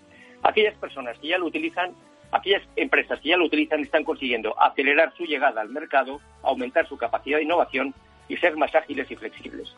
Aquellas 0.43 0.75
personas 0.75 1.19
que 1.19 1.29
ya 1.29 1.39
lo 1.39 1.47
utilizan, 1.47 1.93
aquellas 2.33 2.63
empresas 2.77 3.19
que 3.21 3.31
ya 3.31 3.39
lo 3.39 3.47
utilizan 3.47 3.81
están 3.81 4.05
consiguiendo 4.05 4.61
acelerar 4.61 5.15
su 5.17 5.25
llegada 5.25 5.63
al 5.63 5.71
mercado, 5.71 6.21
aumentar 6.43 6.87
su 6.87 6.99
capacidad 6.99 7.39
de 7.39 7.45
innovación 7.45 7.95
y 8.29 8.37
ser 8.37 8.59
más 8.59 8.75
ágiles 8.75 9.11
y 9.11 9.17
flexibles. 9.17 9.75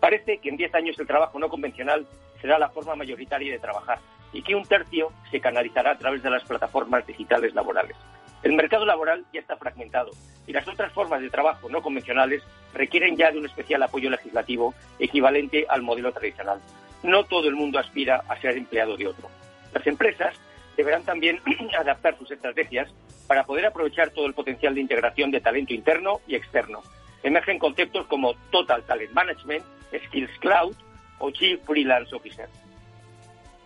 Parece 0.00 0.38
que 0.38 0.48
en 0.48 0.56
10 0.56 0.74
años 0.74 0.98
el 0.98 1.06
trabajo 1.06 1.38
no 1.38 1.50
convencional 1.50 2.06
será 2.46 2.60
la 2.60 2.68
forma 2.68 2.94
mayoritaria 2.94 3.52
de 3.52 3.58
trabajar 3.58 3.98
y 4.32 4.40
que 4.40 4.54
un 4.54 4.64
tercio 4.64 5.12
se 5.32 5.40
canalizará 5.40 5.90
a 5.90 5.98
través 5.98 6.22
de 6.22 6.30
las 6.30 6.44
plataformas 6.44 7.04
digitales 7.04 7.52
laborales. 7.54 7.96
El 8.44 8.52
mercado 8.52 8.86
laboral 8.86 9.24
ya 9.32 9.40
está 9.40 9.56
fragmentado 9.56 10.12
y 10.46 10.52
las 10.52 10.68
otras 10.68 10.92
formas 10.92 11.20
de 11.22 11.28
trabajo 11.28 11.68
no 11.68 11.82
convencionales 11.82 12.44
requieren 12.72 13.16
ya 13.16 13.32
de 13.32 13.38
un 13.38 13.46
especial 13.46 13.82
apoyo 13.82 14.10
legislativo 14.10 14.74
equivalente 15.00 15.66
al 15.68 15.82
modelo 15.82 16.12
tradicional. 16.12 16.60
No 17.02 17.24
todo 17.24 17.48
el 17.48 17.56
mundo 17.56 17.80
aspira 17.80 18.22
a 18.28 18.40
ser 18.40 18.56
empleado 18.56 18.96
de 18.96 19.08
otro. 19.08 19.28
Las 19.74 19.84
empresas 19.88 20.36
deberán 20.76 21.02
también 21.02 21.40
adaptar 21.76 22.16
sus 22.16 22.30
estrategias 22.30 22.88
para 23.26 23.42
poder 23.42 23.66
aprovechar 23.66 24.10
todo 24.10 24.26
el 24.26 24.34
potencial 24.34 24.76
de 24.76 24.82
integración 24.82 25.32
de 25.32 25.40
talento 25.40 25.74
interno 25.74 26.20
y 26.28 26.36
externo. 26.36 26.82
Emergen 27.24 27.58
conceptos 27.58 28.06
como 28.06 28.34
Total 28.52 28.84
Talent 28.84 29.10
Management, 29.10 29.64
Skills 30.06 30.38
Cloud 30.38 30.76
o 31.18 31.30
Chief 31.30 31.60
Freelance 31.64 32.14
Officer. 32.14 32.48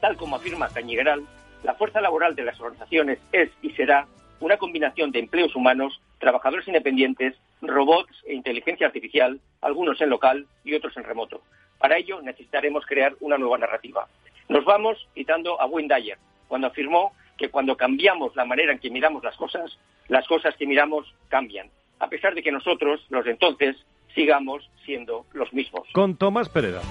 Tal 0.01 0.17
como 0.17 0.37
afirma 0.37 0.69
Cañigueral, 0.69 1.25
la 1.63 1.75
fuerza 1.75 2.01
laboral 2.01 2.35
de 2.35 2.45
las 2.45 2.59
organizaciones 2.61 3.19
es 3.33 3.51
y 3.63 3.71
será 3.71 4.07
una 4.41 4.57
combinación 4.57 5.11
de 5.13 5.19
empleos 5.19 5.55
humanos, 5.55 6.01
trabajadores 6.19 6.67
independientes, 6.67 7.37
robots 7.61 8.17
e 8.27 8.35
inteligencia 8.35 8.87
artificial, 8.87 9.41
algunos 9.61 10.01
en 10.01 10.09
local 10.09 10.47
y 10.65 10.75
otros 10.75 10.97
en 10.97 11.05
remoto. 11.05 11.43
Para 11.79 11.99
ello 11.99 12.21
necesitaremos 12.23 12.87
crear 12.87 13.15
una 13.21 13.37
nueva 13.37 13.59
narrativa. 13.59 14.07
Nos 14.49 14.65
vamos 14.65 15.07
citando 15.15 15.61
a 15.61 15.67
Wayne 15.67 15.95
Dyer, 15.95 16.19
cuando 16.49 16.69
afirmó 16.69 17.13
que 17.37 17.51
cuando 17.51 17.77
cambiamos 17.77 18.35
la 18.37 18.45
manera 18.45 18.73
en 18.73 18.79
que 18.79 18.91
miramos 18.91 19.23
las 19.23 19.37
cosas, 19.37 19.79
las 20.09 20.27
cosas 20.27 20.55
que 20.57 20.67
miramos 20.67 21.15
cambian, 21.29 21.69
a 21.99 22.09
pesar 22.09 22.35
de 22.35 22.43
que 22.43 22.53
nosotros, 22.53 23.05
los 23.11 23.25
de 23.25 23.31
entonces, 23.33 23.77
sigamos 24.15 24.69
siendo 24.85 25.25
los 25.33 25.53
mismos. 25.53 25.87
Con 25.93 26.17
Tomás 26.17 26.49
Pereda. 26.49 26.83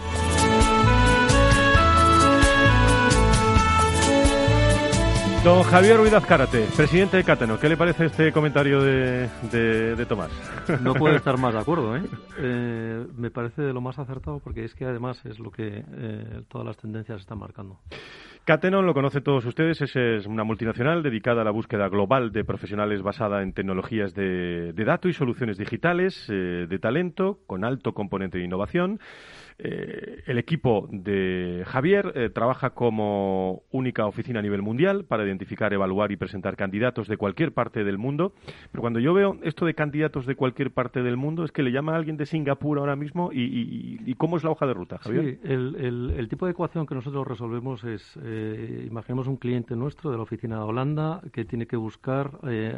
Don 5.44 5.64
Javier 5.64 5.96
Ruiz 5.96 6.14
Azcárate, 6.14 6.66
presidente 6.76 7.16
de 7.16 7.24
Cateno, 7.24 7.58
¿qué 7.58 7.70
le 7.70 7.78
parece 7.78 8.06
este 8.08 8.34
comentario 8.34 8.82
de, 8.82 9.30
de, 9.50 10.06
Tomás? 10.06 10.30
No 10.82 10.94
puedo 10.94 11.16
estar 11.16 11.38
más 11.40 11.54
de 11.54 11.60
acuerdo, 11.62 11.96
¿eh? 11.96 12.02
¿eh? 12.38 13.06
Me 13.16 13.32
parece 13.32 13.62
de 13.62 13.72
lo 13.72 13.80
más 13.80 13.98
acertado 14.00 14.40
porque 14.40 14.66
es 14.66 14.76
que 14.76 14.84
además 14.84 15.26
es 15.26 15.40
lo 15.40 15.50
que 15.50 15.86
eh, 15.90 16.42
todas 16.50 16.68
las 16.68 16.76
tendencias 16.76 17.22
están 17.22 17.40
marcando. 17.40 17.80
Catenon 18.44 18.86
lo 18.86 18.94
conocen 18.94 19.24
todos 19.24 19.46
ustedes, 19.46 19.80
es, 19.82 20.26
una 20.26 20.44
multinacional 20.44 21.04
dedicada 21.04 21.42
a 21.42 21.46
la 21.46 21.52
búsqueda 21.52 21.88
global 21.88 22.32
de 22.32 22.44
profesionales 22.44 23.02
basada 23.02 23.42
en 23.44 23.54
tecnologías 23.54 24.14
de, 24.16 24.74
de 24.74 24.86
datos 24.86 25.12
y 25.12 25.14
soluciones 25.14 25.58
digitales, 25.58 26.28
eh, 26.30 26.66
de 26.68 26.80
talento, 26.80 27.40
con 27.46 27.64
alto 27.64 27.94
componente 27.94 28.40
de 28.40 28.46
innovación. 28.46 29.00
Eh, 29.62 30.24
el 30.26 30.38
equipo 30.38 30.88
de 30.90 31.64
Javier 31.68 32.14
eh, 32.16 32.30
trabaja 32.30 32.70
como 32.70 33.64
única 33.72 34.06
oficina 34.06 34.40
a 34.40 34.42
nivel 34.42 34.62
mundial 34.62 35.04
para 35.04 35.26
identificar, 35.26 35.74
evaluar 35.74 36.14
y 36.14 36.18
presentar 36.18 36.56
candidatos 36.56 37.10
de 37.10 37.18
cualquier 37.18 37.52
parte 37.52 37.84
del 37.84 37.98
mundo. 37.98 38.34
Pero 38.72 38.82
cuando 38.82 39.00
yo 39.00 39.14
veo 39.14 39.38
esto 39.44 39.66
de 39.66 39.74
candidatos 39.74 40.26
de 40.26 40.36
cualquier 40.36 40.72
parte 40.72 41.04
del 41.04 41.18
mundo, 41.18 41.44
es 41.44 41.52
que 41.52 41.62
le 41.62 41.74
llama 41.74 41.94
a 41.94 41.98
alguien 41.98 42.16
de 42.16 42.26
Singapur 42.26 42.80
ahora 42.80 42.96
mismo 42.96 43.32
y, 43.34 44.16
¿cómo 44.16 44.38
es 44.38 44.46
la 44.46 44.52
hoja 44.52 44.66
de 44.66 44.74
ruta, 44.74 44.98
Javier? 44.98 45.40
Sí, 45.44 45.50
el, 45.50 46.28
tipo 46.30 46.46
de 46.46 46.52
ecuación 46.54 46.86
que 46.86 46.96
nosotros 46.96 47.28
resolvemos 47.28 47.84
es, 47.84 48.18
eh, 48.24 48.86
imaginemos 48.88 49.28
un 49.28 49.36
cliente 49.36 49.76
nuestro 49.76 50.10
de 50.10 50.18
la 50.18 50.24
oficina 50.24 50.58
de 50.58 50.64
Holanda 50.64 51.22
que 51.34 51.44
tiene 51.44 51.66
que 51.66 51.76
buscar 51.76 52.32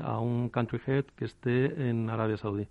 a 0.04 0.20
un 0.20 0.50
country 0.50 0.80
head 0.88 1.06
que 1.16 1.26
esté 1.26 1.90
en 1.90 2.10
Arabia 2.10 2.38
Saudí. 2.38 2.68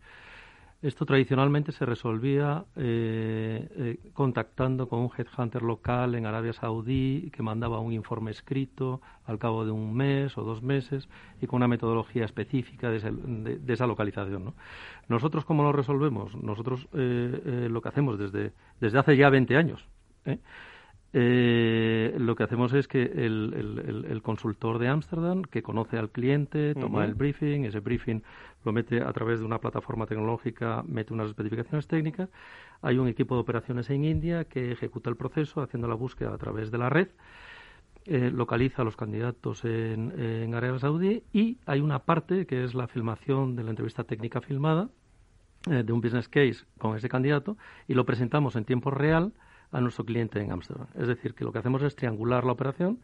Esto 0.83 1.05
tradicionalmente 1.05 1.73
se 1.73 1.85
resolvía 1.85 2.65
eh, 2.75 3.69
eh, 3.77 4.11
contactando 4.15 4.89
con 4.89 5.01
un 5.01 5.11
headhunter 5.15 5.63
local 5.63 6.15
en 6.15 6.25
Arabia 6.25 6.55
Saudí 6.55 7.31
que 7.35 7.43
mandaba 7.43 7.81
un 7.81 7.93
informe 7.93 8.31
escrito 8.31 9.03
al 9.27 9.39
cabo 9.39 9.67
de 9.67 9.73
un 9.73 9.95
mes 9.95 10.39
o 10.39 10.43
dos 10.43 10.63
meses 10.63 11.07
y 11.43 11.47
con 11.47 11.59
una 11.59 11.69
metodología 11.69 12.25
específica 12.25 12.89
de, 12.89 13.61
esa 13.69 13.87
localización. 13.87 14.55
Nosotros, 15.07 15.45
¿cómo 15.45 15.63
lo 15.65 15.73
resolvemos? 15.73 16.35
Nosotros 16.35 16.89
eh, 16.95 17.69
lo 17.71 17.83
que 17.83 17.89
hacemos 17.91 18.19
desde, 18.19 18.53
desde 18.81 18.99
hace 18.99 19.19
ya 19.19 19.29
20 19.29 19.57
años. 19.59 19.87
Eh, 21.13 22.15
lo 22.19 22.37
que 22.37 22.45
hacemos 22.45 22.73
es 22.73 22.87
que 22.87 23.03
el, 23.03 24.21
consultor 24.23 24.79
de 24.79 24.89
Ámsterdam, 24.89 25.43
que 25.43 25.63
conoce 25.63 25.99
al 25.99 26.11
cliente, 26.11 26.75
toma 26.75 27.05
el 27.05 27.15
briefing, 27.15 27.65
ese 27.65 27.81
briefing 27.81 28.23
lo 28.65 28.73
mete 28.73 29.03
a 29.03 29.13
través 29.13 29.41
de 29.41 29.47
una 29.47 29.59
plataforma 29.59 30.07
tecnológica, 30.07 30.85
mete 30.87 31.13
unas 31.13 31.29
especificaciones 31.29 31.87
técnicas. 31.89 32.29
Hay 32.83 32.99
un 32.99 33.09
equipo 33.09 33.35
de 33.35 33.41
operaciones 33.41 33.91
en 33.91 34.05
India 34.05 34.45
que 34.45 34.73
ejecuta 34.73 35.11
el 35.11 35.17
proceso 35.17 35.63
haciendo 35.63 35.89
la 35.89 35.95
búsqueda 35.95 36.33
a 36.35 36.39
través 36.39 36.71
de 36.71 36.79
la 36.79 36.91
red. 36.91 37.09
Eh, 38.07 38.31
localiza 38.33 38.83
a 38.83 38.85
los 38.85 38.97
candidatos 38.97 39.65
en, 39.65 40.19
en 40.19 40.55
Arabia 40.55 40.79
Saudí 40.79 41.23
y 41.33 41.59
hay 41.67 41.81
una 41.81 42.01
parte 42.01 42.47
que 42.47 42.65
es 42.65 42.75
la 42.75 42.89
filmación 42.89 43.57
de 43.57 43.63
la 43.63 43.71
entrevista 43.71 44.05
técnica 44.05 44.41
filmada 44.41 44.89
eh, 45.71 45.83
de 45.83 45.93
un 45.93 46.01
business 46.01 46.27
case 46.27 46.65
con 46.79 46.97
ese 46.97 47.11
candidato 47.11 47.59
y 47.87 47.93
lo 47.93 48.07
presentamos 48.07 48.57
en 48.57 48.65
tiempo 48.65 48.91
real 48.91 49.35
a 49.73 49.81
nuestro 49.81 50.05
cliente 50.05 50.41
en 50.41 50.53
Ámsterdam. 50.53 50.89
Es 50.95 51.09
decir, 51.09 51.35
que 51.35 51.45
lo 51.45 51.53
que 51.53 51.59
hacemos 51.59 51.83
es 51.83 51.95
triangular 51.95 52.45
la 52.45 52.53
operación 52.53 53.01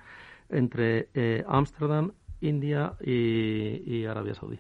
entre 0.48 1.08
eh, 1.14 1.44
Ámsterdam, 1.48 2.12
India 2.40 2.94
y, 3.00 4.04
Arabia 4.04 4.34
Saudí. 4.34 4.58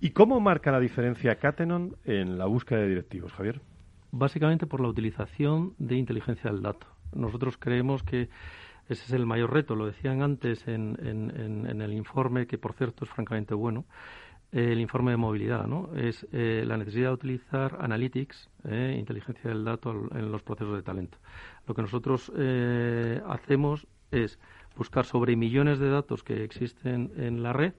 ¿Y 0.00 0.10
cómo 0.10 0.40
marca 0.40 0.70
la 0.70 0.80
diferencia 0.80 1.36
Catenon 1.36 1.96
en 2.04 2.38
la 2.38 2.46
búsqueda 2.46 2.80
de 2.80 2.88
directivos, 2.88 3.32
Javier? 3.32 3.60
Básicamente 4.12 4.66
por 4.66 4.80
la 4.80 4.88
utilización 4.88 5.74
de 5.78 5.96
inteligencia 5.96 6.50
del 6.50 6.62
dato. 6.62 6.86
Nosotros 7.14 7.56
creemos 7.58 8.02
que 8.02 8.28
ese 8.88 9.04
es 9.04 9.12
el 9.12 9.26
mayor 9.26 9.52
reto. 9.52 9.74
Lo 9.74 9.86
decían 9.86 10.22
antes 10.22 10.68
en, 10.68 10.96
en 11.00 11.80
el 11.80 11.92
informe, 11.92 12.46
que 12.46 12.58
por 12.58 12.74
cierto 12.74 13.04
es 13.04 13.10
francamente 13.10 13.54
bueno 13.54 13.84
el 14.52 14.80
informe 14.80 15.10
de 15.10 15.16
movilidad, 15.16 15.66
¿no? 15.66 15.90
Es 15.96 16.26
eh, 16.32 16.64
la 16.66 16.76
necesidad 16.76 17.08
de 17.08 17.14
utilizar 17.14 17.78
analytics, 17.80 18.48
eh, 18.64 18.96
inteligencia 18.98 19.50
del 19.50 19.64
dato 19.64 20.08
en 20.14 20.30
los 20.30 20.42
procesos 20.42 20.76
de 20.76 20.82
talento. 20.82 21.18
Lo 21.66 21.74
que 21.74 21.82
nosotros 21.82 22.32
eh, 22.36 23.20
hacemos 23.26 23.86
es 24.10 24.38
buscar 24.76 25.04
sobre 25.04 25.36
millones 25.36 25.78
de 25.78 25.90
datos 25.90 26.22
que 26.22 26.44
existen 26.44 27.12
en 27.16 27.42
la 27.42 27.52
red, 27.52 27.74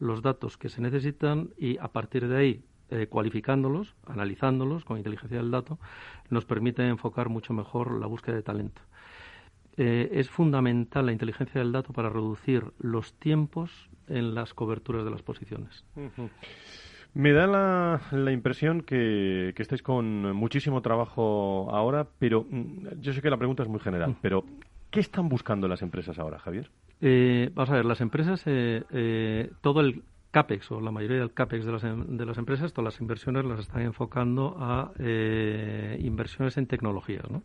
los 0.00 0.22
datos 0.22 0.56
que 0.56 0.68
se 0.68 0.80
necesitan 0.80 1.50
y 1.56 1.78
a 1.78 1.88
partir 1.88 2.28
de 2.28 2.36
ahí 2.36 2.64
cualificándolos, 3.10 3.94
analizándolos 4.06 4.86
con 4.86 4.96
inteligencia 4.96 5.36
del 5.36 5.50
dato, 5.50 5.78
nos 6.30 6.46
permite 6.46 6.88
enfocar 6.88 7.28
mucho 7.28 7.52
mejor 7.52 7.92
la 8.00 8.06
búsqueda 8.06 8.36
de 8.36 8.42
talento. 8.42 8.80
es 9.76 10.30
fundamental 10.30 11.04
la 11.04 11.12
inteligencia 11.12 11.60
del 11.60 11.72
dato 11.72 11.92
para 11.92 12.08
reducir 12.08 12.72
los 12.78 13.12
tiempos 13.12 13.90
en 14.08 14.34
las 14.34 14.54
coberturas 14.54 15.04
de 15.04 15.10
las 15.10 15.22
posiciones. 15.22 15.84
Me 17.14 17.32
da 17.32 17.46
la, 17.46 18.00
la 18.12 18.32
impresión 18.32 18.82
que, 18.82 19.52
que, 19.56 19.62
estáis 19.62 19.82
con 19.82 20.32
muchísimo 20.34 20.82
trabajo 20.82 21.68
ahora, 21.72 22.06
pero 22.18 22.46
mm, 22.48 23.00
yo 23.00 23.12
sé 23.12 23.22
que 23.22 23.30
la 23.30 23.38
pregunta 23.38 23.62
es 23.62 23.68
muy 23.68 23.80
general, 23.80 24.16
pero 24.20 24.44
¿qué 24.90 25.00
están 25.00 25.28
buscando 25.28 25.68
las 25.68 25.82
empresas 25.82 26.18
ahora, 26.18 26.38
Javier? 26.38 26.70
Eh, 27.00 27.50
vamos 27.54 27.70
a 27.70 27.74
ver, 27.74 27.84
las 27.84 28.00
empresas, 28.00 28.42
eh, 28.46 28.82
eh, 28.90 29.50
todo 29.60 29.80
el 29.80 30.02
CAPEX 30.30 30.70
o 30.72 30.80
la 30.80 30.90
mayoría 30.90 31.18
del 31.18 31.32
CAPEX 31.32 31.64
de 31.64 31.72
las, 31.72 31.84
em, 31.84 32.16
de 32.16 32.26
las 32.26 32.38
empresas, 32.38 32.72
todas 32.72 32.92
las 32.92 33.00
inversiones 33.00 33.44
las 33.44 33.60
están 33.60 33.82
enfocando 33.82 34.56
a 34.58 34.92
inversiones 35.98 36.56
en 36.58 36.66
tecnologías, 36.66 37.28
¿no? 37.30 37.42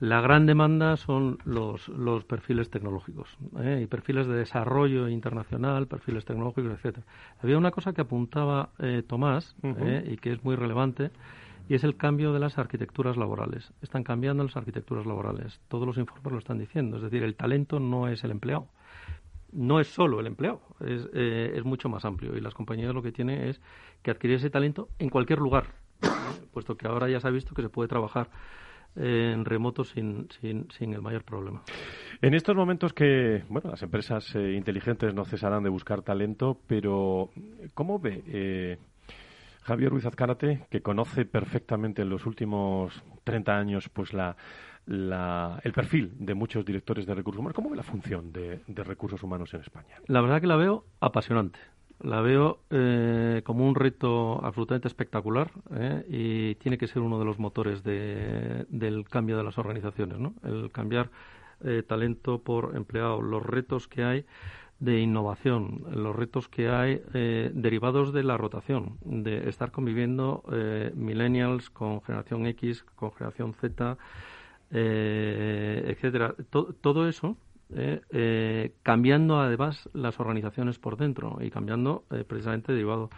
La 0.00 0.20
gran 0.20 0.44
demanda 0.44 0.96
son 0.96 1.38
los, 1.44 1.88
los 1.88 2.24
perfiles 2.24 2.68
tecnológicos 2.68 3.38
¿eh? 3.60 3.80
y 3.82 3.86
perfiles 3.86 4.26
de 4.26 4.34
desarrollo 4.34 5.08
internacional, 5.08 5.86
perfiles 5.86 6.24
tecnológicos, 6.24 6.72
etcétera. 6.72 7.06
Había 7.40 7.56
una 7.58 7.70
cosa 7.70 7.92
que 7.92 8.00
apuntaba 8.00 8.70
eh, 8.80 9.04
Tomás 9.06 9.54
¿eh? 9.62 10.04
y 10.10 10.16
que 10.16 10.32
es 10.32 10.42
muy 10.42 10.56
relevante 10.56 11.12
y 11.68 11.74
es 11.74 11.84
el 11.84 11.96
cambio 11.96 12.32
de 12.32 12.40
las 12.40 12.58
arquitecturas 12.58 13.16
laborales. 13.16 13.72
Están 13.82 14.02
cambiando 14.02 14.42
las 14.42 14.56
arquitecturas 14.56 15.06
laborales. 15.06 15.60
Todos 15.68 15.86
los 15.86 15.96
informes 15.96 16.32
lo 16.32 16.38
están 16.38 16.58
diciendo. 16.58 16.96
Es 16.96 17.02
decir, 17.02 17.22
el 17.22 17.36
talento 17.36 17.78
no 17.78 18.08
es 18.08 18.24
el 18.24 18.32
empleado. 18.32 18.66
No 19.52 19.78
es 19.78 19.86
solo 19.86 20.18
el 20.18 20.26
empleado, 20.26 20.60
es, 20.80 21.08
es 21.14 21.64
mucho 21.64 21.88
más 21.88 22.04
amplio. 22.04 22.36
Y 22.36 22.40
las 22.40 22.54
compañías 22.54 22.92
lo 22.92 23.02
que 23.02 23.12
tienen 23.12 23.40
es 23.40 23.60
que 24.02 24.10
adquirir 24.10 24.38
ese 24.38 24.50
talento 24.50 24.88
en 24.98 25.08
cualquier 25.08 25.38
lugar, 25.38 25.66
puesto 26.52 26.76
que 26.76 26.88
ahora 26.88 27.08
ya 27.08 27.20
se 27.20 27.28
ha 27.28 27.30
visto 27.30 27.54
que 27.54 27.62
se 27.62 27.68
puede 27.68 27.88
trabajar 27.88 28.28
en 28.96 29.44
remoto 29.44 29.84
sin, 29.84 30.28
sin, 30.40 30.70
sin, 30.70 30.94
el 30.94 31.02
mayor 31.02 31.24
problema. 31.24 31.62
En 32.22 32.34
estos 32.34 32.54
momentos 32.54 32.92
que, 32.92 33.42
bueno, 33.48 33.70
las 33.70 33.82
empresas 33.82 34.34
eh, 34.34 34.52
inteligentes 34.52 35.12
no 35.14 35.24
cesarán 35.24 35.62
de 35.64 35.70
buscar 35.70 36.02
talento, 36.02 36.58
pero 36.66 37.30
¿cómo 37.74 37.98
ve 37.98 38.22
eh, 38.26 38.78
Javier 39.62 39.90
Ruiz 39.90 40.06
Azcárate, 40.06 40.66
que 40.70 40.80
conoce 40.80 41.24
perfectamente 41.24 42.02
en 42.02 42.10
los 42.10 42.26
últimos 42.26 43.02
30 43.24 43.56
años 43.56 43.88
pues 43.88 44.12
la, 44.12 44.36
la, 44.86 45.60
el 45.64 45.72
perfil 45.72 46.12
de 46.18 46.34
muchos 46.34 46.64
directores 46.64 47.06
de 47.06 47.14
recursos 47.14 47.40
humanos? 47.40 47.56
¿Cómo 47.56 47.70
ve 47.70 47.76
la 47.76 47.82
función 47.82 48.32
de, 48.32 48.60
de 48.66 48.84
recursos 48.84 49.22
humanos 49.22 49.52
en 49.54 49.60
España? 49.60 49.96
La 50.06 50.20
verdad 50.20 50.40
que 50.40 50.46
la 50.46 50.56
veo 50.56 50.84
apasionante 51.00 51.58
la 52.00 52.20
veo 52.20 52.60
eh, 52.70 53.42
como 53.44 53.66
un 53.66 53.74
reto 53.74 54.44
absolutamente 54.44 54.88
espectacular 54.88 55.50
eh, 55.74 56.04
y 56.08 56.54
tiene 56.56 56.78
que 56.78 56.86
ser 56.86 57.02
uno 57.02 57.18
de 57.18 57.24
los 57.24 57.38
motores 57.38 57.82
del 57.82 59.06
cambio 59.08 59.36
de 59.36 59.44
las 59.44 59.58
organizaciones, 59.58 60.18
¿no? 60.18 60.34
El 60.42 60.70
cambiar 60.70 61.10
eh, 61.62 61.82
talento 61.86 62.40
por 62.40 62.76
empleado, 62.76 63.22
los 63.22 63.44
retos 63.44 63.88
que 63.88 64.04
hay 64.04 64.26
de 64.80 65.00
innovación, 65.00 65.84
los 65.92 66.14
retos 66.14 66.48
que 66.48 66.68
hay 66.68 67.00
derivados 67.54 68.12
de 68.12 68.24
la 68.24 68.36
rotación, 68.36 68.98
de 69.04 69.48
estar 69.48 69.70
conviviendo 69.70 70.42
millennials 70.94 71.70
con 71.70 72.02
generación 72.02 72.44
X, 72.46 72.84
con 72.96 73.12
generación 73.12 73.54
Z, 73.54 73.96
etcétera. 74.70 76.34
todo 76.50 77.08
eso 77.08 77.36
eh, 77.72 78.02
eh, 78.10 78.74
cambiando 78.82 79.40
además 79.40 79.88
las 79.94 80.20
organizaciones 80.20 80.78
por 80.78 80.96
dentro 80.96 81.38
y 81.40 81.50
cambiando 81.50 82.04
eh, 82.10 82.24
precisamente 82.24 82.72
derivado 82.72 83.10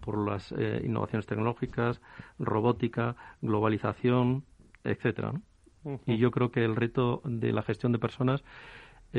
por 0.00 0.28
las 0.28 0.52
innovaciones 0.82 1.24
tecnológicas, 1.24 2.02
robótica, 2.38 3.16
globalización, 3.40 4.44
etcétera. 4.84 5.32
Y 6.04 6.18
yo 6.18 6.30
creo 6.30 6.50
que 6.50 6.62
el 6.62 6.76
reto 6.76 7.22
de 7.24 7.52
la 7.52 7.62
gestión 7.62 7.92
de 7.92 7.98
personas 7.98 8.44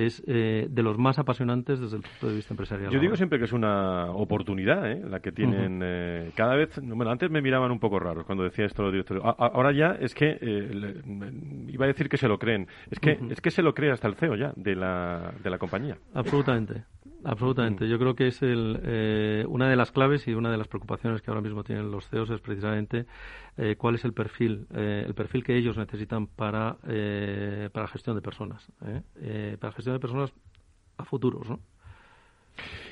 es 0.06 0.24
eh, 0.28 0.68
de 0.70 0.84
los 0.84 0.98
más 0.98 1.18
apasionantes 1.20 1.80
desde 1.80 1.98
el 1.98 2.04
punto 2.04 2.28
de 2.28 2.36
vista 2.36 2.54
empresarial. 2.54 2.91
Yo 2.91 3.00
digo 3.00 3.16
siempre 3.16 3.39
que 3.39 3.45
es 3.45 3.54
una 3.54 4.12
oportunidad 4.12 4.91
¿eh? 4.91 5.02
la 5.08 5.20
que 5.20 5.32
tienen. 5.32 5.82
Eh, 5.84 6.32
cada 6.36 6.56
vez, 6.56 6.80
bueno, 6.82 7.12
antes 7.12 7.30
me 7.32 7.41
miraban 7.41 7.72
un 7.72 7.80
poco 7.80 8.00
raros 8.00 8.26
cuando 8.26 8.43
decía 8.43 8.66
esto 8.66 8.84
los 8.84 8.91
directores. 8.91 9.24
ahora 9.24 9.72
ya 9.72 9.98
es 10.00 10.14
que, 10.14 10.38
iba 11.68 11.86
a 11.86 11.88
decir 11.88 12.10
que 12.10 12.18
se 12.18 12.28
lo 12.28 12.38
creen, 12.38 12.68
es 12.91 13.00
que, 13.00 13.18
es 13.30 13.41
que 13.41 13.52
se 13.52 13.62
lo 13.62 13.74
cree 13.74 13.91
hasta 13.91 14.08
el 14.08 14.16
CEO 14.16 14.36
ya 14.36 14.54
de 14.56 14.76
la, 14.76 15.34
de 15.43 15.50
la 15.50 15.58
compañía. 15.58 15.98
Absolutamente. 16.14 16.84
Absolutamente. 17.24 17.86
Mm. 17.86 17.88
Yo 17.89 18.00
creo 18.00 18.16
que 18.16 18.28
es 18.28 18.41
el, 18.41 18.80
eh, 18.84 19.45
una 19.48 19.70
de 19.70 19.76
las 19.76 19.91
claves 19.91 20.28
y 20.28 20.34
una 20.34 20.52
de 20.52 20.58
las 20.58 20.68
preocupaciones 20.68 21.22
que 21.22 21.32
ahora 21.32 21.41
mismo 21.41 21.64
tienen 21.64 21.91
los 21.91 22.08
CEOs 22.10 22.30
es 22.30 22.41
precisamente 22.41 23.06
eh, 23.58 23.76
cuál 23.78 23.95
es 23.95 24.05
el 24.05 24.14
perfil, 24.14 24.68
eh, 24.74 25.03
el 25.08 25.14
perfil 25.14 25.43
que 25.43 25.55
ellos 25.55 25.78
necesitan 25.78 26.28
para, 26.28 26.78
para 27.72 27.88
gestión 27.88 28.16
de 28.16 28.22
personas. 28.22 28.72
para 29.60 29.74
gestión 29.74 29.95
de 29.95 29.99
personas 29.99 30.34
a 30.97 31.05
futuros, 31.05 31.49
¿no? 31.49 31.60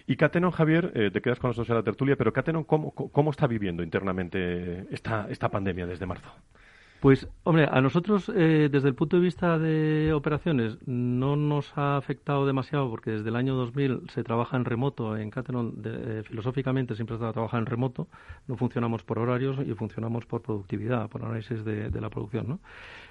Y 0.08 0.16
Catenon, 0.16 0.52
Javier, 0.52 0.92
eh, 0.96 1.10
te 1.12 1.22
quedas 1.22 1.40
con 1.40 1.50
nosotros 1.50 1.70
en 1.70 1.76
la 1.76 1.84
tertulia, 1.84 2.16
pero 2.16 2.32
Catenon, 2.32 2.64
¿cómo, 2.64 2.92
¿cómo, 2.92 3.32
está 3.32 3.48
viviendo 3.48 3.82
internamente 3.82 4.86
esta, 4.94 5.28
esta 5.30 5.50
pandemia 5.50 5.88
desde 5.88 6.06
marzo? 6.06 6.30
Pues, 7.06 7.28
hombre, 7.44 7.68
a 7.72 7.82
nosotros, 7.82 8.32
eh, 8.36 8.68
desde 8.72 8.88
el 8.88 8.96
punto 8.96 9.18
de 9.18 9.22
vista 9.22 9.60
de 9.60 10.12
operaciones, 10.12 10.80
no 10.88 11.36
nos 11.36 11.72
ha 11.78 11.98
afectado 11.98 12.48
demasiado 12.48 12.90
porque 12.90 13.12
desde 13.12 13.30
el 13.30 13.36
año 13.36 13.54
2000 13.54 14.10
se 14.10 14.24
trabaja 14.24 14.58
en 14.58 14.66
remoto. 14.66 15.16
En 15.16 15.30
Catenon, 15.30 15.84
eh, 15.86 16.24
filosóficamente, 16.26 16.96
siempre 16.96 17.16
se 17.18 17.32
trabaja 17.32 17.60
en 17.60 17.68
remoto. 17.68 18.08
No 18.48 18.58
funcionamos 18.58 19.04
por 19.04 19.20
horarios 19.20 19.60
y 19.68 19.72
funcionamos 19.76 20.26
por 20.26 20.42
productividad, 20.42 21.08
por 21.08 21.24
análisis 21.24 21.64
de, 21.64 21.92
la 21.92 22.10
producción. 22.10 22.48
¿no? 22.48 22.60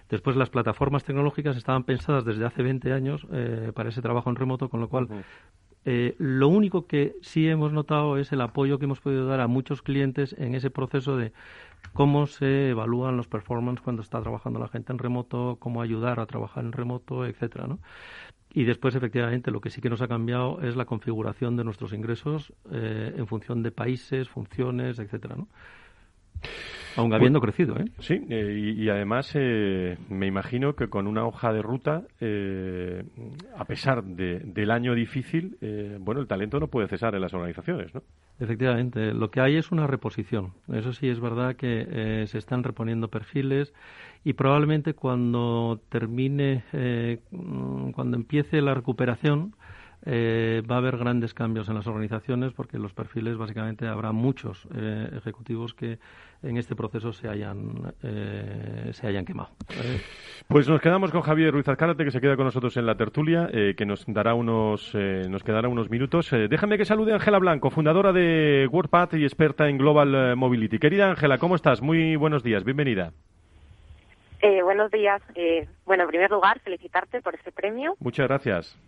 Después, 0.08 0.34
las 0.34 0.50
plataformas 0.50 1.04
tecnológicas 1.04 1.56
estaban 1.56 1.84
pensadas 1.84 2.24
desde 2.24 2.44
hace 2.46 2.64
20 2.64 2.92
años 2.92 3.24
eh, 3.30 3.70
para 3.76 3.90
ese 3.90 4.02
trabajo 4.02 4.28
en 4.28 4.34
remoto, 4.34 4.70
con 4.70 4.80
lo 4.80 4.88
cual 4.88 5.06
lo 5.84 6.48
único 6.48 6.86
que 6.86 7.14
sí 7.20 7.46
hemos 7.46 7.72
notado 7.72 8.16
es 8.16 8.32
el 8.32 8.40
apoyo 8.40 8.78
que 8.78 8.86
hemos 8.86 9.00
podido 9.00 9.26
dar 9.26 9.40
a 9.40 9.46
muchos 9.46 9.82
clientes 9.82 10.34
en 10.36 10.54
ese 10.56 10.70
proceso 10.70 11.16
de 11.16 11.32
cómo 11.94 12.26
se 12.26 12.70
evalúan 12.70 13.16
los 13.16 13.28
performance 13.28 13.80
cuando 13.80 14.02
está 14.02 14.20
trabajando 14.20 14.58
la 14.58 14.68
gente 14.68 14.92
en 14.92 14.98
remoto, 14.98 15.56
cómo 15.60 15.80
ayudar 15.80 16.20
a 16.20 16.26
trabajar 16.26 16.64
en 16.64 16.72
remoto, 16.72 17.24
etcétera, 17.24 17.66
¿no? 17.66 17.78
Y 18.52 18.64
después, 18.64 18.94
efectivamente, 18.94 19.50
lo 19.50 19.60
que 19.60 19.70
sí 19.70 19.80
que 19.80 19.90
nos 19.90 20.00
ha 20.02 20.08
cambiado 20.08 20.60
es 20.62 20.76
la 20.76 20.84
configuración 20.84 21.56
de 21.56 21.64
nuestros 21.64 21.92
ingresos 21.92 22.52
eh, 22.70 23.14
en 23.16 23.26
función 23.26 23.62
de 23.62 23.72
países, 23.72 24.28
funciones, 24.28 24.98
etcétera, 24.98 25.36
¿no? 25.36 25.48
Aún 26.96 27.10
pues 27.10 27.18
habiendo 27.18 27.40
crecido, 27.40 27.76
¿eh? 27.76 27.86
Sí, 27.98 28.20
eh, 28.28 28.74
y, 28.76 28.88
además 28.88 29.32
eh, 29.34 29.98
me 30.08 30.26
imagino 30.26 30.76
que 30.76 30.88
con 30.88 31.06
una 31.08 31.26
hoja 31.26 31.52
de 31.52 31.60
ruta, 31.60 32.04
eh, 32.20 33.02
a 33.56 33.64
pesar 33.64 34.04
de, 34.04 34.38
del 34.40 34.70
año 34.70 34.94
difícil, 34.94 35.56
bueno, 36.00 36.20
el 36.20 36.28
talento 36.28 36.60
no 36.60 36.68
puede 36.68 36.88
cesar 36.88 37.14
en 37.14 37.22
las 37.22 37.34
organizaciones, 37.34 37.94
¿no? 37.94 38.02
Efectivamente, 38.38 39.12
lo 39.12 39.30
que 39.30 39.40
hay 39.40 39.56
es 39.56 39.70
una 39.72 39.86
reposición. 39.86 40.52
Eso 40.72 40.92
sí 40.92 41.08
es 41.08 41.20
verdad 41.20 41.56
que 41.56 42.24
se 42.26 42.38
están 42.38 42.62
reponiendo 42.62 43.08
perfiles 43.08 43.72
y 44.24 44.32
probablemente 44.32 44.94
cuando 44.94 45.80
termine, 45.88 46.64
cuando 47.94 48.16
empiece 48.16 48.60
la 48.60 48.74
recuperación, 48.74 49.54
eh, 50.06 50.62
va 50.70 50.74
a 50.74 50.78
haber 50.78 50.98
grandes 50.98 51.32
cambios 51.32 51.68
en 51.68 51.74
las 51.76 51.86
organizaciones 51.86 52.52
porque 52.52 52.78
los 52.78 52.92
perfiles 52.92 53.38
básicamente 53.38 53.86
habrá 53.86 54.12
muchos 54.12 54.68
eh, 54.76 55.08
ejecutivos 55.16 55.72
que 55.72 55.98
en 56.42 56.58
este 56.58 56.76
proceso 56.76 57.14
se 57.14 57.26
hayan 57.26 57.94
eh, 58.02 58.90
se 58.92 59.06
hayan 59.06 59.24
quemado. 59.24 59.50
Pues 60.46 60.68
nos 60.68 60.82
quedamos 60.82 61.10
con 61.10 61.22
Javier 61.22 61.52
Ruiz 61.54 61.66
Alcárate 61.68 62.04
que 62.04 62.10
se 62.10 62.20
queda 62.20 62.36
con 62.36 62.44
nosotros 62.44 62.76
en 62.76 62.84
la 62.84 62.96
tertulia 62.96 63.48
que 63.50 63.86
nos 63.86 64.04
dará 64.06 64.34
unos 64.34 64.94
nos 64.94 65.42
quedará 65.42 65.68
unos 65.68 65.88
minutos. 65.88 66.30
déjame 66.30 66.76
que 66.76 66.84
salude 66.84 67.12
a 67.12 67.14
Ángela 67.14 67.38
Blanco, 67.38 67.70
fundadora 67.70 68.12
de 68.12 68.68
WordPad 68.70 69.14
y 69.14 69.24
experta 69.24 69.68
en 69.68 69.78
Global 69.78 70.36
Mobility. 70.36 70.78
Querida 70.78 71.08
Ángela, 71.08 71.38
¿cómo 71.38 71.54
estás? 71.54 71.80
Muy 71.80 72.16
buenos 72.16 72.42
días, 72.42 72.62
bienvenida. 72.64 73.12
buenos 74.62 74.90
días. 74.90 75.22
bueno, 75.86 76.02
en 76.02 76.08
primer 76.10 76.30
lugar, 76.30 76.60
felicitarte 76.60 77.22
por 77.22 77.34
este 77.34 77.52
premio. 77.52 77.96
Muchas 78.00 78.28
gracias. 78.28 78.78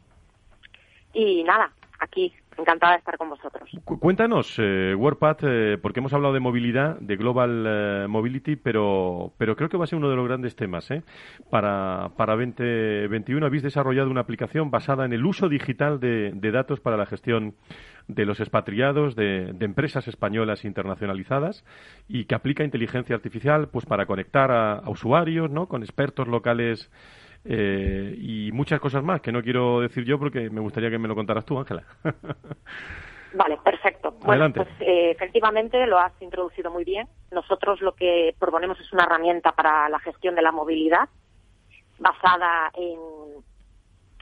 Y 1.18 1.42
nada, 1.44 1.72
aquí, 1.98 2.30
encantada 2.58 2.92
de 2.92 2.98
estar 2.98 3.16
con 3.16 3.30
vosotros. 3.30 3.70
cuéntanos, 3.84 4.54
eh, 4.58 4.94
WordPad, 4.94 5.36
eh, 5.44 5.78
porque 5.80 6.00
hemos 6.00 6.12
hablado 6.12 6.34
de 6.34 6.40
movilidad, 6.40 6.98
de 7.00 7.16
Global 7.16 7.64
eh, 7.66 8.06
Mobility, 8.06 8.56
pero, 8.56 9.32
pero 9.38 9.56
creo 9.56 9.70
que 9.70 9.78
va 9.78 9.84
a 9.84 9.86
ser 9.86 9.96
uno 9.96 10.10
de 10.10 10.16
los 10.16 10.28
grandes 10.28 10.56
temas. 10.56 10.90
¿eh? 10.90 11.04
Para, 11.48 12.10
para 12.18 12.34
2021 12.36 13.46
habéis 13.46 13.62
desarrollado 13.62 14.10
una 14.10 14.20
aplicación 14.20 14.70
basada 14.70 15.06
en 15.06 15.14
el 15.14 15.24
uso 15.24 15.48
digital 15.48 16.00
de, 16.00 16.32
datos 16.52 16.80
para 16.80 16.98
la 16.98 17.06
gestión 17.06 17.54
de 18.08 18.26
los 18.26 18.38
expatriados, 18.38 19.16
de, 19.16 19.54
de, 19.54 19.64
empresas 19.64 20.06
españolas 20.08 20.66
internacionalizadas 20.66 21.64
y 22.08 22.26
que 22.26 22.34
aplica 22.34 22.62
inteligencia 22.62 23.16
artificial 23.16 23.68
pues 23.68 23.86
para 23.86 24.04
conectar 24.04 24.50
a, 24.50 24.74
a 24.74 24.90
usuarios 24.90 25.50
¿no? 25.50 25.66
con 25.66 25.82
expertos 25.82 26.28
locales 26.28 26.90
eh, 27.48 28.14
y 28.18 28.50
muchas 28.52 28.80
cosas 28.80 29.02
más 29.04 29.20
que 29.20 29.32
no 29.32 29.42
quiero 29.42 29.80
decir 29.80 30.04
yo 30.04 30.18
porque 30.18 30.50
me 30.50 30.60
gustaría 30.60 30.90
que 30.90 30.98
me 30.98 31.08
lo 31.08 31.14
contaras 31.14 31.44
tú, 31.44 31.58
Ángela. 31.58 31.84
Vale, 33.34 33.58
perfecto. 33.62 34.12
Bueno, 34.24 34.50
pues 34.52 34.68
eh, 34.80 35.10
efectivamente 35.10 35.86
lo 35.86 35.98
has 35.98 36.12
introducido 36.20 36.70
muy 36.70 36.84
bien. 36.84 37.06
Nosotros 37.30 37.80
lo 37.82 37.92
que 37.92 38.34
proponemos 38.38 38.80
es 38.80 38.92
una 38.92 39.04
herramienta 39.04 39.52
para 39.52 39.88
la 39.88 39.98
gestión 39.98 40.34
de 40.34 40.42
la 40.42 40.52
movilidad 40.52 41.08
basada 41.98 42.70
en, 42.74 42.98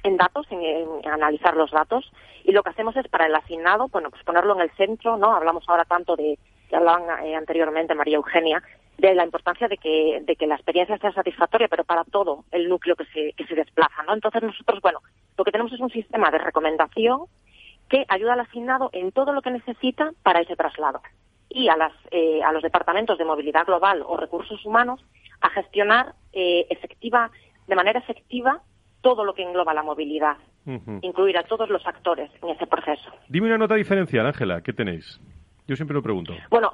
en 0.02 0.16
datos, 0.16 0.46
en, 0.50 1.06
analizar 1.08 1.56
los 1.56 1.70
datos. 1.70 2.10
Y 2.44 2.52
lo 2.52 2.62
que 2.62 2.70
hacemos 2.70 2.96
es 2.96 3.06
para 3.08 3.26
el 3.26 3.34
asignado, 3.34 3.88
bueno, 3.88 4.10
pues 4.10 4.22
ponerlo 4.24 4.54
en 4.54 4.62
el 4.62 4.70
centro, 4.72 5.16
¿no? 5.16 5.34
Hablamos 5.34 5.64
ahora 5.68 5.84
tanto 5.84 6.16
de, 6.16 6.38
que 6.68 6.76
hablaban 6.76 7.24
eh, 7.24 7.36
anteriormente 7.36 7.94
María 7.94 8.16
Eugenia, 8.16 8.62
de 8.98 9.14
la 9.14 9.24
importancia 9.24 9.68
de 9.68 9.76
que, 9.76 10.22
de 10.24 10.36
que 10.36 10.46
la 10.46 10.54
experiencia 10.54 10.98
sea 10.98 11.12
satisfactoria, 11.12 11.68
pero 11.68 11.84
para 11.84 12.04
todo 12.04 12.44
el 12.52 12.68
núcleo 12.68 12.94
que 12.96 13.04
se, 13.06 13.32
que 13.32 13.46
se 13.46 13.54
desplaza, 13.54 14.02
¿no? 14.04 14.14
Entonces 14.14 14.42
nosotros, 14.42 14.80
bueno, 14.80 15.00
lo 15.36 15.44
que 15.44 15.50
tenemos 15.50 15.72
es 15.72 15.80
un 15.80 15.90
sistema 15.90 16.30
de 16.30 16.38
recomendación 16.38 17.22
que 17.88 18.04
ayuda 18.08 18.34
al 18.34 18.40
asignado 18.40 18.90
en 18.92 19.12
todo 19.12 19.32
lo 19.32 19.42
que 19.42 19.50
necesita 19.50 20.12
para 20.22 20.40
ese 20.40 20.56
traslado 20.56 21.02
y 21.48 21.68
a, 21.68 21.76
las, 21.76 21.92
eh, 22.10 22.42
a 22.42 22.52
los 22.52 22.62
departamentos 22.62 23.18
de 23.18 23.24
movilidad 23.24 23.66
global 23.66 24.02
o 24.06 24.16
recursos 24.16 24.64
humanos 24.64 25.04
a 25.40 25.50
gestionar 25.50 26.14
eh, 26.32 26.66
efectiva, 26.70 27.30
de 27.66 27.76
manera 27.76 27.98
efectiva 27.98 28.62
todo 29.02 29.24
lo 29.24 29.34
que 29.34 29.42
engloba 29.42 29.74
la 29.74 29.82
movilidad, 29.82 30.38
incluir 31.02 31.36
a 31.36 31.42
todos 31.42 31.68
los 31.68 31.86
actores 31.86 32.30
en 32.42 32.48
ese 32.48 32.66
proceso. 32.66 33.10
Dime 33.28 33.48
una 33.48 33.58
nota 33.58 33.74
diferencial, 33.74 34.26
Ángela, 34.26 34.62
¿qué 34.62 34.72
tenéis? 34.72 35.20
Yo 35.66 35.76
siempre 35.76 35.94
lo 35.94 36.02
pregunto. 36.02 36.34
Bueno, 36.50 36.72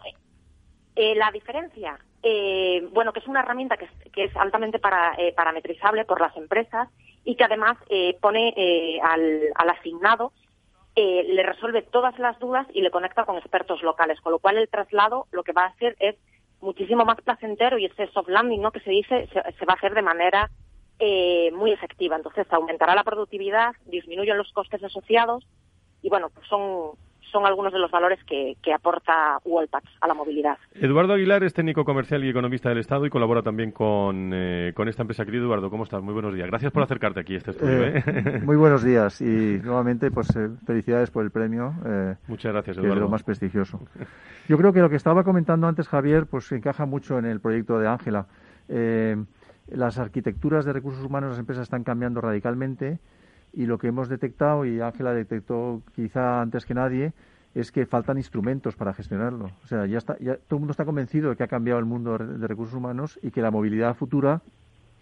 eh, 0.97 1.15
la 1.15 1.31
diferencia, 1.31 1.99
eh, 2.23 2.87
bueno, 2.93 3.13
que 3.13 3.21
es 3.21 3.27
una 3.27 3.41
herramienta 3.41 3.77
que 3.77 4.25
es, 4.25 4.37
altamente 4.37 4.79
para, 4.79 5.15
eh, 5.17 5.33
parametrizable 5.35 6.05
por 6.05 6.21
las 6.21 6.37
empresas 6.37 6.89
y 7.25 7.37
que 7.37 7.45
además 7.45 7.79
pone 8.21 9.01
al, 9.03 9.71
asignado, 9.71 10.33
le 10.97 11.43
resuelve 11.43 11.83
todas 11.83 12.19
las 12.19 12.39
dudas 12.39 12.67
y 12.75 12.81
le 12.83 12.91
conecta 12.91 13.25
con 13.25 13.37
expertos 13.37 13.83
locales, 13.83 14.21
con 14.21 14.33
lo 14.33 14.39
cual 14.39 14.59
el 14.59 14.69
traslado 14.69 15.27
lo 15.31 15.43
que 15.43 15.53
va 15.53 15.65
a 15.65 15.69
hacer 15.69 15.97
es 16.01 16.17
muchísimo 16.61 17.05
más 17.05 17.21
placentero 17.23 17.79
y 17.79 17.87
ese 17.87 18.07
soft 18.09 18.29
landing, 18.29 18.61
¿no? 18.61 18.73
Que 18.73 18.81
se 18.81 18.91
dice 18.91 19.29
se, 19.33 19.67
va 19.67 19.75
a 19.75 19.77
hacer 19.77 19.95
de 19.95 20.03
manera 20.03 20.51
muy 21.53 21.73
efectiva. 21.73 22.17
Entonces 22.17 22.47
aumentará 22.51 22.95
la 22.95 23.05
productividad, 23.05 23.75
disminuyen 23.87 24.37
los 24.37 24.53
costes 24.53 24.83
asociados 24.83 25.47
y 26.03 26.09
bueno, 26.09 26.31
pues 26.31 26.47
son 26.49 26.93
son 27.31 27.47
algunos 27.47 27.73
de 27.73 27.79
los 27.79 27.91
valores 27.91 28.19
que, 28.25 28.57
aporta 28.73 29.39
Wallpax 29.45 29.85
a 30.01 30.07
la 30.07 30.15
movilidad. 30.15 30.57
Eduardo 30.75 31.15
Aguilar 31.15 31.43
es 31.43 31.53
técnico 31.53 31.85
comercial 31.85 32.25
y 32.25 32.29
economista 32.29 32.69
del 32.69 32.79
Estado 32.79 33.05
y 33.07 33.11
colabora 33.11 33.43
también 33.43 33.73
con, 33.73 34.31
eh, 34.33 34.73
con 34.75 34.89
esta 34.89 35.03
empresa. 35.03 35.25
Querido 35.25 35.45
Eduardo, 35.45 35.71
¿cómo 35.71 35.85
estás? 35.85 36.03
Muy 36.03 36.15
buenos 36.15 36.35
días. 36.35 36.47
Gracias 36.47 36.73
por 36.73 36.83
acercarte 36.83 37.21
aquí 37.21 37.35
a 37.35 37.39
este 37.39 37.51
estudio. 37.51 37.85
Eh, 37.85 38.05
¿eh? 38.07 38.41
Muy 38.45 38.57
buenos 38.57 38.85
días 38.85 39.21
y 39.21 39.61
nuevamente 39.63 40.11
pues 40.11 40.29
felicidades 40.67 41.11
por 41.11 41.25
el 41.25 41.31
premio. 41.31 41.75
Muchas 42.29 42.53
gracias, 42.53 42.77
Eduardo. 42.77 42.95
Que 42.95 42.99
es 42.99 43.03
lo 43.03 43.09
más 43.09 43.23
prestigioso. 43.23 43.81
Yo 44.49 44.57
creo 44.57 44.73
que 44.73 44.81
lo 44.81 44.89
que 44.91 44.97
estaba 44.97 45.25
comentando 45.25 45.67
antes 45.67 45.89
Javier 45.89 46.27
pues 46.27 46.51
encaja 46.53 46.87
mucho 46.87 47.19
en 47.19 47.27
el 47.27 47.41
proyecto 47.41 47.79
de 47.79 47.89
Ángela. 47.89 48.27
las 49.69 49.99
arquitecturas 49.99 50.65
de 50.65 50.73
recursos 50.73 51.05
humanos 51.05 51.29
de 51.29 51.33
las 51.33 51.41
empresas 51.41 51.65
están 51.65 51.85
cambiando 51.85 52.21
radicalmente 52.21 52.99
y 53.53 53.67
lo 53.67 53.79
que 53.79 53.89
hemos 53.89 54.09
detectado, 54.09 54.65
y 54.65 54.81
Ángela 54.81 55.13
detectó 55.13 55.83
quizá 55.95 56.41
antes 56.41 56.65
que 56.65 56.75
nadie, 56.75 57.13
es 57.55 57.73
que 57.73 57.85
faltan 57.87 58.17
instrumentos 58.17 58.77
para 58.77 58.95
gestionarlo. 58.95 59.51
O 59.65 59.67
sea, 59.67 59.87
ya, 59.87 59.99
está, 59.99 60.17
ya 60.19 60.37
todo 60.37 60.57
el 60.57 60.61
mundo 60.61 60.71
está 60.71 60.85
convencido 60.85 61.31
de 61.31 61.37
que 61.37 61.43
ha 61.43 61.49
cambiado 61.49 61.81
el 61.81 61.87
mundo 61.87 62.17
de 62.17 62.47
recursos 62.47 62.75
humanos 62.75 63.19
y 63.23 63.31
que 63.31 63.43
la 63.43 63.51
movilidad 63.51 63.97
futura 63.97 64.41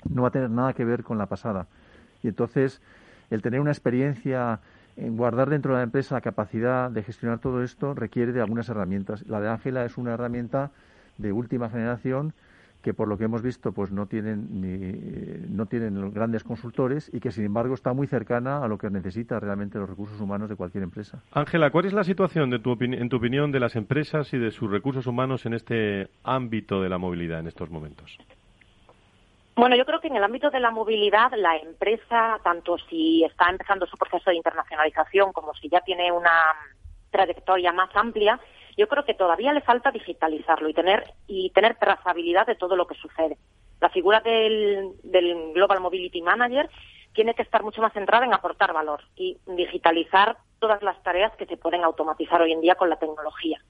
no 0.09 0.22
va 0.22 0.28
a 0.28 0.30
tener 0.30 0.51
nada 0.51 0.72
que 0.72 0.84
ver 0.84 1.03
con 1.03 1.18
la 1.18 1.26
pasada. 1.26 1.66
Y 2.22 2.28
entonces, 2.28 2.80
el 3.30 3.42
tener 3.42 3.61
una 3.61 3.70
experiencia 3.70 4.61
en 4.96 5.16
guardar 5.16 5.51
dentro 5.51 5.72
de 5.72 5.78
la 5.78 5.84
empresa 5.84 6.14
la 6.14 6.20
capacidad 6.20 6.90
de 6.90 7.03
gestionar 7.03 7.38
todo 7.38 7.62
esto 7.62 7.94
requiere 7.94 8.32
de 8.32 8.40
algunas 8.40 8.68
herramientas. 8.68 9.26
La 9.26 9.40
de 9.40 9.49
Ángela 9.49 9.84
es 9.84 9.96
una 9.99 10.14
herramienta 10.14 10.70
de 11.18 11.32
última 11.32 11.68
generación 11.68 12.32
que 12.89 12.95
por 12.95 13.07
lo 13.07 13.18
que 13.18 13.24
hemos 13.24 13.43
visto 13.43 13.72
pues 13.72 13.93
no 13.93 14.07
tienen 14.07 14.62
ni, 14.62 15.55
no 15.55 15.66
tienen 15.66 16.11
grandes 16.11 16.43
consultores 16.43 17.11
y 17.12 17.20
que 17.20 17.30
sin 17.30 17.45
embargo 17.45 17.74
está 17.74 17.93
muy 17.93 18.07
cercana 18.07 18.64
a 18.64 18.66
lo 18.66 18.78
que 18.78 18.89
necesita 18.89 19.39
realmente 19.39 19.78
los 19.78 19.91
recursos 19.91 20.18
humanos 20.18 20.49
de 20.49 20.57
cualquier 20.57 20.84
empresa. 20.84 21.22
Ángela, 21.32 21.70
¿cuál 21.70 21.84
es 21.84 21.93
la 21.93 22.03
situación 22.03 22.49
de 22.49 22.61
tu 22.61 22.74
en 22.80 23.09
tu 23.11 23.16
opinión 23.18 23.53
de 23.53 23.61
las 23.61 23.76
empresas 23.76 24.32
y 24.32 24.39
de 24.39 24.51
sus 24.53 24.70
recursos 24.70 25.07
humanos 25.07 25.45
en 25.45 25.53
este 25.53 26.09
ámbito 26.24 26.80
de 26.80 26.89
la 26.89 26.97
movilidad 26.97 27.41
en 27.41 27.49
estos 27.49 27.68
momentos? 27.68 28.16
Bueno, 29.55 29.76
yo 29.76 29.84
creo 29.84 30.01
que 30.01 30.09
en 30.09 30.16
el 30.16 30.24
ámbito 30.24 30.49
de 30.49 30.61
la 30.61 30.70
movilidad, 30.70 31.30
la 31.36 31.59
empresa, 31.59 32.39
tanto 32.43 32.78
si 32.89 33.22
está 33.22 33.51
empezando 33.51 33.84
su 33.84 33.99
proceso 33.99 34.30
de 34.30 34.36
internacionalización 34.36 35.34
como 35.34 35.53
si 35.53 35.68
ya 35.68 35.80
tiene 35.80 36.11
una 36.11 36.30
trayectoria 37.11 37.70
más 37.70 37.91
amplia, 37.95 38.41
yo 38.79 38.87
creo 38.87 39.05
que 39.05 39.14
todavía 39.14 39.53
le 39.53 39.61
falta 39.61 39.91
digitalizarlo 39.91 40.68
y 40.68 40.72
tener, 40.72 41.12
y 41.26 41.51
tener 41.51 41.74
trazabilidad 41.74 42.47
de 42.47 42.55
todo 42.55 42.76
lo 42.76 42.87
que 42.87 42.95
sucede. 42.95 43.37
La 43.81 43.89
figura 43.89 44.20
del, 44.20 44.95
Global 45.53 45.81
Mobility 45.81 46.22
Manager 46.22 46.70
tiene 47.12 47.35
que 47.35 47.43
estar 47.43 47.64
mucho 47.64 47.83
más 47.83 47.93
centrada 47.93 48.24
en 48.24 48.33
aportar 48.33 48.72
valor 48.72 49.03
y 49.16 49.37
digitalizar 49.47 50.37
todas 50.61 50.81
las 50.85 51.03
tareas 51.03 51.35
que 51.37 51.47
se 51.47 51.57
pueden 51.57 51.83
automatizar 51.83 52.41
hoy 52.41 52.53
en 52.53 52.61
día 52.61 52.76
con 52.76 52.89
la 52.89 53.01
tecnología. 53.01 53.61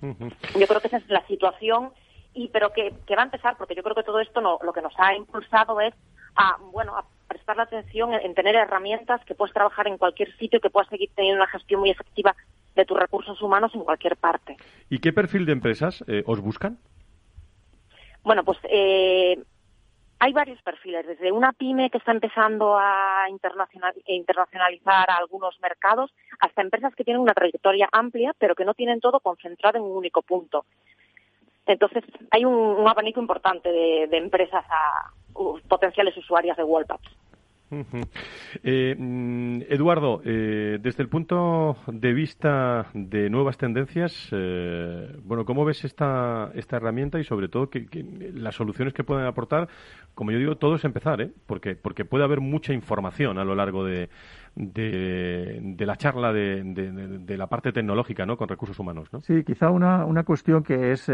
Yo 0.00 0.66
creo 0.66 0.80
que 0.80 0.86
esa 0.86 0.96
es 0.96 1.08
la 1.10 1.26
situación 1.26 1.92
y 2.32 2.48
pero 2.48 2.72
que, 2.72 2.94
va 3.14 3.22
a 3.22 3.24
empezar 3.24 3.56
porque 3.58 3.74
yo 3.74 3.82
creo 3.82 3.94
que 3.94 4.02
todo 4.02 4.20
esto 4.20 4.40
no, 4.40 4.58
lo 4.62 4.72
que 4.72 4.82
nos 4.82 4.94
ha 4.98 5.14
impulsado 5.14 5.78
es 5.80 5.94
a 6.36 6.56
bueno 6.72 6.96
a 6.96 7.04
prestar 7.28 7.56
la 7.56 7.64
atención 7.64 8.14
en, 8.14 8.34
tener 8.34 8.54
herramientas 8.54 9.22
que 9.24 9.34
puedas 9.34 9.54
trabajar 9.54 9.88
en 9.88 9.98
cualquier 9.98 10.34
sitio 10.36 10.58
y 10.58 10.60
que 10.60 10.70
puedas 10.70 10.88
seguir 10.88 11.10
teniendo 11.14 11.42
una 11.42 11.50
gestión 11.50 11.80
muy 11.80 11.90
efectiva 11.90 12.34
de 12.76 12.84
tus 12.84 12.98
recursos 12.98 13.40
humanos 13.42 13.74
en 13.74 13.82
cualquier 13.82 14.16
parte. 14.16 14.56
¿Y 14.88 15.00
qué 15.00 15.12
perfil 15.12 15.46
de 15.46 15.52
empresas 15.52 16.04
eh, 16.06 16.22
os 16.26 16.40
buscan? 16.40 16.78
Bueno, 18.22 18.44
pues 18.44 18.58
eh, 18.64 19.42
hay 20.18 20.32
varios 20.32 20.60
perfiles, 20.62 21.06
desde 21.06 21.32
una 21.32 21.52
pyme 21.52 21.90
que 21.90 21.98
está 21.98 22.12
empezando 22.12 22.76
a 22.78 23.26
internacionalizar 23.28 25.10
a 25.10 25.16
algunos 25.16 25.58
mercados 25.60 26.12
hasta 26.40 26.62
empresas 26.62 26.94
que 26.94 27.04
tienen 27.04 27.22
una 27.22 27.34
trayectoria 27.34 27.88
amplia 27.92 28.32
pero 28.38 28.54
que 28.54 28.64
no 28.64 28.74
tienen 28.74 29.00
todo 29.00 29.20
concentrado 29.20 29.78
en 29.78 29.84
un 29.84 29.96
único 29.96 30.22
punto. 30.22 30.64
Entonces, 31.66 32.04
hay 32.30 32.44
un, 32.44 32.86
abanico 32.86 33.20
importante 33.20 33.70
de, 33.70 34.16
empresas 34.16 34.64
a 34.70 35.10
potenciales 35.68 36.16
usuarias 36.16 36.56
de 36.56 36.62
Wallpaps. 36.62 37.10
Eh, 38.62 38.94
mm, 38.96 39.62
Eduardo, 39.68 40.22
eh, 40.24 40.78
desde 40.80 41.02
el 41.02 41.08
punto 41.08 41.76
de 41.88 42.12
vista 42.12 42.86
de 42.94 43.28
nuevas 43.28 43.58
tendencias, 43.58 44.28
eh, 44.30 45.16
bueno, 45.24 45.44
¿cómo 45.44 45.64
ves 45.64 45.84
esta, 45.84 46.52
esta 46.54 46.76
herramienta 46.76 47.18
y 47.18 47.24
sobre 47.24 47.48
todo 47.48 47.68
las 48.34 48.54
soluciones 48.54 48.94
que 48.94 49.02
pueden 49.02 49.26
aportar? 49.26 49.68
Como 50.14 50.30
yo 50.30 50.38
digo, 50.38 50.56
todo 50.56 50.76
es 50.76 50.84
empezar, 50.84 51.20
¿eh? 51.20 51.32
porque, 51.46 51.74
porque 51.74 52.04
puede 52.04 52.24
haber 52.24 52.40
mucha 52.40 52.72
información 52.72 53.38
a 53.38 53.44
lo 53.44 53.56
largo 53.56 53.84
de, 53.84 54.10
de, 54.56 55.76
la 55.78 55.96
charla 55.96 56.32
de, 56.32 56.62
de, 56.64 57.36
la 57.36 57.46
parte 57.46 57.72
tecnológica 57.72 58.26
¿no? 58.26 58.36
con 58.36 58.48
recursos 58.48 58.78
humanos. 58.78 59.12
¿no? 59.12 59.20
Sí, 59.20 59.44
quizá 59.44 59.70
una, 59.70 60.04
una 60.04 60.24
cuestión 60.24 60.62
que 60.62 60.92
es 60.92 61.08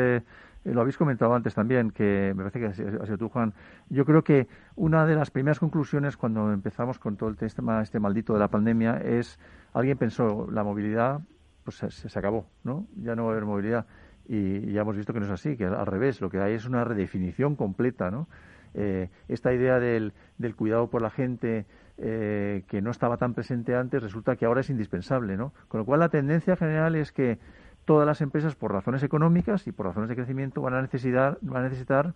lo 0.64 0.80
habéis 0.80 0.97
comentado 0.97 1.34
antes 1.34 1.55
también, 1.55 1.90
que 1.90 2.32
me 2.36 2.45
parece 2.45 2.61
que 2.61 2.66
ha 2.66 3.05
sido 3.05 3.18
tú, 3.18 3.28
Juan. 3.28 3.53
Yo 3.88 4.05
creo 4.05 4.22
que 4.22 4.47
una 4.76 5.07
de 5.07 5.16
las 5.16 5.30
primeras 5.30 5.59
conclusiones 5.59 6.16
cuando 6.16 6.53
empezamos 6.53 6.99
con 6.99 7.16
todo 7.16 7.28
el 7.28 7.36
tema 7.36 7.82
este 7.82 7.99
maldito 7.99 8.32
de 8.32 8.38
la 8.38 8.49
pandemia 8.49 8.99
es, 8.99 9.40
alguien 9.72 9.99
pensó, 9.99 10.49
la 10.51 10.62
movilidad 10.62 11.20
pues 11.64 11.76
se, 11.76 11.90
se 11.90 12.18
acabó, 12.18 12.47
¿no? 12.64 12.86
Ya 12.97 13.14
no 13.14 13.24
va 13.24 13.30
a 13.30 13.32
haber 13.32 13.45
movilidad. 13.45 13.86
Y, 14.26 14.72
ya 14.72 14.82
hemos 14.82 14.97
visto 14.97 15.12
que 15.12 15.20
no 15.20 15.26
es 15.26 15.32
así, 15.32 15.57
que 15.57 15.64
al 15.64 15.86
revés, 15.86 16.20
lo 16.20 16.30
que 16.30 16.38
hay 16.38 16.55
es 16.55 16.66
una 16.66 16.84
redefinición 16.84 17.57
completa, 17.57 18.11
¿no? 18.11 18.28
Eh, 18.74 19.11
esta 19.28 19.53
idea 19.53 19.78
del, 19.78 20.12
cuidado 20.57 20.88
por 20.88 21.03
la 21.03 21.11
gente 21.11 21.66
eh, 21.99 22.64
que 22.68 22.80
no 22.80 22.90
estaba 22.90 23.16
tan 23.16 23.34
presente 23.34 23.74
antes 23.76 24.03
resulta 24.03 24.36
que 24.36 24.47
ahora 24.47 24.61
es 24.61 24.70
indispensable, 24.70 25.36
¿no? 25.36 25.53
Con 25.68 25.80
lo 25.80 25.84
cual 25.84 26.01
la 26.01 26.09
tendencia 26.09 26.57
general 26.57 26.97
es 26.97 27.12
que 27.12 27.38
todas 27.84 28.07
las 28.07 28.20
empresas, 28.20 28.55
por 28.55 28.72
razones 28.72 29.03
económicas 29.03 29.66
y 29.66 29.72
por 29.72 29.86
razones 29.86 30.09
de 30.09 30.16
crecimiento, 30.16 30.62
van 30.62 30.74
a 30.74 30.82
necesitar, 30.82 31.38
van 31.43 31.62
a 31.62 31.68
necesitar 31.68 32.14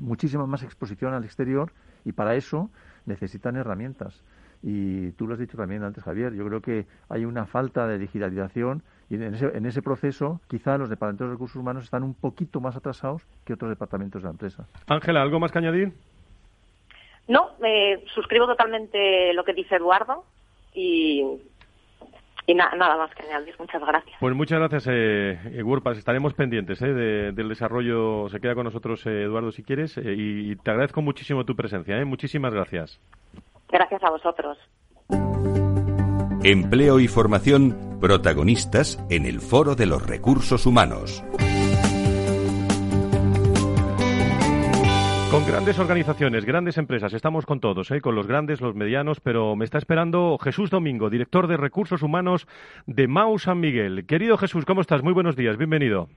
muchísima 0.00 0.46
más 0.46 0.62
exposición 0.62 1.14
al 1.14 1.24
exterior 1.24 1.72
y 2.04 2.12
para 2.12 2.34
eso 2.34 2.70
necesitan 3.06 3.56
herramientas. 3.56 4.22
Y 4.62 5.10
tú 5.12 5.26
lo 5.26 5.34
has 5.34 5.40
dicho 5.40 5.56
también 5.56 5.82
antes, 5.82 6.04
Javier, 6.04 6.34
yo 6.34 6.46
creo 6.46 6.60
que 6.60 6.86
hay 7.08 7.24
una 7.24 7.46
falta 7.46 7.86
de 7.88 7.98
digitalización 7.98 8.82
y 9.10 9.16
en 9.16 9.34
ese, 9.34 9.56
en 9.56 9.66
ese 9.66 9.82
proceso 9.82 10.40
quizá 10.46 10.78
los 10.78 10.88
departamentos 10.88 11.26
de 11.26 11.32
recursos 11.32 11.56
humanos 11.56 11.84
están 11.84 12.04
un 12.04 12.14
poquito 12.14 12.60
más 12.60 12.76
atrasados 12.76 13.26
que 13.44 13.52
otros 13.52 13.70
departamentos 13.70 14.22
de 14.22 14.26
la 14.26 14.30
empresa. 14.30 14.66
Ángela, 14.86 15.20
¿algo 15.20 15.40
más 15.40 15.50
que 15.50 15.58
añadir? 15.58 15.92
No, 17.28 17.50
eh, 17.64 18.04
suscribo 18.14 18.46
totalmente 18.46 19.32
lo 19.32 19.44
que 19.44 19.52
dice 19.52 19.76
Eduardo 19.76 20.24
y 20.74 21.24
y 22.46 22.54
nada 22.54 22.96
más 22.96 23.14
que 23.14 23.22
añadir. 23.26 23.54
Muchas 23.58 23.80
gracias. 23.80 24.16
Pues 24.18 24.34
muchas 24.34 24.58
gracias, 24.58 24.88
eh, 24.90 25.38
Estaremos 25.96 26.34
pendientes 26.34 26.80
eh, 26.82 26.86
del 27.32 27.48
desarrollo. 27.48 28.28
Se 28.28 28.40
queda 28.40 28.54
con 28.54 28.64
nosotros 28.64 29.04
eh, 29.06 29.22
Eduardo 29.22 29.52
si 29.52 29.62
quieres. 29.62 29.96
Eh, 29.98 30.14
y 30.16 30.56
te 30.56 30.70
agradezco 30.70 31.02
muchísimo 31.02 31.44
tu 31.44 31.54
presencia. 31.54 31.96
¿eh? 31.98 32.04
Muchísimas 32.04 32.52
gracias. 32.52 33.00
Gracias 33.68 34.02
a 34.02 34.10
vosotros. 34.10 34.58
Empleo 36.44 36.98
y 36.98 37.06
formación 37.06 37.98
protagonistas 38.00 38.98
en 39.10 39.26
el 39.26 39.40
Foro 39.40 39.76
de 39.76 39.86
los 39.86 40.04
Recursos 40.04 40.66
Humanos. 40.66 41.24
Con 45.32 45.46
grandes 45.46 45.78
organizaciones, 45.78 46.44
grandes 46.44 46.76
empresas, 46.76 47.14
estamos 47.14 47.46
con 47.46 47.58
todos, 47.58 47.90
¿eh? 47.90 48.02
con 48.02 48.14
los 48.14 48.26
grandes, 48.26 48.60
los 48.60 48.74
medianos, 48.74 49.18
pero 49.20 49.56
me 49.56 49.64
está 49.64 49.78
esperando 49.78 50.36
Jesús 50.36 50.68
Domingo, 50.68 51.08
director 51.08 51.46
de 51.46 51.56
Recursos 51.56 52.02
Humanos 52.02 52.46
de 52.86 53.08
Mau 53.08 53.38
San 53.38 53.58
Miguel. 53.58 54.04
Querido 54.06 54.36
Jesús, 54.36 54.66
¿cómo 54.66 54.82
estás? 54.82 55.02
Muy 55.02 55.14
buenos 55.14 55.34
días, 55.34 55.56
bienvenido. 55.56 56.08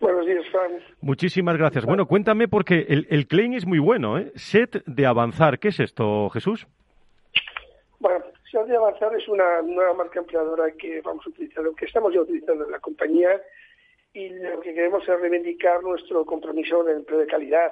Buenos 0.00 0.24
días, 0.24 0.46
Fran. 0.50 0.72
Muchísimas 1.02 1.58
gracias. 1.58 1.84
Bueno, 1.84 2.06
cuéntame 2.06 2.48
porque 2.48 2.86
el, 2.88 3.06
el 3.10 3.26
claim 3.26 3.52
es 3.52 3.66
muy 3.66 3.78
bueno, 3.78 4.18
¿eh? 4.18 4.32
Set 4.36 4.82
de 4.86 5.04
avanzar. 5.04 5.58
¿Qué 5.58 5.68
es 5.68 5.78
esto, 5.78 6.30
Jesús? 6.30 6.66
Bueno, 7.98 8.24
Set 8.50 8.66
de 8.68 8.76
avanzar 8.76 9.14
es 9.14 9.28
una 9.28 9.60
nueva 9.60 9.92
marca 9.92 10.20
empleadora 10.20 10.72
que 10.78 11.02
vamos 11.02 11.26
a 11.26 11.28
utilizar, 11.28 11.62
que 11.76 11.84
estamos 11.84 12.14
ya 12.14 12.22
utilizando 12.22 12.64
en 12.64 12.70
la 12.70 12.80
compañía 12.80 13.38
y 14.14 14.30
lo 14.30 14.60
que 14.60 14.72
queremos 14.72 15.06
es 15.06 15.20
reivindicar 15.20 15.82
nuestro 15.82 16.24
compromiso 16.24 16.82
en 16.84 16.92
el 16.92 16.96
empleo 17.00 17.18
de 17.18 17.26
calidad 17.26 17.70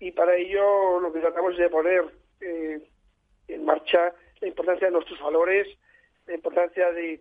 y 0.00 0.12
para 0.12 0.34
ello 0.36 1.00
lo 1.00 1.12
que 1.12 1.20
tratamos 1.20 1.52
es 1.52 1.58
de 1.58 1.70
poner 1.70 2.04
eh, 2.40 2.80
en 3.48 3.64
marcha 3.64 4.12
la 4.40 4.48
importancia 4.48 4.86
de 4.86 4.92
nuestros 4.92 5.20
valores, 5.20 5.66
la 6.26 6.34
importancia 6.34 6.92
de 6.92 7.20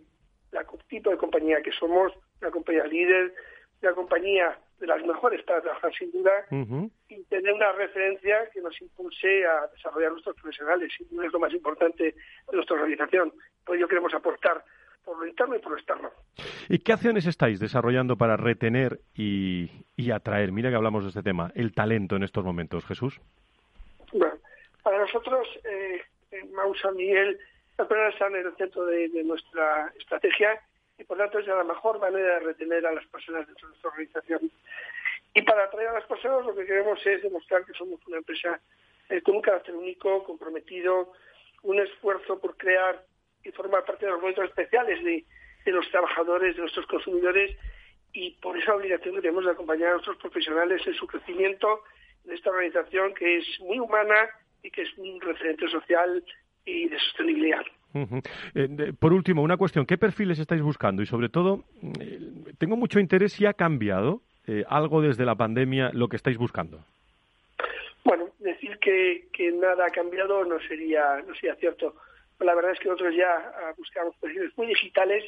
la 0.52 0.66
tipo 0.88 1.10
de 1.10 1.18
compañía 1.18 1.62
que 1.62 1.72
somos, 1.72 2.14
una 2.42 2.52
compañía 2.52 2.86
líder, 2.86 3.34
una 3.82 3.94
compañía 3.94 4.60
de 4.80 4.88
las 4.88 5.04
mejores 5.04 5.44
para 5.44 5.62
trabajar 5.62 5.92
sin 5.94 6.12
duda 6.12 6.46
y 7.10 7.24
tener 7.24 7.54
una 7.54 7.72
referencia 7.72 8.50
que 8.52 8.62
nos 8.62 8.80
impulse 8.80 9.46
a 9.46 9.68
desarrollar 9.74 10.12
nuestros 10.12 10.36
profesionales. 10.36 10.94
Sin 10.96 11.10
duda 11.10 11.26
es 11.26 11.34
lo 11.34 11.40
más 11.40 11.54
importante 11.54 12.04
de 12.04 12.54
nuestra 12.56 12.76
organización. 12.76 13.34
Por 13.66 13.76
ello 13.76 13.88
queremos 13.88 14.14
aportar 14.14 14.64
por 15.08 15.20
lo 15.20 15.26
interno 15.26 15.56
y 15.56 15.60
por 15.60 15.72
lo 15.72 15.78
externo. 15.78 16.12
¿Y 16.68 16.80
qué 16.80 16.92
acciones 16.92 17.26
estáis 17.26 17.62
desarrollando 17.62 18.18
para 18.18 18.36
retener 18.36 19.00
y, 19.16 19.72
atraer? 20.12 20.52
Mira 20.52 20.70
que 20.70 20.76
hablamos 20.76 21.04
de 21.04 21.10
este 21.10 21.24
tema, 21.24 21.50
el 21.56 21.74
talento 21.74 22.18
en 22.18 22.24
estos 22.24 22.44
momentos, 22.44 22.86
Jesús. 22.86 23.22
Bueno, 24.12 24.36
para 24.84 25.00
nosotros, 25.00 25.48
eh, 25.64 26.02
en 26.32 26.52
Mausa 26.52 26.92
Miguel, 26.92 27.40
las 27.78 27.88
personas 27.88 28.14
están 28.14 28.36
en 28.36 28.48
el 28.48 28.56
centro 28.58 28.86
de, 28.86 29.10
nuestra 29.24 29.94
estrategia 29.98 30.62
y 31.00 31.06
por 31.06 31.18
lo 31.18 31.24
tanto 31.24 31.40
es 31.40 31.48
la 31.48 31.64
mejor 31.64 32.00
manera 32.02 32.34
de 32.34 32.40
retener 32.42 32.86
a 32.86 32.92
las 32.92 33.06
personas 33.08 33.48
dentro 33.48 33.66
de 33.66 33.72
nuestra 33.72 33.90
organización. 33.92 34.52
Y 35.34 35.42
para 35.44 35.64
atraer 35.64 35.88
a 35.88 35.94
las 35.94 36.06
personas 36.06 36.46
lo 36.46 36.54
que 36.54 36.66
queremos 36.66 37.00
es 37.06 37.24
demostrar 37.24 37.64
que 37.64 37.72
somos 37.74 38.06
una 38.08 38.18
empresa 38.18 38.60
eh, 39.08 39.22
con 39.22 39.38
un 39.38 39.42
carácter 39.42 39.74
único, 39.74 40.26
comprometido, 40.26 41.14
un 41.64 41.80
esfuerzo 41.80 42.40
por 42.40 42.58
crear 42.58 43.06
y 43.44 43.52
formar 43.52 43.86
parte 43.86 44.06
de 44.06 44.12
los 44.12 44.22
momentos 44.22 44.46
especiales 44.46 45.04
de, 45.04 45.26
los 45.72 45.90
trabajadores, 45.90 46.56
de 46.56 46.62
nuestros 46.62 46.86
consumidores, 46.88 47.56
y 48.14 48.32
por 48.42 48.58
esa 48.58 48.74
obligación 48.74 49.16
que 49.16 49.22
tenemos 49.22 49.46
de 49.46 49.52
acompañar 49.52 49.90
a 49.90 49.94
nuestros 49.94 50.18
profesionales 50.18 50.82
en 50.88 50.94
su 50.94 51.06
crecimiento 51.06 51.84
en 52.26 52.34
esta 52.34 52.50
organización 52.50 53.14
que 53.14 53.38
es 53.38 53.60
muy 53.60 53.80
humana 53.80 54.30
y 54.64 54.72
que 54.72 54.84
es 54.84 54.98
un 54.98 55.20
referente 55.22 55.68
social 55.70 56.24
y 56.66 56.88
de 56.88 57.00
sostenibilidad. 57.00 57.64
Eh, 58.54 58.94
por 59.00 59.14
último, 59.14 59.42
una 59.42 59.58
cuestión, 59.58 59.86
¿qué 59.86 59.98
perfiles 59.98 60.40
estáis 60.40 60.62
buscando? 60.62 61.02
Y 61.02 61.06
sobre 61.06 61.30
todo, 61.30 61.64
eh, 62.00 62.20
tengo 62.58 62.76
mucho 62.76 63.00
interés 63.00 63.34
si 63.34 63.46
ha 63.46 63.54
cambiado 63.54 64.22
eh, 64.46 64.64
algo 64.68 65.02
desde 65.02 65.26
la 65.26 65.36
pandemia 65.36 65.92
lo 65.94 66.08
que 66.08 66.16
estáis 66.16 66.38
buscando. 66.38 66.84
Bueno, 68.04 68.30
decir 68.40 68.78
que, 68.80 69.28
que 69.34 69.52
nada 69.52 69.86
ha 69.88 69.90
cambiado 69.90 70.46
no 70.46 70.60
sería, 70.62 71.22
no 71.28 71.34
sería 71.36 71.56
cierto 71.56 71.96
la 72.40 72.56
verdad 72.56 72.72
es 72.72 72.80
que 72.80 72.90
nosotros 72.90 73.16
ya 73.16 73.36
ah, 73.36 73.74
buscamos 73.78 74.16
perfiles 74.18 74.56
muy 74.58 74.68
digitales 74.68 75.24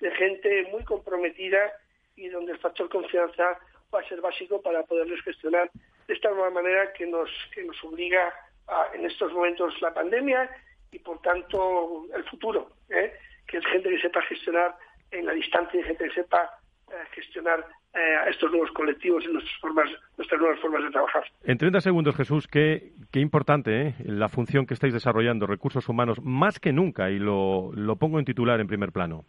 de 0.00 0.10
gente 0.12 0.68
muy 0.70 0.84
comprometida 0.84 1.72
y 2.16 2.28
donde 2.28 2.52
el 2.52 2.58
factor 2.58 2.88
confianza 2.88 3.58
va 3.94 4.00
a 4.00 4.08
ser 4.08 4.20
básico 4.20 4.60
para 4.60 4.82
poderles 4.84 5.22
gestionar 5.22 5.70
de 6.06 6.14
esta 6.14 6.30
nueva 6.30 6.50
manera 6.50 6.92
que 6.92 7.06
nos, 7.06 7.30
que 7.54 7.62
nos 7.64 7.82
obliga 7.84 8.32
a, 8.66 8.88
en 8.94 9.06
estos 9.06 9.32
momentos 9.32 9.80
la 9.80 9.92
pandemia 9.92 10.50
y 10.92 10.98
por 10.98 11.20
tanto 11.22 12.06
el 12.14 12.24
futuro, 12.24 12.70
¿eh? 12.88 13.12
que 13.46 13.58
es 13.58 13.66
gente 13.66 13.88
que 13.88 14.00
sepa 14.00 14.22
gestionar 14.22 14.76
en 15.10 15.26
la 15.26 15.32
distancia 15.32 15.80
y 15.80 15.84
gente 15.84 16.04
que 16.08 16.14
sepa 16.14 16.58
eh, 16.90 16.94
gestionar 17.12 17.66
eh, 17.94 17.98
a 17.98 18.28
estos 18.30 18.50
nuevos 18.50 18.70
colectivos 18.72 19.24
y 19.24 19.32
nuestras, 19.32 19.58
formas, 19.60 19.90
nuestras 20.16 20.40
nuevas 20.40 20.60
formas 20.60 20.84
de 20.84 20.90
trabajar. 20.90 21.24
En 21.42 21.58
30 21.58 21.80
segundos, 21.80 22.14
Jesús, 22.14 22.46
qué, 22.46 22.92
qué 23.10 23.20
importante 23.20 23.80
¿eh? 23.80 23.94
la 24.04 24.28
función 24.28 24.66
que 24.66 24.74
estáis 24.74 24.92
desarrollando, 24.92 25.46
recursos 25.46 25.88
humanos, 25.88 26.22
más 26.22 26.60
que 26.60 26.72
nunca, 26.72 27.10
y 27.10 27.18
lo, 27.18 27.72
lo 27.74 27.96
pongo 27.96 28.18
en 28.18 28.24
titular 28.24 28.60
en 28.60 28.68
primer 28.68 28.92
plano. 28.92 29.24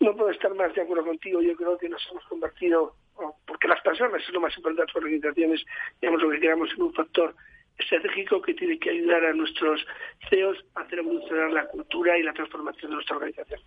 No 0.00 0.16
puedo 0.16 0.30
estar 0.30 0.52
más 0.54 0.74
de 0.74 0.82
acuerdo 0.82 1.04
contigo. 1.04 1.42
Yo 1.42 1.54
creo 1.54 1.76
que 1.78 1.88
nos 1.88 2.02
hemos 2.10 2.24
convertido, 2.24 2.94
porque 3.46 3.68
las 3.68 3.80
personas 3.82 4.22
es 4.22 4.32
lo 4.32 4.40
más 4.40 4.56
importante 4.56 4.80
de 4.80 4.86
las 4.86 4.96
organizaciones, 4.96 5.64
digamos 6.00 6.22
lo 6.22 6.30
que 6.30 6.40
queramos, 6.40 6.70
en 6.74 6.82
un 6.82 6.94
factor 6.94 7.34
estratégico 7.80 8.40
que 8.40 8.54
tiene 8.54 8.78
que 8.78 8.90
ayudar 8.90 9.24
a 9.24 9.32
nuestros 9.32 9.84
CEOs 10.28 10.58
a 10.74 10.82
hacer 10.82 11.00
evolucionar 11.00 11.50
la 11.50 11.66
cultura 11.66 12.18
y 12.18 12.22
la 12.22 12.32
transformación 12.32 12.90
de 12.90 12.94
nuestra 12.96 13.16
organización. 13.16 13.60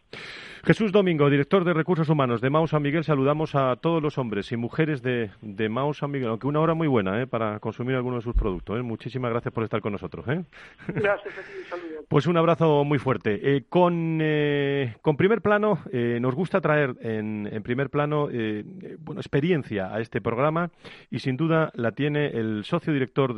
Jesús 0.66 0.92
Domingo, 0.92 1.30
director 1.30 1.66
de 1.66 1.74
Recursos 1.74 2.08
Humanos 2.08 2.40
de 2.40 2.50
Mau 2.50 2.68
San 2.68 2.82
Miguel, 2.82 3.04
saludamos 3.04 3.54
a 3.56 3.76
todos 3.76 4.02
los 4.02 4.18
hombres 4.18 4.52
y 4.52 4.58
mujeres 4.58 5.02
de, 5.02 5.32
de 5.42 5.70
Mau 5.70 5.94
San 5.94 6.12
Miguel, 6.12 6.30
aunque 6.30 6.48
una 6.48 6.62
hora 6.62 6.74
muy 6.74 6.88
buena 6.88 7.22
¿eh? 7.22 7.28
para 7.28 7.60
consumir 7.60 7.96
algunos 7.96 8.24
de 8.24 8.32
sus 8.32 8.40
productos. 8.40 8.80
¿eh? 8.80 8.82
Muchísimas 8.82 9.32
gracias 9.32 9.54
por 9.54 9.64
estar 9.64 9.82
con 9.82 9.92
nosotros. 9.92 10.26
¿eh? 10.30 10.44
Gracias 10.88 11.38
a 11.38 11.42
ti, 11.42 11.52
un 11.60 11.66
saludo. 11.66 11.94
Pues 12.14 12.28
un 12.28 12.38
abrazo 12.38 12.84
muy 12.84 13.00
fuerte. 13.00 13.40
Eh, 13.42 13.64
con, 13.68 14.20
eh, 14.22 14.98
con 15.02 15.18
primer 15.18 15.42
plano, 15.42 15.80
eh, 15.92 16.20
nos 16.22 16.36
gusta 16.36 16.62
traer 16.62 16.96
en, 17.02 17.50
en 17.52 17.64
primer 17.64 17.90
plano 17.90 18.30
bueno, 19.00 19.20
experiencia 19.20 19.94
a 19.94 20.00
este 20.00 20.22
programa 20.22 20.70
y 21.10 21.20
sin 21.20 21.38
duda 21.38 21.72
la 21.74 21.94
tiene 21.94 22.28
el 22.28 22.66
socio 22.66 22.94
director 22.94 23.36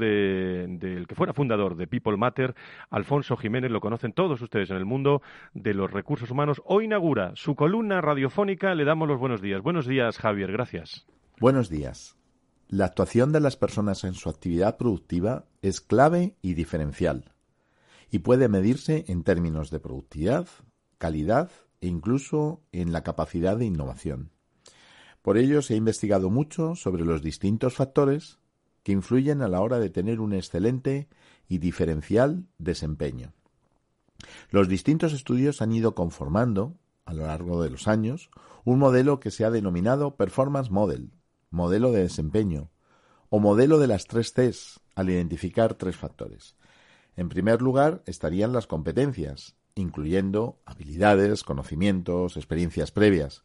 del 0.67 0.79
de, 0.79 1.05
que 1.05 1.15
fuera 1.15 1.33
fundador 1.33 1.75
de 1.75 1.87
People 1.87 2.17
Matter, 2.17 2.55
Alfonso 2.89 3.37
Jiménez, 3.37 3.71
lo 3.71 3.81
conocen 3.81 4.13
todos 4.13 4.41
ustedes 4.41 4.69
en 4.69 4.77
el 4.77 4.85
mundo 4.85 5.21
de 5.53 5.73
los 5.73 5.91
recursos 5.91 6.31
humanos. 6.31 6.61
Hoy 6.65 6.85
inaugura 6.85 7.31
su 7.35 7.55
columna 7.55 8.01
radiofónica. 8.01 8.75
Le 8.75 8.85
damos 8.85 9.07
los 9.07 9.19
buenos 9.19 9.41
días. 9.41 9.61
Buenos 9.61 9.87
días, 9.87 10.17
Javier. 10.17 10.51
Gracias. 10.51 11.05
Buenos 11.39 11.69
días. 11.69 12.17
La 12.67 12.85
actuación 12.85 13.31
de 13.31 13.39
las 13.39 13.57
personas 13.57 14.03
en 14.03 14.15
su 14.15 14.29
actividad 14.29 14.77
productiva 14.77 15.45
es 15.61 15.81
clave 15.81 16.35
y 16.41 16.55
diferencial 16.55 17.35
y 18.09 18.19
puede 18.19 18.47
medirse 18.47 19.05
en 19.07 19.23
términos 19.23 19.69
de 19.69 19.79
productividad, 19.79 20.47
calidad 20.97 21.51
e 21.81 21.87
incluso 21.87 22.63
en 22.71 22.91
la 22.91 23.03
capacidad 23.03 23.57
de 23.57 23.65
innovación. 23.65 24.31
Por 25.21 25.37
ello 25.37 25.61
se 25.61 25.73
ha 25.73 25.77
investigado 25.77 26.29
mucho 26.29 26.75
sobre 26.75 27.03
los 27.03 27.21
distintos 27.21 27.75
factores 27.75 28.39
que 28.85 28.91
influyen 28.91 29.41
a 29.41 29.47
la 29.47 29.61
hora 29.61 29.79
de 29.79 29.89
tener 29.89 30.21
un 30.21 30.31
excelente 30.31 31.09
y 31.49 31.57
diferencial 31.57 32.45
desempeño. 32.59 33.33
Los 34.51 34.67
distintos 34.69 35.11
estudios 35.11 35.63
han 35.63 35.73
ido 35.73 35.95
conformando 35.95 36.77
a 37.03 37.15
lo 37.15 37.25
largo 37.25 37.63
de 37.63 37.71
los 37.71 37.87
años 37.87 38.29
un 38.63 38.77
modelo 38.77 39.19
que 39.19 39.31
se 39.31 39.43
ha 39.43 39.49
denominado 39.49 40.15
Performance 40.15 40.69
Model, 40.69 41.09
modelo 41.49 41.91
de 41.91 42.03
desempeño, 42.03 42.69
o 43.29 43.39
modelo 43.39 43.79
de 43.79 43.87
las 43.87 44.05
tres 44.05 44.33
Cs, 44.33 44.79
al 44.93 45.09
identificar 45.09 45.73
tres 45.73 45.95
factores. 45.95 46.55
En 47.15 47.27
primer 47.27 47.63
lugar 47.63 48.03
estarían 48.05 48.53
las 48.53 48.67
competencias, 48.67 49.55
incluyendo 49.73 50.59
habilidades, 50.63 51.43
conocimientos, 51.43 52.37
experiencias 52.37 52.91
previas. 52.91 53.43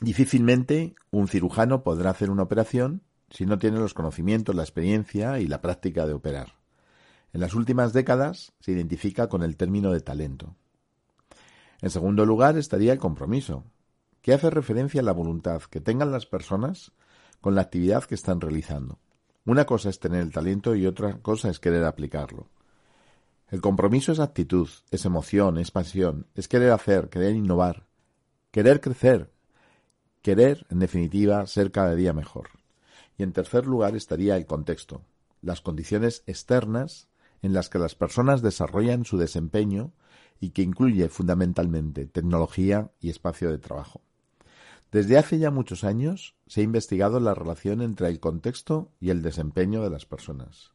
Difícilmente 0.00 0.94
un 1.10 1.26
cirujano 1.26 1.82
podrá 1.82 2.10
hacer 2.10 2.30
una 2.30 2.44
operación 2.44 3.02
si 3.30 3.46
no 3.46 3.58
tiene 3.58 3.78
los 3.78 3.94
conocimientos, 3.94 4.54
la 4.54 4.62
experiencia 4.62 5.38
y 5.38 5.46
la 5.46 5.60
práctica 5.60 6.06
de 6.06 6.14
operar. 6.14 6.54
En 7.32 7.40
las 7.40 7.54
últimas 7.54 7.92
décadas 7.92 8.52
se 8.60 8.72
identifica 8.72 9.28
con 9.28 9.42
el 9.42 9.56
término 9.56 9.92
de 9.92 10.00
talento. 10.00 10.56
En 11.80 11.90
segundo 11.90 12.24
lugar 12.24 12.56
estaría 12.56 12.92
el 12.92 12.98
compromiso, 12.98 13.64
que 14.22 14.32
hace 14.32 14.50
referencia 14.50 15.00
a 15.00 15.04
la 15.04 15.12
voluntad 15.12 15.62
que 15.62 15.80
tengan 15.80 16.10
las 16.10 16.26
personas 16.26 16.92
con 17.40 17.54
la 17.54 17.62
actividad 17.62 18.04
que 18.04 18.14
están 18.14 18.40
realizando. 18.40 18.98
Una 19.44 19.64
cosa 19.64 19.88
es 19.88 20.00
tener 20.00 20.20
el 20.22 20.32
talento 20.32 20.74
y 20.74 20.86
otra 20.86 21.18
cosa 21.22 21.48
es 21.48 21.60
querer 21.60 21.84
aplicarlo. 21.84 22.48
El 23.48 23.60
compromiso 23.60 24.12
es 24.12 24.20
actitud, 24.20 24.68
es 24.90 25.04
emoción, 25.04 25.56
es 25.56 25.70
pasión, 25.70 26.26
es 26.34 26.48
querer 26.48 26.72
hacer, 26.72 27.08
querer 27.08 27.34
innovar, 27.34 27.86
querer 28.50 28.80
crecer, 28.80 29.32
querer, 30.20 30.66
en 30.68 30.80
definitiva, 30.80 31.46
ser 31.46 31.70
cada 31.70 31.94
día 31.94 32.12
mejor. 32.12 32.57
Y 33.18 33.24
en 33.24 33.32
tercer 33.32 33.66
lugar 33.66 33.96
estaría 33.96 34.36
el 34.36 34.46
contexto, 34.46 35.02
las 35.42 35.60
condiciones 35.60 36.22
externas 36.26 37.08
en 37.42 37.52
las 37.52 37.68
que 37.68 37.78
las 37.78 37.94
personas 37.94 38.42
desarrollan 38.42 39.04
su 39.04 39.18
desempeño 39.18 39.92
y 40.40 40.50
que 40.50 40.62
incluye 40.62 41.08
fundamentalmente 41.08 42.06
tecnología 42.06 42.90
y 43.00 43.10
espacio 43.10 43.50
de 43.50 43.58
trabajo. 43.58 44.00
Desde 44.90 45.18
hace 45.18 45.38
ya 45.38 45.50
muchos 45.50 45.84
años 45.84 46.36
se 46.46 46.62
ha 46.62 46.64
investigado 46.64 47.20
la 47.20 47.34
relación 47.34 47.82
entre 47.82 48.08
el 48.08 48.20
contexto 48.20 48.92
y 49.00 49.10
el 49.10 49.20
desempeño 49.22 49.82
de 49.82 49.90
las 49.90 50.06
personas. 50.06 50.72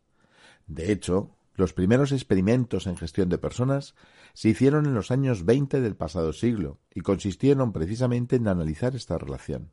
De 0.67 0.91
hecho, 0.91 1.35
los 1.55 1.73
primeros 1.73 2.11
experimentos 2.11 2.87
en 2.87 2.97
gestión 2.97 3.29
de 3.29 3.37
personas 3.37 3.95
se 4.33 4.49
hicieron 4.49 4.85
en 4.85 4.93
los 4.93 5.11
años 5.11 5.45
20 5.45 5.81
del 5.81 5.95
pasado 5.95 6.33
siglo 6.33 6.79
y 6.93 7.01
consistieron 7.01 7.73
precisamente 7.73 8.35
en 8.35 8.47
analizar 8.47 8.95
esta 8.95 9.17
relación. 9.17 9.71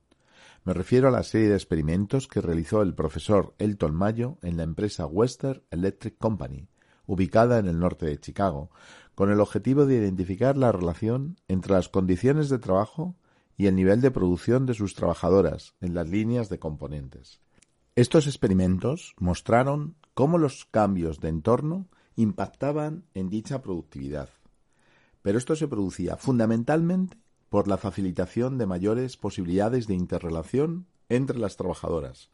Me 0.62 0.74
refiero 0.74 1.08
a 1.08 1.10
la 1.10 1.22
serie 1.22 1.48
de 1.48 1.54
experimentos 1.54 2.28
que 2.28 2.42
realizó 2.42 2.82
el 2.82 2.94
profesor 2.94 3.54
Elton 3.58 3.94
Mayo 3.94 4.36
en 4.42 4.58
la 4.58 4.62
empresa 4.62 5.06
Western 5.06 5.62
Electric 5.70 6.18
Company, 6.18 6.68
ubicada 7.06 7.58
en 7.58 7.66
el 7.66 7.78
norte 7.78 8.04
de 8.04 8.20
Chicago, 8.20 8.70
con 9.14 9.30
el 9.30 9.40
objetivo 9.40 9.86
de 9.86 9.96
identificar 9.96 10.58
la 10.58 10.70
relación 10.70 11.36
entre 11.48 11.72
las 11.72 11.88
condiciones 11.88 12.50
de 12.50 12.58
trabajo 12.58 13.16
y 13.56 13.68
el 13.68 13.74
nivel 13.74 14.02
de 14.02 14.10
producción 14.10 14.66
de 14.66 14.74
sus 14.74 14.94
trabajadoras 14.94 15.74
en 15.80 15.94
las 15.94 16.08
líneas 16.10 16.50
de 16.50 16.58
componentes. 16.58 17.40
Estos 17.96 18.26
experimentos 18.26 19.14
mostraron 19.18 19.96
cómo 20.12 20.36
los 20.36 20.66
cambios 20.66 21.20
de 21.20 21.28
entorno 21.28 21.88
impactaban 22.16 23.04
en 23.14 23.30
dicha 23.30 23.62
productividad. 23.62 24.28
Pero 25.22 25.38
esto 25.38 25.56
se 25.56 25.68
producía 25.68 26.16
fundamentalmente 26.16 27.16
por 27.50 27.68
la 27.68 27.76
facilitación 27.76 28.56
de 28.56 28.64
mayores 28.64 29.18
posibilidades 29.18 29.86
de 29.86 29.94
interrelación 29.94 30.86
entre 31.08 31.38
las 31.38 31.56
trabajadoras, 31.56 32.30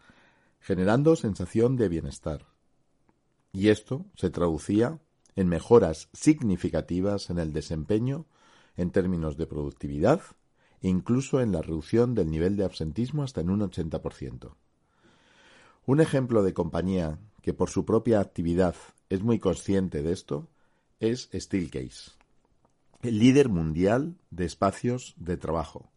generando 0.61 1.17
sensación 1.17 1.77
de 1.77 1.89
bienestar. 1.89 2.47
Y 3.51 3.71
esto 3.71 4.05
se 4.15 4.31
traducía 4.31 5.01
en 5.35 5.49
mejoras 5.49 6.11
significativas 6.13 7.31
en 7.31 7.39
el 7.39 7.53
desempeño 7.53 8.27
en 8.77 8.91
términos 8.91 9.39
de 9.39 9.47
productividad 9.47 10.21
e 10.83 10.89
incluso 10.89 11.41
en 11.41 11.51
la 11.51 11.63
reducción 11.63 12.15
del 12.15 12.31
nivel 12.31 12.57
de 12.57 12.65
absentismo 12.65 13.23
hasta 13.23 13.41
en 13.41 13.49
un 13.49 13.61
80%. 13.61 14.55
Un 15.87 16.01
ejemplo 16.01 16.43
de 16.43 16.53
compañía 16.53 17.19
que 17.41 17.55
por 17.55 17.71
su 17.71 17.87
propia 17.87 18.21
actividad 18.21 18.75
es 19.09 19.23
muy 19.23 19.39
consciente 19.39 20.03
de 20.03 20.13
esto 20.13 20.49
es 21.01 21.31
Steelcase, 21.33 22.16
el 23.03 23.19
líder 23.19 23.49
mundial 23.49 24.17
de 24.31 24.45
espacios 24.45 25.15
de 25.17 25.37
trabajo, 25.37 25.91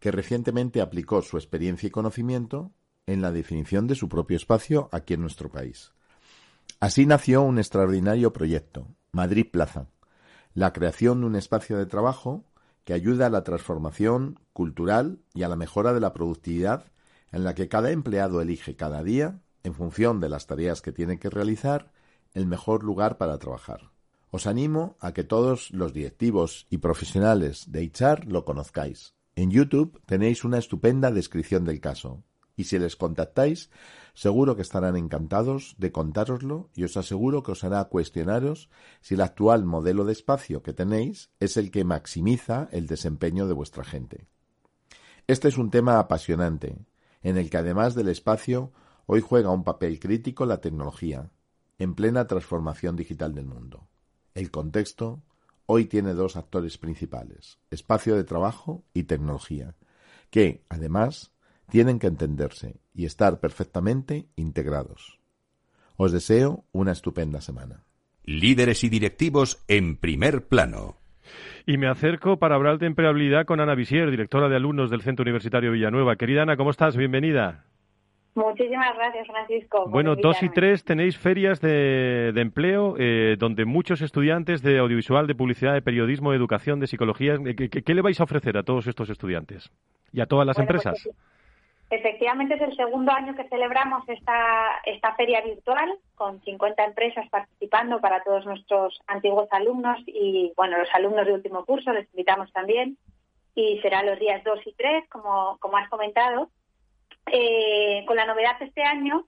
que 0.00 0.10
recientemente 0.10 0.80
aplicó 0.80 1.22
su 1.22 1.36
experiencia 1.36 1.86
y 1.86 1.90
conocimiento 1.90 2.72
en 3.06 3.22
la 3.22 3.32
definición 3.32 3.86
de 3.86 3.94
su 3.94 4.08
propio 4.08 4.36
espacio 4.36 4.88
aquí 4.92 5.14
en 5.14 5.22
nuestro 5.22 5.50
país. 5.50 5.92
Así 6.80 7.06
nació 7.06 7.42
un 7.42 7.58
extraordinario 7.58 8.32
proyecto, 8.32 8.88
Madrid 9.12 9.46
Plaza, 9.50 9.88
la 10.54 10.72
creación 10.72 11.20
de 11.20 11.26
un 11.26 11.36
espacio 11.36 11.78
de 11.78 11.86
trabajo 11.86 12.44
que 12.84 12.92
ayuda 12.92 13.26
a 13.26 13.30
la 13.30 13.44
transformación 13.44 14.40
cultural 14.52 15.20
y 15.34 15.42
a 15.42 15.48
la 15.48 15.56
mejora 15.56 15.92
de 15.92 16.00
la 16.00 16.12
productividad 16.12 16.92
en 17.32 17.44
la 17.44 17.54
que 17.54 17.68
cada 17.68 17.90
empleado 17.90 18.40
elige 18.40 18.76
cada 18.76 19.02
día, 19.02 19.40
en 19.62 19.74
función 19.74 20.20
de 20.20 20.28
las 20.28 20.46
tareas 20.46 20.80
que 20.80 20.92
tiene 20.92 21.18
que 21.18 21.30
realizar, 21.30 21.92
el 22.32 22.46
mejor 22.46 22.84
lugar 22.84 23.18
para 23.18 23.38
trabajar. 23.38 23.90
Os 24.30 24.46
animo 24.46 24.96
a 25.00 25.12
que 25.12 25.24
todos 25.24 25.70
los 25.70 25.92
directivos 25.92 26.66
y 26.68 26.78
profesionales 26.78 27.72
de 27.72 27.90
HR 27.92 28.26
lo 28.26 28.44
conozcáis. 28.44 29.14
En 29.36 29.50
YouTube 29.50 30.02
tenéis 30.04 30.44
una 30.44 30.58
estupenda 30.58 31.10
descripción 31.10 31.64
del 31.64 31.80
caso 31.80 32.24
y 32.58 32.64
si 32.64 32.78
les 32.78 32.96
contactáis, 32.96 33.70
seguro 34.14 34.56
que 34.56 34.62
estarán 34.62 34.96
encantados 34.96 35.76
de 35.78 35.92
contároslo 35.92 36.70
y 36.74 36.82
os 36.82 36.96
aseguro 36.96 37.44
que 37.44 37.52
os 37.52 37.62
hará 37.62 37.84
cuestionaros 37.84 38.68
si 39.00 39.14
el 39.14 39.20
actual 39.20 39.64
modelo 39.64 40.04
de 40.04 40.12
espacio 40.12 40.60
que 40.62 40.72
tenéis 40.72 41.30
es 41.38 41.56
el 41.56 41.70
que 41.70 41.84
maximiza 41.84 42.68
el 42.72 42.88
desempeño 42.88 43.46
de 43.46 43.54
vuestra 43.54 43.84
gente. 43.84 44.26
Este 45.28 45.46
es 45.46 45.56
un 45.56 45.70
tema 45.70 46.00
apasionante, 46.00 46.76
en 47.22 47.36
el 47.36 47.48
que 47.48 47.58
además 47.58 47.94
del 47.94 48.08
espacio, 48.08 48.72
hoy 49.06 49.20
juega 49.20 49.50
un 49.50 49.62
papel 49.62 50.00
crítico 50.00 50.44
la 50.44 50.60
tecnología, 50.60 51.30
en 51.78 51.94
plena 51.94 52.26
transformación 52.26 52.96
digital 52.96 53.36
del 53.36 53.46
mundo. 53.46 53.86
El 54.38 54.52
contexto 54.52 55.20
hoy 55.66 55.86
tiene 55.86 56.14
dos 56.14 56.36
actores 56.36 56.78
principales, 56.78 57.58
espacio 57.72 58.14
de 58.14 58.22
trabajo 58.22 58.84
y 58.94 59.02
tecnología, 59.02 59.74
que, 60.30 60.62
además, 60.68 61.32
tienen 61.68 61.98
que 61.98 62.06
entenderse 62.06 62.76
y 62.94 63.04
estar 63.04 63.40
perfectamente 63.40 64.28
integrados. 64.36 65.18
Os 65.96 66.12
deseo 66.12 66.64
una 66.70 66.92
estupenda 66.92 67.40
semana. 67.40 67.82
Líderes 68.22 68.84
y 68.84 68.88
directivos 68.88 69.64
en 69.66 69.96
primer 69.96 70.46
plano. 70.46 70.98
Y 71.66 71.76
me 71.76 71.88
acerco 71.88 72.38
para 72.38 72.54
hablar 72.54 72.78
de 72.78 72.86
empleabilidad 72.86 73.44
con 73.44 73.58
Ana 73.58 73.74
Visier, 73.74 74.08
directora 74.08 74.48
de 74.48 74.54
alumnos 74.54 74.88
del 74.88 75.02
Centro 75.02 75.24
Universitario 75.24 75.72
Villanueva. 75.72 76.14
Querida 76.14 76.42
Ana, 76.42 76.56
¿cómo 76.56 76.70
estás? 76.70 76.96
Bienvenida. 76.96 77.64
Muchísimas 78.34 78.94
gracias, 78.96 79.26
Francisco. 79.26 79.86
Bueno, 79.88 80.14
dos 80.14 80.42
y 80.42 80.48
tres 80.48 80.84
tenéis 80.84 81.18
ferias 81.18 81.60
de, 81.60 82.32
empleo 82.36 82.94
eh, 82.98 83.36
donde 83.38 83.64
muchos 83.64 84.00
estudiantes 84.00 84.62
de 84.62 84.78
audiovisual, 84.78 85.26
de 85.26 85.34
publicidad, 85.34 85.74
de 85.74 85.82
periodismo, 85.82 86.30
de 86.30 86.36
educación, 86.36 86.78
de 86.78 86.86
psicología, 86.86 87.36
¿qué, 87.56 87.94
le 87.94 88.02
vais 88.02 88.20
a 88.20 88.24
ofrecer 88.24 88.56
a 88.56 88.62
todos 88.62 88.86
estos 88.86 89.10
estudiantes 89.10 89.70
y 90.12 90.20
a 90.20 90.26
todas 90.26 90.46
las 90.46 90.56
pues 90.56 90.68
empresas? 90.68 91.08
Efectivamente, 91.90 92.54
es 92.54 92.60
el 92.60 92.76
segundo 92.76 93.12
año 93.12 93.34
que 93.34 93.48
celebramos 93.48 94.06
esta, 94.08 94.80
esta 94.84 95.14
feria 95.14 95.40
virtual 95.40 95.98
con 96.16 96.40
50 96.42 96.84
empresas 96.84 97.26
participando 97.30 98.00
para 98.00 98.22
todos 98.22 98.44
nuestros 98.44 99.00
antiguos 99.06 99.48
alumnos 99.50 99.98
y, 100.06 100.52
bueno, 100.54 100.76
los 100.76 100.88
alumnos 100.92 101.26
de 101.26 101.32
último 101.32 101.64
curso 101.64 101.92
les 101.92 102.06
invitamos 102.10 102.52
también 102.52 102.98
y 103.54 103.80
será 103.80 104.02
los 104.02 104.18
días 104.18 104.44
2 104.44 104.66
y 104.66 104.72
3, 104.74 105.08
como, 105.08 105.56
como 105.60 105.78
has 105.78 105.88
comentado. 105.88 106.50
Eh, 107.30 108.04
con 108.06 108.16
la 108.16 108.26
novedad 108.26 108.58
de 108.58 108.66
este 108.66 108.82
año 108.82 109.26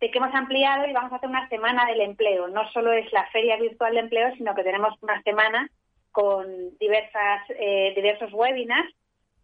de 0.00 0.10
que 0.10 0.18
hemos 0.18 0.34
ampliado 0.34 0.86
y 0.86 0.92
vamos 0.92 1.12
a 1.12 1.16
hacer 1.16 1.28
una 1.28 1.48
semana 1.48 1.86
del 1.86 2.00
empleo. 2.00 2.48
No 2.48 2.68
solo 2.72 2.92
es 2.92 3.12
la 3.12 3.26
feria 3.30 3.56
virtual 3.56 3.94
de 3.94 4.00
empleo, 4.00 4.34
sino 4.36 4.54
que 4.54 4.64
tenemos 4.64 4.94
una 5.02 5.22
semana 5.22 5.70
con 6.10 6.46
diversas, 6.78 7.42
eh, 7.50 7.92
diversos 7.94 8.32
webinars 8.32 8.92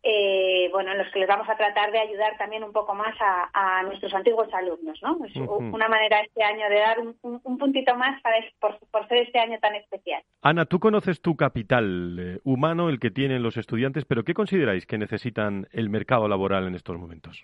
eh, 0.03 0.69
bueno, 0.73 0.93
en 0.93 0.99
los 0.99 1.09
que 1.13 1.19
les 1.19 1.29
vamos 1.29 1.49
a 1.49 1.57
tratar 1.57 1.91
de 1.91 1.99
ayudar 1.99 2.39
también 2.39 2.63
un 2.63 2.73
poco 2.73 2.95
más 2.95 3.15
a, 3.21 3.83
nuestros 3.83 4.15
antiguos 4.15 4.49
alumnos, 4.55 4.99
¿no? 5.03 5.19
Es 5.25 5.35
una 5.37 5.89
manera 5.89 6.21
este 6.21 6.43
año 6.43 6.69
de 6.69 6.79
dar 6.79 6.99
un, 7.01 7.59
puntito 7.59 7.97
más 7.97 8.21
para, 8.23 8.37
por, 8.61 8.79
por, 8.91 9.09
ser 9.09 9.19
este 9.19 9.39
año 9.39 9.59
tan 9.61 9.75
especial. 9.75 10.23
Ana, 10.43 10.67
tú 10.67 10.79
conoces 10.79 11.21
tu 11.21 11.37
capital 11.37 12.17
eh, 12.19 12.41
humano, 12.45 12.89
el 12.89 13.01
que 13.01 13.11
tienen 13.11 13.43
los 13.43 13.57
estudiantes, 13.57 14.05
pero 14.05 14.25
¿qué 14.25 14.35
consideráis 14.35 14.87
que 14.87 14.99
necesitan 14.99 15.67
el 15.73 15.91
mercado 15.91 16.29
laboral 16.29 16.67
en 16.69 16.77
estos 16.77 16.97
momentos? 16.97 17.43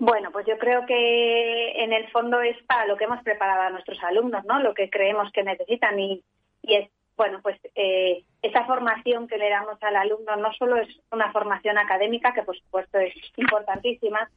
Bueno, 0.00 0.30
pues 0.32 0.46
yo 0.46 0.56
creo 0.58 0.86
que 0.86 1.72
en 1.82 1.92
el 1.92 2.10
fondo 2.10 2.40
es 2.40 2.56
para 2.64 2.86
lo 2.86 2.96
que 2.96 3.04
hemos 3.04 3.22
preparado 3.22 3.62
a 3.62 3.70
nuestros 3.70 4.02
alumnos, 4.02 4.44
¿no? 4.46 4.58
Lo 4.58 4.72
que 4.72 4.88
creemos 4.88 5.30
que 5.30 5.42
necesitan 5.42 6.00
y, 6.00 6.24
y 6.62 6.74
es 6.74 6.90
bueno, 7.20 7.40
pues 7.42 7.60
eh, 7.74 8.24
esa 8.40 8.64
formación 8.64 9.28
que 9.28 9.36
le 9.36 9.50
damos 9.50 9.76
al 9.82 9.94
alumno 9.94 10.36
no 10.36 10.54
solo 10.54 10.76
es 10.76 10.88
una 11.12 11.30
formación 11.32 11.76
académica, 11.76 12.32
que 12.32 12.44
por 12.44 12.58
supuesto 12.58 12.98
es 12.98 13.12
importantísima, 13.36 14.30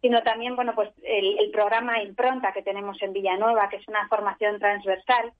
sino 0.00 0.22
también, 0.22 0.56
bueno, 0.56 0.74
pues 0.74 0.88
el, 1.02 1.50
programa 1.50 2.02
Impronta 2.02 2.52
que 2.52 2.62
tenemos 2.62 2.96
en 3.02 3.12
Villanueva, 3.12 3.68
que 3.68 3.76
es 3.76 3.86
una 3.88 4.08
formación 4.08 4.58
transversal, 4.58 5.34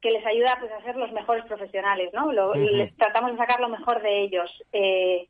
que 0.00 0.12
les 0.12 0.24
ayuda 0.24 0.56
pues 0.60 0.70
a 0.70 0.82
ser 0.82 0.94
los 0.94 1.10
mejores 1.10 1.44
profesionales, 1.46 2.12
¿no? 2.12 2.30
Les 2.54 2.94
tratamos 2.96 3.32
de 3.32 3.38
sacar 3.38 3.58
lo 3.58 3.68
mejor 3.68 4.00
de 4.00 4.20
ellos, 4.20 4.62
eh, 4.72 5.26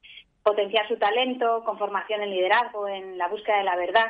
potenciar 0.47 0.87
su 0.87 0.97
talento 0.97 1.65
con 1.65 1.77
formación 1.77 2.23
en 2.23 2.31
liderazgo, 2.31 2.87
en 2.87 3.19
la 3.19 3.27
búsqueda 3.27 3.59
de 3.59 3.65
la 3.65 3.75
verdad, 3.75 4.07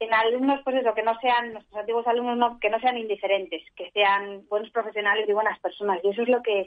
en 0.00 0.12
alumnos, 0.12 0.60
pues 0.64 0.74
eso, 0.74 0.92
que 0.92 1.04
no 1.04 1.16
sean, 1.20 1.52
nuestros 1.52 1.78
antiguos 1.78 2.04
alumnos, 2.08 2.58
que 2.60 2.68
no 2.68 2.80
sean 2.80 2.98
indiferentes, 2.98 3.62
que 3.76 3.88
sean 3.92 4.42
buenos 4.48 4.70
profesionales 4.70 5.24
y 5.28 5.32
buenas 5.32 5.56
personas. 5.60 6.00
Y 6.02 6.08
eso 6.08 6.22
es 6.22 6.28
lo 6.28 6.42
que 6.42 6.66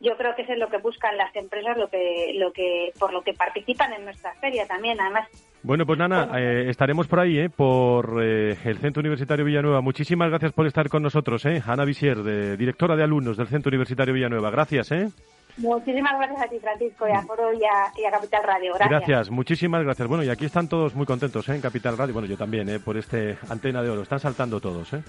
yo 0.00 0.14
creo 0.18 0.36
que 0.36 0.42
es 0.42 0.58
lo 0.58 0.68
que 0.68 0.76
buscan 0.76 1.16
las 1.16 1.34
empresas, 1.34 1.78
lo 1.78 1.88
que, 1.88 2.34
lo 2.34 2.52
que, 2.52 2.92
por 3.00 3.14
lo 3.14 3.22
que 3.22 3.32
participan 3.32 3.94
en 3.94 4.04
nuestra 4.04 4.34
feria 4.34 4.66
también. 4.66 5.00
Además. 5.00 5.26
Bueno, 5.62 5.86
pues 5.86 5.98
Nana, 5.98 6.28
eh, 6.38 6.68
estaremos 6.68 7.08
por 7.08 7.20
ahí, 7.20 7.38
eh, 7.38 7.48
por 7.48 8.22
eh, 8.22 8.58
el 8.62 8.76
Centro 8.76 9.00
Universitario 9.00 9.46
Villanueva. 9.46 9.80
Muchísimas 9.80 10.28
gracias 10.28 10.52
por 10.52 10.66
estar 10.66 10.90
con 10.90 11.02
nosotros, 11.02 11.46
eh. 11.46 11.62
Ana 11.66 11.86
Visier, 11.86 12.18
de, 12.18 12.58
directora 12.58 12.94
de 12.94 13.04
alumnos 13.04 13.38
del 13.38 13.48
Centro 13.48 13.70
Universitario 13.70 14.12
Villanueva. 14.12 14.50
Gracias, 14.50 14.92
eh. 14.92 15.08
Muchísimas 15.58 16.12
gracias 16.18 16.40
a 16.40 16.48
ti, 16.48 16.58
Francisco, 16.60 17.08
y 17.08 17.12
a 17.12 17.22
Foro 17.22 17.52
y 17.52 17.64
a, 17.64 18.10
Capital 18.10 18.42
Radio. 18.44 18.74
Gracias. 18.74 18.90
Gracias, 18.90 19.30
muchísimas 19.30 19.82
gracias. 19.82 20.08
Bueno, 20.08 20.22
y 20.22 20.28
aquí 20.28 20.44
están 20.44 20.68
todos 20.68 20.94
muy 20.94 21.04
contentos 21.04 21.48
¿eh? 21.48 21.56
en 21.56 21.60
Capital 21.60 21.96
Radio. 21.96 22.14
Bueno, 22.14 22.28
yo 22.28 22.36
también, 22.36 22.68
¿eh? 22.68 22.78
por 22.78 22.96
este 22.96 23.38
antena 23.48 23.82
de 23.82 23.90
oro. 23.90 24.02
Están 24.02 24.20
saltando 24.20 24.60
todos. 24.60 24.92
¿eh? 24.92 25.02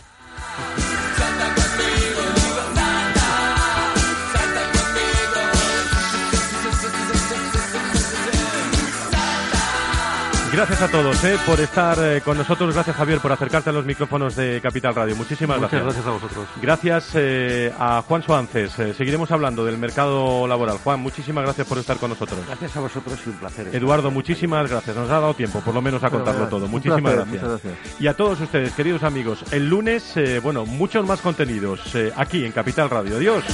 Gracias 10.60 10.82
a 10.82 10.91
todos 10.91 11.24
eh, 11.24 11.38
por 11.45 11.57
estar 11.62 11.97
eh, 12.01 12.20
con 12.20 12.38
nosotros. 12.38 12.74
Gracias, 12.74 12.93
Javier, 12.93 13.22
por 13.22 13.32
acercarte 13.32 13.70
a 13.70 13.72
los 13.74 13.86
micrófonos 13.86 14.36
de 14.36 14.60
Capital 14.62 14.93
Radio. 14.93 15.16
Muchísimas 15.16 15.57
Muchas 15.57 15.72
gracias. 15.72 15.86
gracias 15.86 16.05
a 16.05 16.12
vosotros. 16.12 16.47
Gracias 16.62 17.12
eh, 17.14 17.74
a 17.80 18.03
Juan 18.05 18.24
Suances. 18.24 18.74
seguiremos 18.74 19.32
hablando 19.32 19.64
del 19.64 19.78
mercado 19.78 20.45
laboral. 20.47 20.78
Juan, 20.80 20.99
muchísimas 20.99 21.45
gracias 21.45 21.66
por 21.66 21.78
estar 21.78 21.95
con 21.95 22.10
nosotros. 22.10 22.41
Gracias 22.45 22.76
a 22.76 22.82
vosotros 22.82 23.18
y 23.26 23.30
un 23.30 23.36
placer. 23.38 23.70
Eduardo, 23.74 24.12
muchísimas 24.12 24.70
gracias. 24.70 24.97
Nos 24.97 25.10
ha 25.10 25.22
dado 25.22 25.34
tiempo, 25.34 25.62
por 25.62 25.74
lo 25.74 25.82
menos, 25.82 26.03
a 26.03 26.10
contarlo 26.10 26.49
todo. 26.49 26.68
Muchísimas 26.68 27.16
gracias. 27.16 27.41
gracias. 27.41 27.74
Y 27.97 28.07
a 28.07 28.14
todos 28.14 28.41
ustedes, 28.41 28.74
queridos 28.74 29.03
amigos, 29.03 29.45
el 29.51 29.70
lunes, 29.70 30.16
bueno, 30.43 30.66
muchos 30.66 31.05
más 31.05 31.22
contenidos 31.22 31.80
aquí 32.18 32.43
en 32.43 32.51
Capital 32.51 32.89
Radio. 32.89 33.16
Adiós. 33.16 33.45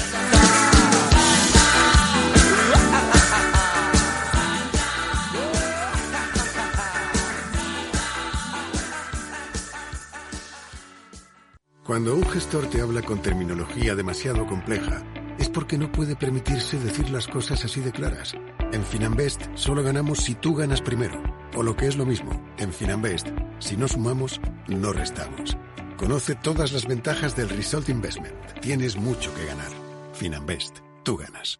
Cuando 11.85 12.15
un 12.15 12.25
gestor 12.25 12.67
te 12.67 12.81
habla 12.81 13.03
con 13.03 13.21
terminología 13.21 13.93
demasiado 13.93 14.47
compleja, 14.47 15.03
es 15.37 15.49
porque 15.49 15.77
no 15.77 15.91
puede 15.91 16.15
permitirse 16.15 16.79
decir 16.79 17.11
las 17.11 17.27
cosas 17.27 17.63
así 17.63 17.79
de 17.79 17.91
claras. 17.91 18.33
En 18.73 18.83
Finanbest 18.83 19.43
solo 19.53 19.83
ganamos 19.83 20.17
si 20.17 20.33
tú 20.33 20.55
ganas 20.55 20.81
primero. 20.81 21.21
O 21.55 21.61
lo 21.61 21.75
que 21.75 21.85
es 21.85 21.95
lo 21.95 22.03
mismo, 22.03 22.43
en 22.57 22.73
Finanbest, 22.73 23.27
si 23.59 23.77
no 23.77 23.87
sumamos, 23.87 24.41
no 24.67 24.93
restamos. 24.93 25.57
Conoce 25.95 26.33
todas 26.33 26.73
las 26.73 26.87
ventajas 26.87 27.35
del 27.35 27.49
Result 27.49 27.87
Investment. 27.89 28.35
Tienes 28.61 28.97
mucho 28.97 29.31
que 29.35 29.45
ganar. 29.45 29.71
Finanbest, 30.13 30.79
tú 31.03 31.17
ganas. 31.17 31.59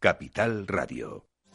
Capital 0.00 0.66
Radio. 0.66 1.29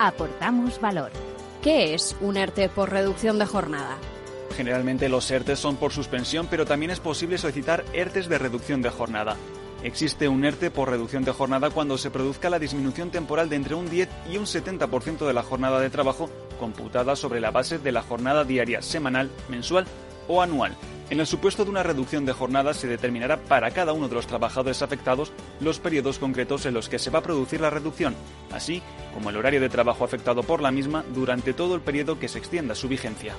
aportamos 0.00 0.80
valor. 0.80 1.12
¿Qué 1.62 1.92
es 1.92 2.16
un 2.22 2.38
ERTE 2.38 2.70
por 2.70 2.90
reducción 2.90 3.38
de 3.38 3.44
jornada? 3.44 3.98
Generalmente 4.56 5.10
los 5.10 5.30
ERTES 5.30 5.58
son 5.58 5.76
por 5.76 5.92
suspensión, 5.92 6.48
pero 6.50 6.64
también 6.64 6.90
es 6.90 7.00
posible 7.00 7.36
solicitar 7.36 7.84
ERTES 7.92 8.28
de 8.28 8.38
reducción 8.38 8.80
de 8.80 8.88
jornada. 8.88 9.36
Existe 9.82 10.26
un 10.28 10.44
ERTE 10.44 10.70
por 10.70 10.88
reducción 10.88 11.22
de 11.24 11.32
jornada 11.32 11.70
cuando 11.70 11.98
se 11.98 12.10
produzca 12.10 12.50
la 12.50 12.58
disminución 12.58 13.10
temporal 13.10 13.50
de 13.50 13.56
entre 13.56 13.74
un 13.74 13.90
10 13.90 14.08
y 14.30 14.38
un 14.38 14.46
70% 14.46 15.26
de 15.26 15.34
la 15.34 15.42
jornada 15.42 15.80
de 15.80 15.90
trabajo 15.90 16.30
computada 16.58 17.14
sobre 17.14 17.40
la 17.40 17.50
base 17.50 17.78
de 17.78 17.92
la 17.92 18.02
jornada 18.02 18.44
diaria, 18.44 18.82
semanal, 18.82 19.30
mensual 19.48 19.86
o 20.30 20.40
anual. 20.40 20.76
En 21.10 21.18
el 21.18 21.26
supuesto 21.26 21.64
de 21.64 21.70
una 21.70 21.82
reducción 21.82 22.24
de 22.24 22.32
jornada 22.32 22.72
se 22.72 22.86
determinará 22.86 23.36
para 23.36 23.72
cada 23.72 23.92
uno 23.92 24.08
de 24.08 24.14
los 24.14 24.28
trabajadores 24.28 24.80
afectados 24.80 25.32
los 25.58 25.80
periodos 25.80 26.20
concretos 26.20 26.66
en 26.66 26.74
los 26.74 26.88
que 26.88 27.00
se 27.00 27.10
va 27.10 27.18
a 27.18 27.22
producir 27.22 27.60
la 27.60 27.68
reducción, 27.68 28.14
así 28.52 28.80
como 29.12 29.30
el 29.30 29.36
horario 29.36 29.60
de 29.60 29.68
trabajo 29.68 30.04
afectado 30.04 30.44
por 30.44 30.62
la 30.62 30.70
misma 30.70 31.04
durante 31.12 31.52
todo 31.52 31.74
el 31.74 31.80
periodo 31.80 32.20
que 32.20 32.28
se 32.28 32.38
extienda 32.38 32.76
su 32.76 32.86
vigencia. 32.86 33.34